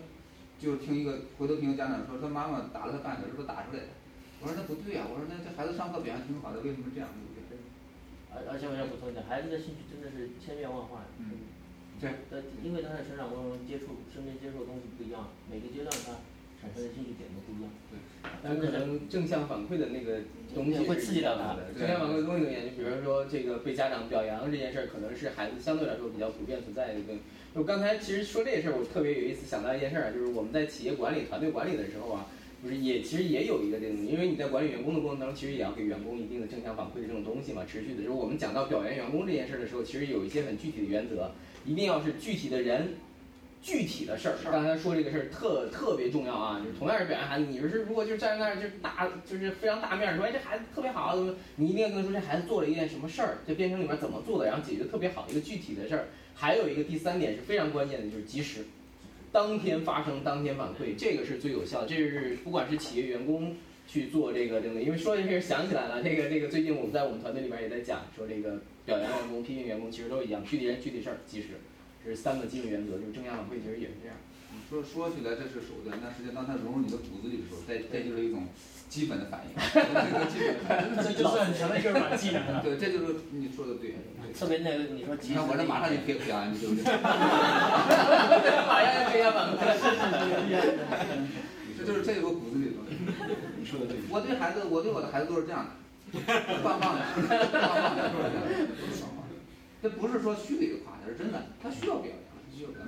[0.61, 3.89] 就听一个回头听个家长说，他妈妈打了他半小时不打出来的。
[4.41, 7.09] 我说那不对呀，我说那这孩子上课表现挺好的，为什么这样？
[7.09, 7.57] 对不对？
[8.29, 11.09] 而而且我要补充一点，孩子的兴趣真的是千变万化。
[11.17, 11.49] 嗯。
[11.97, 12.13] 对。
[12.29, 16.13] 呃，因为他在成长过程中接触身边接触的东西不一样，每个阶段他。
[16.65, 18.01] 产生的兴趣点都不一样，对，
[18.41, 20.21] 但可能正向反馈的那个
[20.55, 21.69] 东西会刺激到他的。
[21.77, 27.13] 正向反馈的东西点，就比如说这个被家长表扬这件事儿，可能是孩子相对来说比较普遍存在的一个。
[27.53, 32.25] 就刚才其实说这事儿，我特别有意思，想到一件事儿，就是我们在企业管理、团队管理的时候啊，
[32.61, 38.01] 不是也其实也有一个这种，因为你在管理员工的过程当中，其实也要给员工一定的正向反馈的这种东西嘛，持续的。
[38.01, 41.31] 就是我们讲到表扬员工这件事儿的时候，其实有一些很具体的原则，
[41.65, 42.95] 一定要是具体的人。
[43.65, 46.61] 具体的事儿，刚才说这个事儿特特别重要啊！
[46.63, 51.17] 就是同样是表扬孩子，你说是如果就站在那儿就大就是非常大面说，哎这孩子特别好，
[51.55, 56.05] 你一定要跟他说这孩子做了一件什么事儿，这编程里面怎么做的，然后解决特别好一个具体的事儿。
[56.35, 58.63] 还有一个第三点是非常关键的，就是及时，
[59.31, 61.87] 当天发生，当天反馈，这个是最有效的。
[61.87, 63.55] 这是不管是企业员工
[63.87, 64.83] 去做这个，对不对？
[64.85, 71.47] 因为说这事想起来了，这个这个最近我们在我们团队里边也在讲，说这个表扬员工、批评员工其实都一样，具体人具体事儿及时，
[72.05, 74.15] 这是三个基本原则，就是正向反馈其实也是这样。
[74.69, 78.45] 说说起来这是手段，但实际上当它融入你的骨子里的时候，再再就是一种
[78.87, 79.49] 基本的反应。
[81.01, 82.61] 这就是很强的一个软技能。
[82.61, 83.95] 对，这就是你说的对。
[84.37, 86.83] 特别那个你说，你看我这马上就表表扬你，对不对？
[88.69, 89.17] 马上就
[91.77, 92.95] 这就是这有个骨子里的东西。
[93.57, 93.97] 你说的对。
[94.09, 95.65] 我对孩子，我对我的孩子都是这样
[96.13, 96.19] 的，
[96.63, 99.03] 棒棒的，棒棒的，是不是？
[99.83, 102.17] 这不是说虚伪的夸他，是真的，他需要表扬。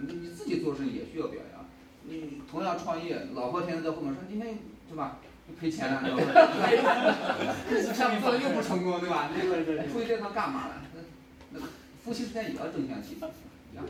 [0.07, 1.65] 你你自己做生意也需要表扬，
[2.05, 4.57] 你同样创业，老婆天天在后面说今天
[4.89, 5.19] 对吧，
[5.59, 6.01] 赔钱了，
[7.93, 9.29] 项目做的又不成功，对吧？
[9.35, 10.81] 那个出去这趟干嘛了？
[10.95, 11.59] 那那
[12.03, 13.21] 夫妻之间也要正向激励，
[13.71, 13.85] 一样。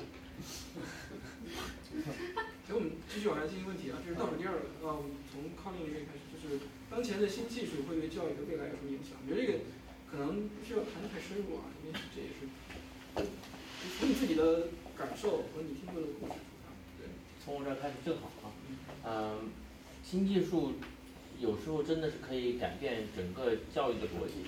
[2.67, 6.59] 行，我们继续往下进行问题啊，这是倒数第二个啊，我们从康宁这边开始，就是
[6.89, 7.21] 当前。
[7.21, 9.17] 的新技术会对教育的未来有什么影响？
[9.23, 9.59] 我觉得这个
[10.11, 12.45] 可能不需要谈的太深入啊，因为这也是
[13.99, 14.67] 从你自己的
[14.97, 16.73] 感受和你听过的故事出发。
[16.97, 17.07] 对，
[17.43, 18.51] 从我这儿开始正好啊，
[19.05, 19.49] 嗯，
[20.03, 20.73] 新技术
[21.39, 24.45] 有时候真的是可以改变整个教育的逻辑，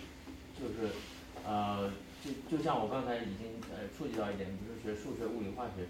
[0.59, 0.91] 就是
[1.45, 1.91] 呃，
[2.23, 5.85] 就就像我刚才已经呃触及到一点，比如学数学、物理、化学，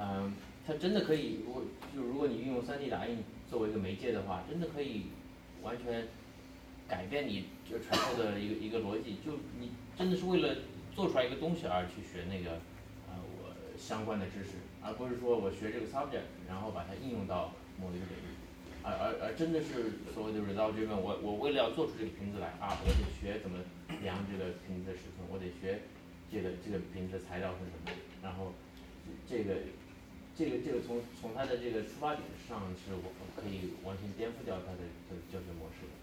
[0.00, 0.32] 嗯，
[0.66, 1.62] 它真的可以，如果
[1.94, 3.18] 就如果你运用 3D 打印
[3.50, 5.06] 作为一个媒介的话，真的可以
[5.62, 6.08] 完全
[6.88, 10.56] 改变你就传授的一个一个逻辑，就你真的是为了
[10.94, 12.58] 做出来一个东西而去学那个
[13.86, 18.34] 相关的知识，而不是说我学这个 subject，然后把它应用到某一个领域，
[18.82, 23.62] 而而而真的是所谓的 result driven，我我为了要做出这个瓶子来啊，我得学怎么
[24.02, 25.86] 量这个瓶子的尺寸，我得学
[26.32, 28.50] 这个这个瓶子的材料是什么，然后
[29.28, 29.54] 这个。
[30.36, 33.08] 这个这个从从它的这个出发点上是我
[33.40, 35.96] 可以完全颠覆掉它的这个教学模式的。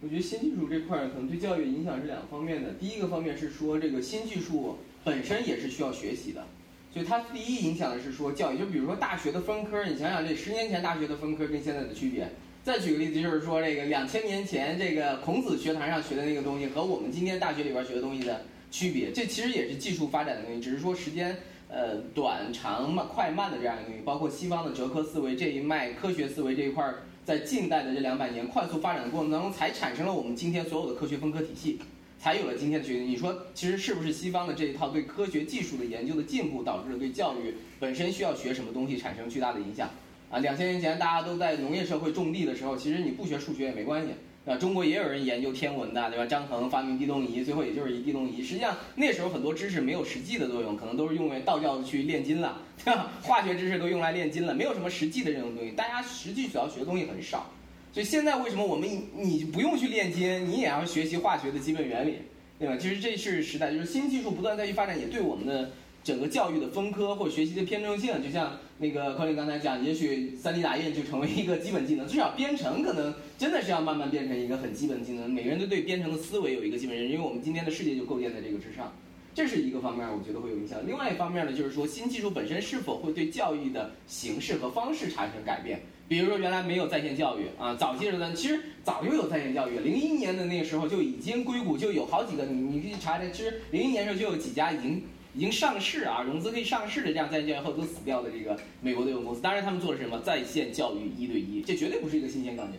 [0.00, 2.70] 我觉得新技术这块可能对教育影响是两方面的。
[2.74, 6.44] 第一个方面是说，这个新技术本身也是需要学习的，
[6.92, 8.58] 所以它第一影响的是说教育。
[8.58, 12.28] 就比如说大学的分科，你想想这十年前大学的分科跟现在的区别。
[12.62, 21.36] 再举个例子，就是说这个两千年前这个孔子学堂上学的那个东西和我们今天大学里边学的东西的区别，这其实也是技术发展的东西，只是说时间
[21.70, 24.02] 呃短长慢快慢的这样一个东西。
[24.04, 27.02] 包括西方的哲科思维这一脉，科学思维这一块儿。
[27.28, 31.78] 在近代的这两百年快速发展的过程当中，才产生了我们今天所有的科学分科体系，
[32.18, 33.00] 才有了今天的学习。
[33.00, 39.90] 你说，其实是不是西方的这一套对科学技术的研究的进步，导致了对教育本身需要学什么东西产生巨大的影响？
[40.30, 44.12] 啊，两千年前大家都在农业社会种地的时候，其实你不学数学也没关系。
[44.46, 46.24] 啊，中国也有人研究天文的，对吧？
[46.24, 48.42] 张衡发明地动仪，最后也就是一地动仪。
[48.42, 53.10] 实际上那时候很多知识没有实际的作用，可能都是用为道教去炼金了，对吧？
[53.22, 55.72] 化学知识都用来炼金了，没有什么实际的这种东西。
[55.72, 57.50] 大家实际所要学的东西很少，
[57.92, 62.14] 所以现在为什么我们你不用去炼金，你也要学习化学的基本原理，
[62.58, 62.76] 对吧？
[62.78, 65.70] 其实这是时代，就是新技术不断再去发展，也对我们的。
[66.04, 75.28] 整个教育的分科或学习的偏重性，就像那个柯林刚才讲，也许 3D 打印就成为一个基本技能，至少编程可能真的是要慢慢变成一个很基本技能。
[75.28, 78.94] 每个人都对编程的思维有一个基本认识，因为我们今天的世界就构建在这个之上，
[79.34, 80.78] 这是一个方面，我觉得会有影响。
[80.86, 85.80] 另外一方面呢，就是说新技术本身是否会对教育的形式和方式产生改变？
[86.06, 95.02] 比如说原来没有在线教育啊，早些时段其实早就有在线教育，零一年的那个时候就已经硅谷就有好几个，你你可以查查，其实零一年的时候就有几家已经。
[95.38, 100.18] 已经上市啊，融资可以上市的这样在线后都死掉的这个美国的有限公司，当然他们做的是什么？
[100.18, 102.74] 在线教育一对一，这绝对不是一个新鲜概念，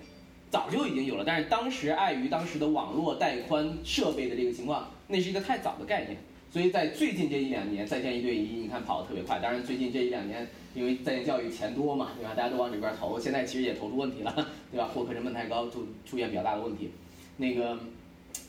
[0.52, 1.24] 早就已经有了。
[1.26, 6.18] 但是当时碍于当时的网络带宽设备的这个情况，那是一个太早的概念。
[6.52, 9.40] 所以在最近这一两年，在线一对一，你看跑得特别快。
[9.40, 10.46] 当然最近这一两年，
[10.76, 12.34] 因为在线教育钱多嘛，对吧？
[12.36, 14.36] 大家都往里边投，现在其实也投出问题了，
[14.70, 14.90] 对吧？
[14.94, 16.92] 获客成本太高，就出现比较大的问题。
[17.38, 17.80] 那个。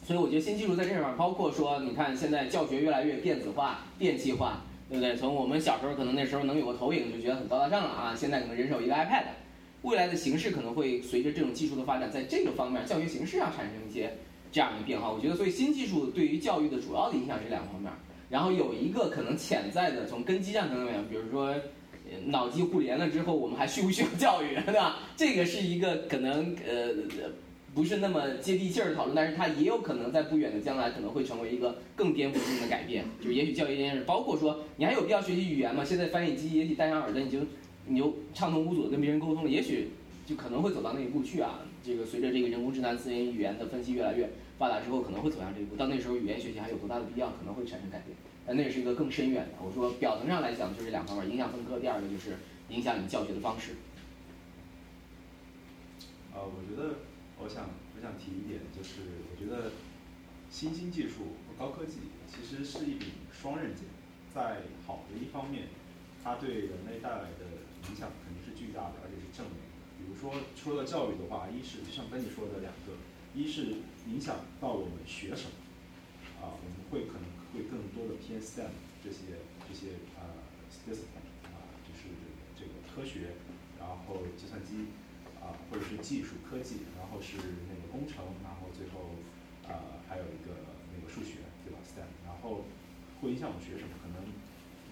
[0.02, 5.14] 所以我觉得新技术在这块儿，包括说，你看现在教学越来越电子化、电气化，对不对？
[5.14, 9.24] 从我们小时候可能那时候能有个投影就觉得很高大上了啊，现在可能人手一个 iPad，
[9.82, 14.12] 未来的形式可能会随着这种技术的发展，在这个方面教学形式上产生一些
[14.50, 15.12] 这样的变化。
[15.12, 17.92] 我觉得，所以新技术对于教育的主要的影响是两方面，
[18.28, 21.54] 然后有一个可能潜在的从根基上可能讲，比如说
[22.24, 24.98] 脑机互联了之后，我们还需不需要教育， 对吧？
[25.16, 27.30] 这个是一个可能呃。
[27.74, 33.04] 不是那么接地气儿的讨论，但是它也有可能在不远的将来可能会成为一个更颠覆性的改变。
[33.22, 35.84] 就也许教育这件事，包括说你还有必要学习语言吗？
[35.84, 37.38] 现在翻译机也许戴上耳朵你就
[37.86, 39.90] 你就畅通无阻的跟别人沟通了，也许
[40.26, 41.60] 就可能会走到那一步去啊。
[41.84, 44.28] 这个随着这个人工智能、自然语言的分析越来越
[44.58, 45.76] 发达之后，可能会走向这一步。
[45.76, 47.28] 到那时候语言学习还有多大的必要？
[47.28, 48.16] 可能会产生改变。
[48.46, 49.64] 但那也是一个更深远的。
[49.64, 52.36] 我说表层上来讲就是两方面，影响分科，第二个就是
[52.68, 53.72] 影响你教学的方式。
[56.34, 56.96] 啊，我觉得。
[57.42, 59.72] 我想，我想提一点，就是我觉得
[60.50, 63.88] 新兴技术和高科技其实是一柄双刃剑，
[64.28, 65.68] 在好的一方面，
[66.22, 69.72] 它对人类带来的影响肯定是巨大的，而且是正面的。
[69.96, 72.92] 比如说，说到教育的话，一是像跟你说的两个，
[73.34, 77.24] 一是影响到我们学什么，啊，我们会可能
[77.56, 80.44] 会更多的偏 STEM 这些这些啊
[80.84, 82.12] discipline 啊，就是
[82.52, 83.32] 这个科学，
[83.80, 84.92] 然后计算机。
[85.70, 87.36] 或者是技术科技，然后是
[87.68, 89.14] 那个工程，然后最后，
[89.66, 90.54] 呃，还有一个
[90.90, 92.64] 那个数学，对吧？STEM，然后
[93.20, 93.92] 会影响我们学什么？
[94.02, 94.18] 可能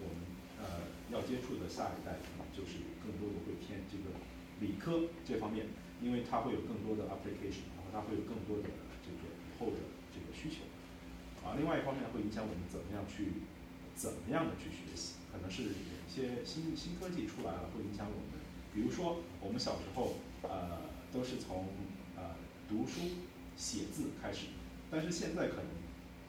[0.01, 0.19] 我们
[0.61, 4.15] 呃要接触的下一代，可能就是更多的会偏这个
[4.61, 5.67] 理科这方面，
[6.03, 8.71] 因为它会有更多的 application，然后它会有更多的
[9.03, 9.83] 这个以后的
[10.15, 10.63] 这个需求。
[11.43, 13.43] 啊，另外一方面会影响我们怎么样去
[13.95, 18.39] 怎么样的去学习，可能是有一些新新科技出来了，会影响我们。
[18.75, 20.15] 比如说我们小时候。
[20.43, 20.81] 呃
[21.13, 21.67] 都是从
[22.17, 22.37] 呃
[22.69, 23.01] 读书
[23.57, 24.47] 写字开始，
[24.91, 25.67] 但是现在可能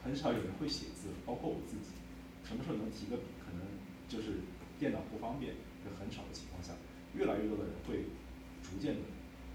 [0.02, 1.94] 很少有人会写字，包括我自己，
[2.42, 3.62] 什么时候能提个笔，可能
[4.08, 4.40] 就是
[4.78, 5.54] 电脑不方便，
[5.84, 6.72] 就很少的情况下，
[7.14, 8.08] 越来越多的人会
[8.64, 9.04] 逐渐的，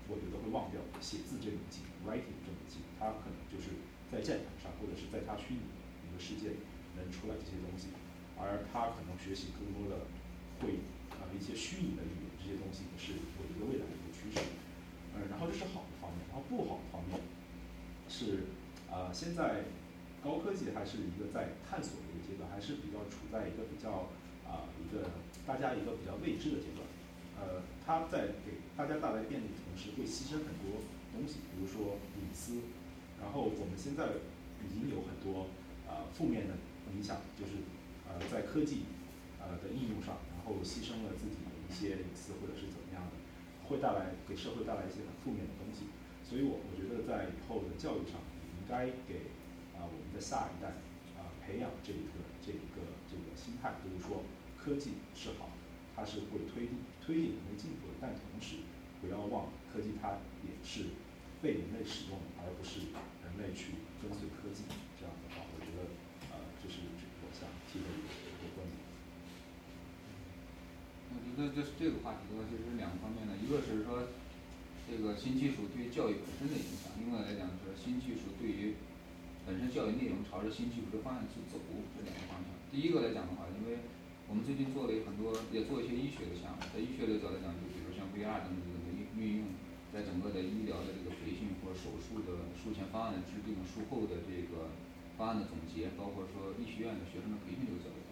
[0.07, 3.73] 我觉得会忘掉写字这门技能，writing 这门技能，他可能就是
[4.13, 5.65] 在键盘上或者是在他虚拟
[6.05, 6.61] 一个世界里
[6.95, 7.89] 能出来这些东西，
[8.37, 10.05] 而他可能学习更多的
[10.61, 10.79] 会
[11.17, 13.85] 呃一些虚拟的语言这些东西是我觉得未来
[14.35, 17.19] 的一个趋势，呃然后这是好的方面，然后不好的方面
[18.07, 18.51] 是
[18.91, 19.65] 呃现在
[20.23, 24.11] 高科技还是一个在探索的一个阶段，还是比较处在一个比较
[24.45, 25.09] 啊、一个
[25.47, 26.85] 大家一个比较未知的阶段，
[27.39, 32.61] 呃它在给大家带来便利的同时，会牺牲很多东西，比如说隐私，
[33.21, 34.21] 然后我们现在
[34.61, 35.49] 已经有很多
[35.87, 36.53] 呃负面的
[36.93, 37.65] 影响，就是
[38.07, 38.85] 呃在科技
[39.41, 42.69] 呃的应用上，然后牺牲了自己的一些隐私或者是，
[43.67, 45.89] 会带来给社会带来一些很负面的东西，
[46.23, 49.33] 所以我我觉得在以后的教育上，也应该给
[49.75, 50.69] 啊、我们的下一代
[51.17, 54.23] 啊、培养这一个这一个这个心态，就是说
[54.57, 55.57] 科技是好的，
[55.95, 58.63] 它是会推进推进人类进步的，但同时
[59.01, 60.93] 不要忘了科技它也是
[61.41, 64.63] 被人类使用，而不是人类去跟随科技。
[64.97, 65.89] 这样的话，我觉得
[66.31, 66.81] 呃这是
[67.21, 68.77] 我想提的一个一个观点。
[71.25, 74.07] 我觉得这这个话题的话，其实两个方面的，一个是说
[74.87, 78.77] 这个新技术对于教育本身的影响，另外来讲就是新技术对于
[79.43, 81.59] 本身教育内容朝着新技术的方向去走
[81.97, 82.49] 这两个方向。
[82.71, 83.83] 第一个来讲的话，因为
[84.29, 89.51] 我们最近做了很多，也做一些医学的项目，在医学的角度来讲，就比如像 VR 等等的运运用，
[89.91, 94.71] 在整个的医疗的这个培训或者手术的术前方案的制定、术后的这个
[95.17, 98.04] 方案的总结，包括说医学院的学生的培训这个角度，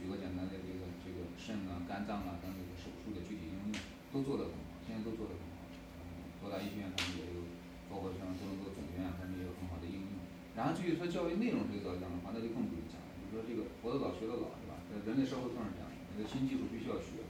[0.00, 3.76] 举个简单的这个这个肾啊、肝脏啊等这个手术的具体应用
[4.08, 5.68] 都做得很好，现在都做得很好。
[6.00, 7.44] 嗯，多大医学院他们也有，
[7.92, 10.24] 包括像多伦多总院啊，他们也有很好的应用。
[10.56, 13.12] 然后至于说教育内容这个角度讲的话，那就更不用讲了。
[13.20, 14.80] 你说这个活得早学得早是吧？
[15.04, 17.20] 人类社会更是这样的，你的新技术必须要学，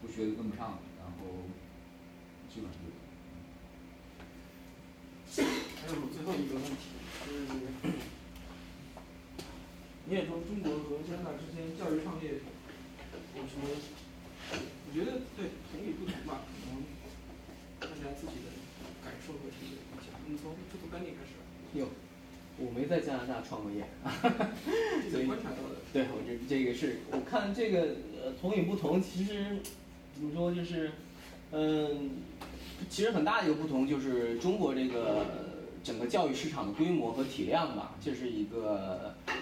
[0.00, 1.44] 不学就跟不上了，然后
[2.48, 2.88] 基本上就。
[5.34, 6.94] 还有最后一个问题，
[7.26, 7.93] 就是
[10.06, 12.32] 你也说中国和加拿大之间教育创业
[13.36, 13.64] 有什么？
[14.52, 16.84] 我觉得对同与不同吧，可能
[17.80, 18.52] 大家自己的
[19.02, 20.20] 感受和体会不一样。
[20.28, 21.88] 你从这从丹尼开始吧，哟，
[22.58, 23.88] 我没在加拿大创过业，
[25.10, 25.80] 所以观察到的。
[25.92, 29.58] 对我这这个是我看这个呃同与不同，其实
[30.14, 30.92] 怎么说就是，
[31.52, 32.10] 嗯、
[32.90, 35.24] 其实很大的一个不同就是中国这个
[35.82, 39.34] 整个教育市场的规模和体量吧，这是一个呃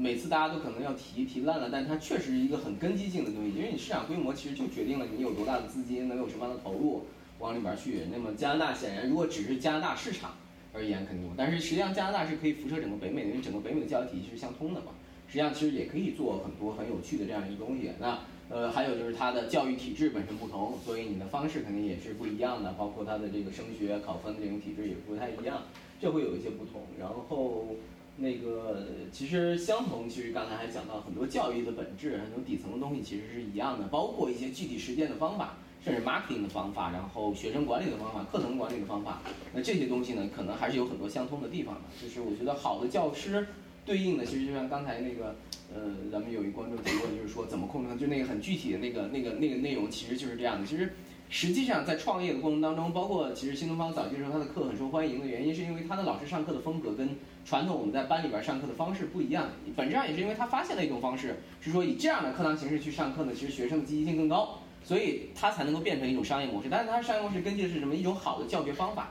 [0.00, 7.04] 每次大家都可能要提提烂了，但它确实是一个很根基性的东西，因为你市场规模其实就决定了你有多大的资金，能有什么样的投入
[7.38, 8.00] 往里边去。
[8.10, 10.32] 那么加拿大显然如果只是加拿大市场
[10.72, 14.92] 而言肯定有，但是实际上加拿大是可以辐射整个北美的，因为整个北美的教育体系是相通的嘛。
[15.28, 17.90] 实际上其实也可以做很多很有趣的这样一个东西。
[18.00, 25.62] 那呃还有就是它的教育体制本身不同，所以你的方式肯定也是不一样的，包括它的这个升学考分这种体制也不太一样，
[26.00, 26.80] 这会有一些不同。
[26.98, 27.76] 然后
[28.20, 35.56] 那个其实相同，其实刚才还讲到很多教育的本质，很多底层的东西其实是一样的，包括一些具体实践的方法。
[35.82, 39.22] 甚至 marketing 的方法，然后学生管理的方法、课程管理的方法，
[39.54, 41.80] 那这些东西呢，可能还是有很多相通的地方的。
[42.02, 43.46] 就是我觉得好的教师
[43.86, 45.34] 对应的，其实就像刚才那个，
[45.74, 45.80] 呃，
[46.12, 50.66] 咱们有一观众提问，就是说怎么控制，就那个很具体的那个那个那个内容，其实就是这样的。
[50.66, 50.92] 其实
[51.30, 57.08] 实际上在创业的过程当中，包括其实新东方早期的时候，他的课很受欢迎的原因，是因为他的老师上课的风格跟
[57.44, 59.48] 传统我们在班里边上课的方式不一样。
[59.76, 64.58] 本质上也是因为他发现了一种方式，是说以这样的课堂形式去上课呢，其实学生的积极性更高。
[64.82, 67.94] 所以它才能够变成一种商业模式，但是它的商业模式根据的是什么？
[67.94, 69.10] 一种好的教学方法。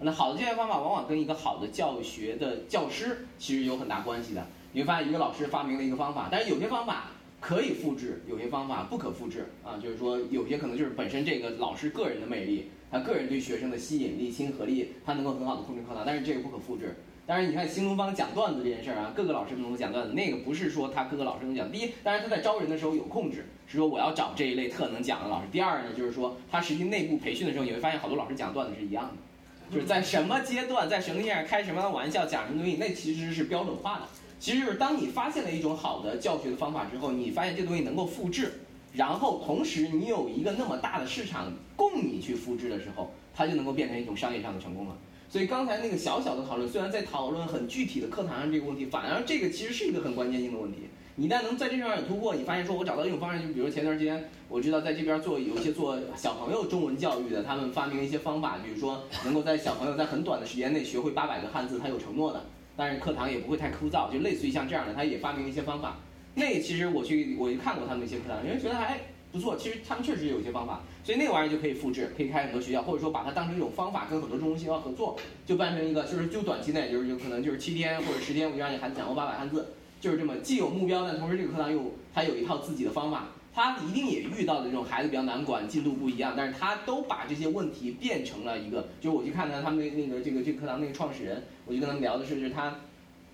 [0.00, 4.44] 那好的教学方法往往跟一个好的教学的教师其实有很大关系的。
[4.72, 9.78] 你会发现，一个老师发明了一个方法，但是有些方法可以复制，有些方法不可复制啊。
[9.80, 16.96] 就是说，有些可能就是本身这个老师个人的魅力，他个人对学生的吸引力、亲和力，他能够很好的控制课堂，但是这个不可复制。
[17.26, 21.72] 当然，你看新东方讲段子这件事儿啊，各个老师都能讲段子，那个不是说他各个老师能讲。
[21.72, 25.48] 第一，当然他在招人的时候有控制，是说我要找这一类特能讲的老师。
[25.50, 34.02] 第二呢，就是说他实际内部培训的时候，你会发现好多老师讲段子是一样的，就是在什么阶段，在什么样开什么样的玩笑，讲什么东西，那其实是标准化的。
[34.38, 38.52] 其实就是当你发现了一种好的教学的方法之后，你发现这东西能够复制，
[38.92, 44.96] 然后同时你有一个那么大的市场供你去复制的时候，它就能够变成一种商业上的成功了。
[45.28, 50.82] 所以刚才那个小小的讨论，虽然在讨论很具体的课堂上这个问题，反而这个其实是一个很关键性的问题。
[51.18, 62.44] 你一旦能在这上有突破，你发现说我找到一种方式，就比如前段时间我知道在这边做有一些做小朋友中文教育的，他们发明了一些方法，比如说能够在小朋友在很短的时间内学会八百个汉字，他有承诺的，
[62.76, 65.96] 但是课堂也不会太枯燥，就类似于像这样的，他也发明了一些方法。
[66.34, 69.00] 那其实我去我去看过他们一些课堂，因为觉得还
[69.36, 92.76] 不错，其实他们确实有一些方法，所以那玩意儿就可以复制，可以开很多学校，或者说把它当成一种方法，跟很多中文学校合作，就办成一个，就是就短期内，就是有可能就是七天或者十天，我就让你孩子掌握八百汉字，就是这么既有目标，但同时这个课堂又它有一套自己的方法，他一定也遇到的这种孩子比较难管，进度不一样，但是他都把这些问题变成了一个，就是我去看他他们那那个这个这个课堂那个创始人，我就跟他们聊的是，就是他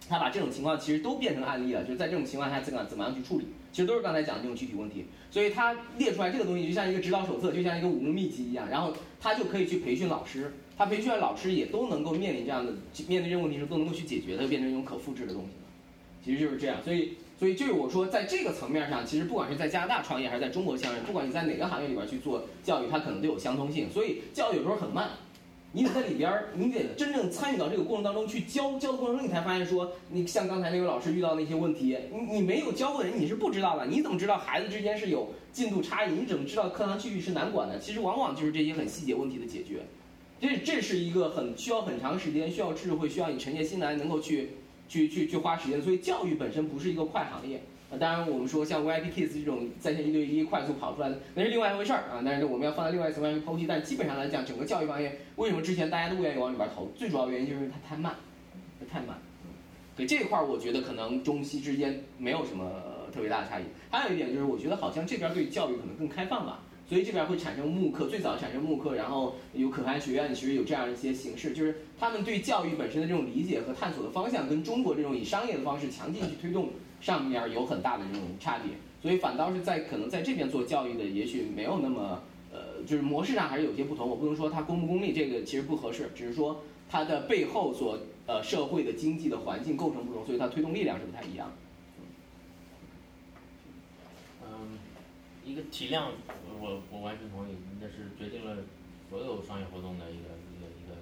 [0.08, 3.46] 他把这种情况其实都变成案例了，就是在这种情况下怎么怎么样去处理。
[3.72, 12.70] 其实都是刚才讲的这种具体问题，所以他列出来这个东西就像一个指导手册，就像一个武功秘籍一样，然后他就可以去培训老师，他培训的老师也都能够面临这样的
[13.08, 15.64] 面对这个问题时都能够去解决，它就变成一种可复制的东西了。
[16.22, 23.88] 其实就是这样，所以所以就是我说在这个层面上，其实不管是在加拿大创业还是在中国创业，不管你在哪个行业里边去做教育，它可能都有相通性。
[23.90, 25.08] 所以教育有时候很慢。
[25.74, 33.86] 你得在里边儿，你得真正参与到这个过程当中去教，教的过程中你才发现说，你像刚才那位老师遇到那些问题，你你没有教过的人，你是不知道的。
[33.86, 36.12] 你怎么知道孩子之间是有进度差异？
[36.12, 37.78] 你怎么知道课堂纪律是难管的？
[37.78, 39.80] 其实往往就是这些很细节问题的解决。
[40.38, 44.50] 这这是一个很需要很长时间、需要智慧、需要你沉下心来能够去
[44.88, 45.80] 去去去花时间。
[45.80, 47.62] 所以教育本身不是一个快行业。
[48.00, 52.22] 当然，我们说像 VIP Kids 这种在线一对一快速跑出来的，那是另外一回事儿啊。
[52.24, 53.66] 但是我们要放在另外一层面去剖析。
[53.66, 56.90] 但基本上来讲，整个教育行业为什么之前大家都不愿意往里边投？
[56.96, 58.14] 最主要原因就是它太慢，
[58.80, 59.18] 它太慢。
[59.94, 62.72] 对这块儿，我觉得可能中西之间没有什么
[63.12, 63.64] 特别大的差异。
[63.90, 76.70] 还有一点就是，我觉得好像这边对教育可能更开放吧，所以这边会产生慕课，最早产生慕课，然后有可汗学院，其实有这样一些形式，就是他们对教育本身的这种理解和探索的方向，跟中国这种以商业的方式强劲去推动。
[77.02, 78.70] 上面有很大的这种差别，
[79.02, 82.22] 所以反倒是在可能在这边做教育的，也许没有那么
[82.52, 84.08] 呃，就是模式上还是有些不同。
[84.08, 87.98] 我不能说它公不公立，这个其实不合适，只是说它的背后所
[88.28, 91.50] 呃社会的经济的环境构成不同，所以它推动力量是不太一样。
[94.46, 94.78] 嗯，
[95.44, 96.12] 一个体量，
[96.60, 98.62] 我我完全同意，那是决定了
[99.10, 100.94] 所有商业活动的一个一个一个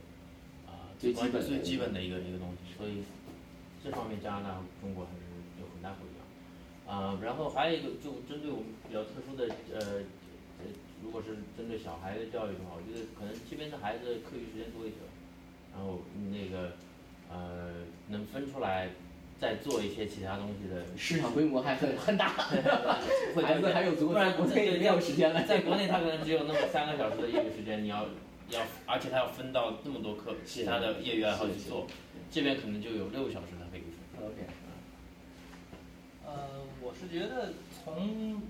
[0.66, 3.02] 啊最基本最基本的一个一个东西，所以
[3.84, 5.19] 这方面加拿大中国还是。
[5.19, 5.19] 那不一样，
[6.90, 9.78] 啊，然后还有一个，就针对我们比较特殊的，呃，
[10.58, 10.66] 呃，
[11.04, 14.96] 如果是针对小孩的教育的话，我觉得可能这边的孩子课余时间多一些，
[15.72, 16.00] 然后
[16.34, 16.72] 那个，
[17.30, 18.90] 呃，能分出来
[19.38, 22.28] 再做一些其他东西的市场规模还很很大
[23.38, 25.44] 孩子还有足够，不然国内没有时间了。
[25.44, 28.04] 在国内他可能只有那么三个小时的业余时间，你要
[28.50, 31.86] 要，而且他要分到那么多课，其他的业余爱好去做，
[32.32, 33.82] 这边可能就有六个小时他可以
[34.16, 34.26] 分。
[34.26, 34.42] OK。
[36.90, 38.42] 呃，我是觉得从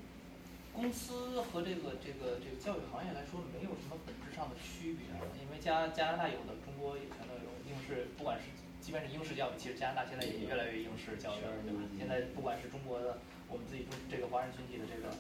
[0.73, 5.13] 公司和这个这个这个教育行业来说，没有什么本质上的区别。
[5.45, 8.49] 因为加加拿大有的，中国也全都有应试，不管是
[8.81, 11.85] 即便是英式教育，其实加拿大现在也越来越英式教育了，对吧？
[12.01, 15.13] 现在不管是中国的我们自己中这个华人群体的这个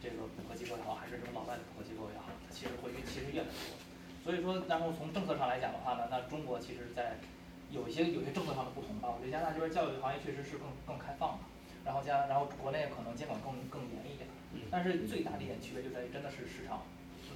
[0.00, 3.76] 这个补课机构也好，还是这种老外的补课机构也好，它其实会越其实越来越多。
[4.24, 7.20] 所以说，然后从政策上来讲的话呢，那中国其实在
[7.68, 9.12] 有一些有些政策上的不同吧。
[9.12, 11.44] 我觉得加拿大这边教育行业确实是更更开放的。
[11.84, 14.26] 然后加，然后国内可能监管更更严一点，
[14.70, 16.82] 但是最大的一点区别就在于真的是市场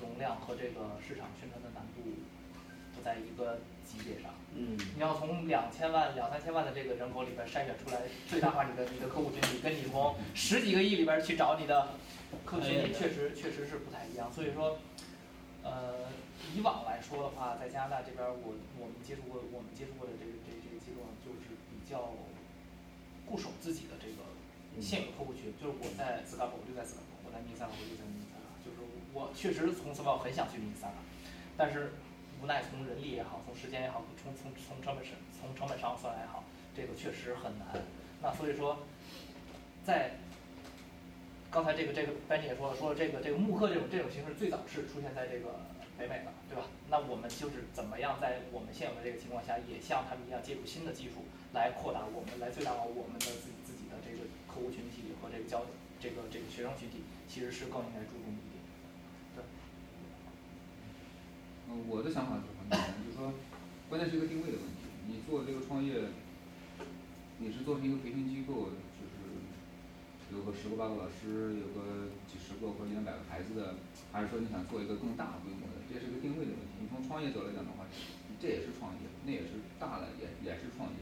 [0.01, 2.01] 容量和这个市场宣传的难度
[2.97, 4.33] 不在一个级别上。
[4.57, 11.89] 嗯，你要从两千万、两三千万的这个人口里边筛选出来，最大化你的你的客户群体，跟你从十几个亿里边去找你的
[12.47, 14.33] 客户群体，确实确实是不太一样。
[14.33, 14.79] 所以说，
[15.63, 16.09] 呃，
[16.57, 22.15] 以往来说的话，在加拿大这边，我我们接触过我们接触过的这个这这个机构就是比较
[23.27, 24.25] 固守自己的这个。
[24.81, 28.47] 现有客户群就是我在斯卡普，我就在斯卡普；我在密萨，我就在密萨拉。
[28.63, 28.79] 就是
[29.13, 30.95] 我确实从斯卡普很想去密萨拉，
[31.57, 31.93] 但是
[32.41, 36.45] 无奈从人力也好，从时间也好，从从从成本上从成本上算也好，
[36.77, 37.67] 这个确实很难。
[38.23, 38.79] 那所以说，
[39.85, 40.15] 在
[41.51, 45.59] 刚才这个这个班姐也说了，说这个这个慕课这种这种形式最早是出现在这个
[45.99, 46.71] 北美的，对吧？
[46.89, 53.58] 那我们就是怎么样在我们现有的这个情况下，也像他们一样借助新的技术来扩大我们，来最大化我们的自己。
[54.59, 55.63] 客户群体和这个教
[56.03, 58.59] 这个这个学生群体其实是更应该注重一点。
[59.39, 59.47] 对。
[61.71, 63.31] 嗯，我的想法是很简单，就是说，
[63.87, 64.91] 关键是一个定位的问题。
[65.07, 66.11] 你做这个创业，
[67.39, 73.79] 你是做成一个培训机构，就是有个十个八个老师，有个几十个或者两百个孩子的，
[74.11, 75.87] 还是说你想做一个更大规模的？
[75.87, 76.83] 这是一个定位的问题。
[76.83, 77.87] 你从创业者来讲的话，
[78.43, 80.99] 这也是创业，那也是大了，也也是创业。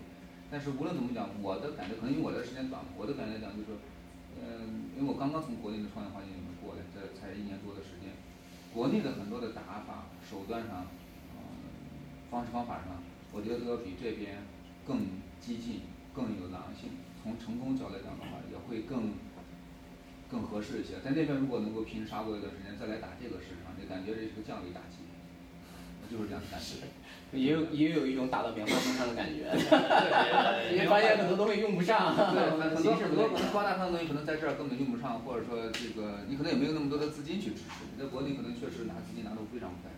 [0.56, 3.76] 但是无论怎么讲，我的感觉可能因为我的时间短，我的感觉来讲就是说，
[4.40, 8.16] 嗯，因为我刚刚从国内的创业环境里面过来，这才一年多的时间，
[8.72, 10.88] 国内的很多的打法、手段上，
[11.36, 11.60] 嗯，
[12.32, 13.04] 方式方法上，
[13.36, 14.48] 我觉得都要比这边
[14.88, 17.04] 更激进、更有狼性。
[17.20, 19.12] 从成功角度来讲的话，也会更
[20.32, 21.04] 更合适一些。
[21.04, 25.04] 在那边如果能够拼杀过一段时间，再来打这个市场，就感觉这是个降维打击，
[26.08, 26.88] 就是这样的感觉。
[27.32, 29.50] 也有也有一种打到棉花墙上的感觉，
[30.72, 37.82] 因为发现很多东西用不上，对， 很多很多可能高大上的东西可能在这儿根本用不上，或者说这个你可能也没有那么多的资金去支持。
[37.92, 39.90] 你在国内可能确实拿资金拿的非常快，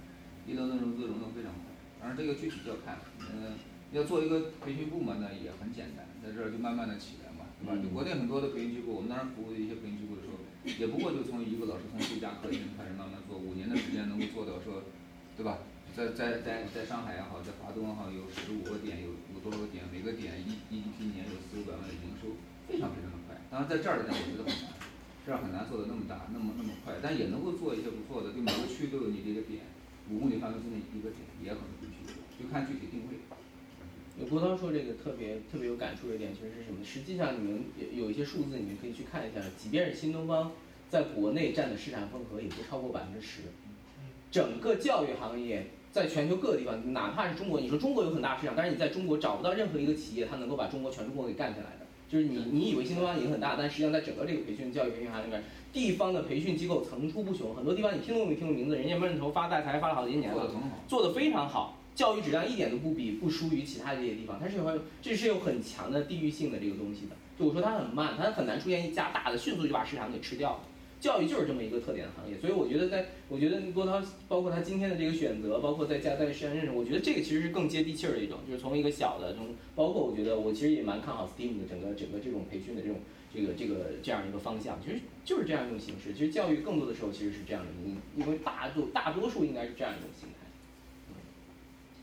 [0.47, 1.69] 一轮轮融资融的非常快。
[2.01, 3.55] 当然这个具体就要看，嗯，
[3.93, 7.77] 要做一个培训部门呢也很简单，在这儿就慢慢的起来嘛，对吧？
[7.77, 14.83] 就国内很多的培训机构，我们当时服务的一些培训机构的时候，也不过就从一个老师从度假课程开始慢慢做，五年的时间能够做到说，
[15.37, 15.59] 对吧？
[15.99, 22.39] 在在在在上海也好，在华东也好，有十五个点，有有多少个点，每个点一一一年有四五百万的营收，
[22.71, 23.35] 非常非常的快。
[23.51, 24.79] 当然在这儿呢，我觉得很难，
[25.27, 29.67] 这儿很难做的那么大，那么那么快，但也能够做一些不错的，就每个区都有你这个点，
[30.07, 33.19] 五公里范围之内一个点，也很具体，就看具体定位。
[34.31, 36.79] 郭涛说这个特别特别有感触的一点，其实是什么？
[36.87, 40.55] 实际上你们有有一些数字，你们可以去看一下，即便是新东方
[40.87, 43.43] 在国内占的市场份额也不超过百分之十，
[44.31, 45.67] 整个教育行业。
[45.91, 51.87] 在全球各个地方，哪怕是中国，你说中国有很大市场，但是你在中国找不到任何一个企业，它能够把中国全中国给干起来的。
[52.09, 55.43] 就是你，你以为新东方已经很大，但实际上在整个这个培训教育培训行业里面，
[55.73, 60.49] 地方的培训机构层出不穷，很多地方你听都没听过名字，人家闷头发大财发了好几年了，
[60.87, 67.17] 做的非常好，教育质量一点都不比不输于其他这些地方，它是有这是有很强的地域性的这个东西的。
[67.39, 70.61] 就我说它很慢，它很难出现一家大的迅速就把市场给吃掉了。
[71.01, 82.99] 教育就是这么一个特点行业，所以我觉得，在我觉得郭涛，包括他今天的这个选择，包括在家在实验认识，我觉得这个其实是更接地气儿的一种，就是从一个小的，从包括我觉得我其实也蛮看好 STEAM 的整个整个这种培训的这种
[83.33, 86.13] 这个这个这样一个方向，其实就是这样一种形式。
[86.13, 90.51] 其实教育更多的时候其实是这样的，因因为大多大多数应该是这样一种形态。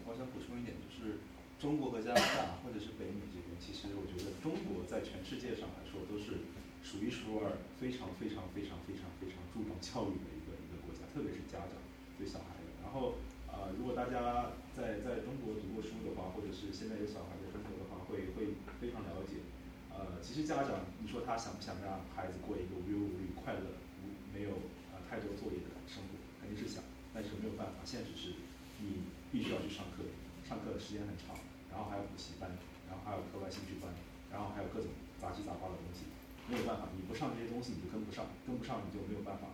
[0.08, 1.20] 我想补充一点，就是
[1.60, 6.40] 中国和加拿大或者是北美这边，其实我觉得中国在全世界上来说都是。
[6.86, 11.82] 数一数二，非常非常非常非常非常注重教育的一个一个国家，特别是家长
[12.14, 12.70] 对小孩的。
[12.86, 13.18] 然后，
[13.50, 19.42] 呃，如果大家在在中国读过书的话，或者是现在有小孩在中国的话，会会非常了解。
[19.90, 24.54] 呃，其实家长，你说他想不想让孩子过一个无忧无虑、快乐、无没有
[24.94, 28.38] 呃太多作业的生活，肯定是想，但是没有办法，现实是，
[28.78, 30.06] 你必须要去上课，
[30.46, 31.34] 上课的时间很长，
[31.74, 32.54] 然后还有补习班，
[32.86, 33.90] 然后还有课外兴趣班，
[34.30, 36.06] 然后还有各种杂七杂八的东西。
[36.50, 39.50] 没有办法，你不上这些东西你就跟不上，跟不上你就没有办法，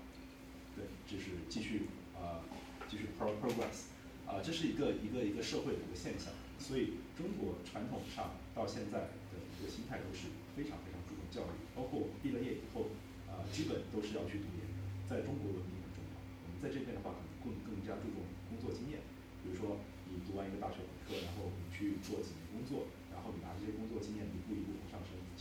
[0.76, 2.44] 对，就是继续啊，
[2.90, 3.88] 继续 pro progress，
[4.28, 12.92] 啊，这是一个一个一个社会的一个现象，所以中国传统上到现在的一个心态都是非常非常注重教育，包括我们毕了业以后，
[13.32, 14.68] 啊，基本都是要去读研，
[15.08, 16.14] 在中国文明很重要，
[16.44, 18.20] 我们在这边的话可能更更加注重
[18.52, 19.00] 工作经验，
[19.40, 19.80] 比如说
[20.12, 24.76] 你读完一个大学本科，然后你去做几年工作，然后你拿这些工作经验一步一步，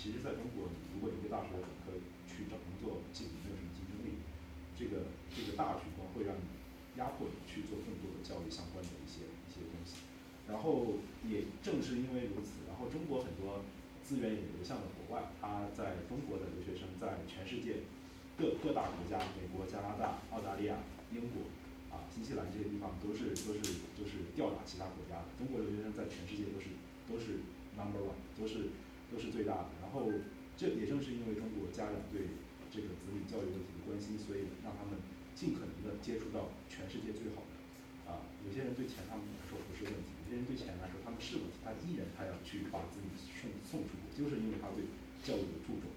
[0.01, 0.73] 其实在中国。
[0.97, 1.93] 如果一个大学本科
[2.25, 4.17] 去找工作，基本没有什么竞争力。
[4.73, 6.49] 这个这个大局观会让你
[6.97, 10.01] 压迫你去做更多的教育相关的一些一些东西。
[10.49, 13.61] 然后也正是因为如此，然后中国很多
[14.01, 15.37] 资源也流向了国外。
[15.37, 17.85] 他在中国的留学生在全世界
[18.41, 20.81] 各各大国家，美国、加拿大、澳大利亚、
[21.13, 21.49] 英国
[21.93, 23.61] 啊、新西兰这些地方都是都是
[23.97, 25.29] 都是吊打其他国家的。
[25.37, 26.73] 中国留学生在全世界都是
[27.09, 27.45] 都是
[27.77, 28.73] number one，都是
[29.11, 29.69] 都是最大的。
[29.83, 30.13] 然后。
[30.61, 32.37] 这也正是因为中国家长对
[32.69, 35.01] 这个子女教育问题的关心，所以让他们
[35.33, 37.57] 尽可能的接触到全世界最好的。
[38.05, 44.85] 啊，有些人对钱他们来说不是问题，有些人对钱来说他们是问题，他依然他要去把子女送送出国，就是因为他对
[45.25, 45.89] 教育的注重。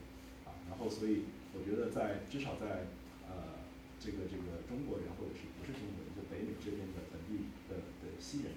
[0.47, 2.87] 啊，然后所以我觉得在至少在
[3.27, 3.67] 呃
[3.99, 8.55] 这个这个中国人或者是不是中国人，就北美这边的本地的的西人，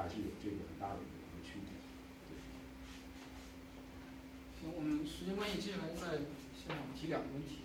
[0.00, 1.20] 还是有这个很大的一个。
[1.44, 1.60] 行，
[4.64, 6.22] 我们时间关系，接下来在
[6.56, 7.58] 现场提两个问题。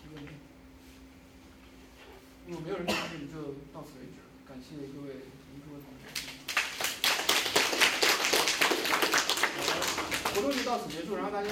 [0.00, 0.22] 提问。
[2.46, 4.16] 如果没有人提问，就到此为止。
[4.48, 5.08] 感谢各位
[5.46, 6.06] 同桌同学。
[10.34, 11.48] 活动就到此结束，然后大家。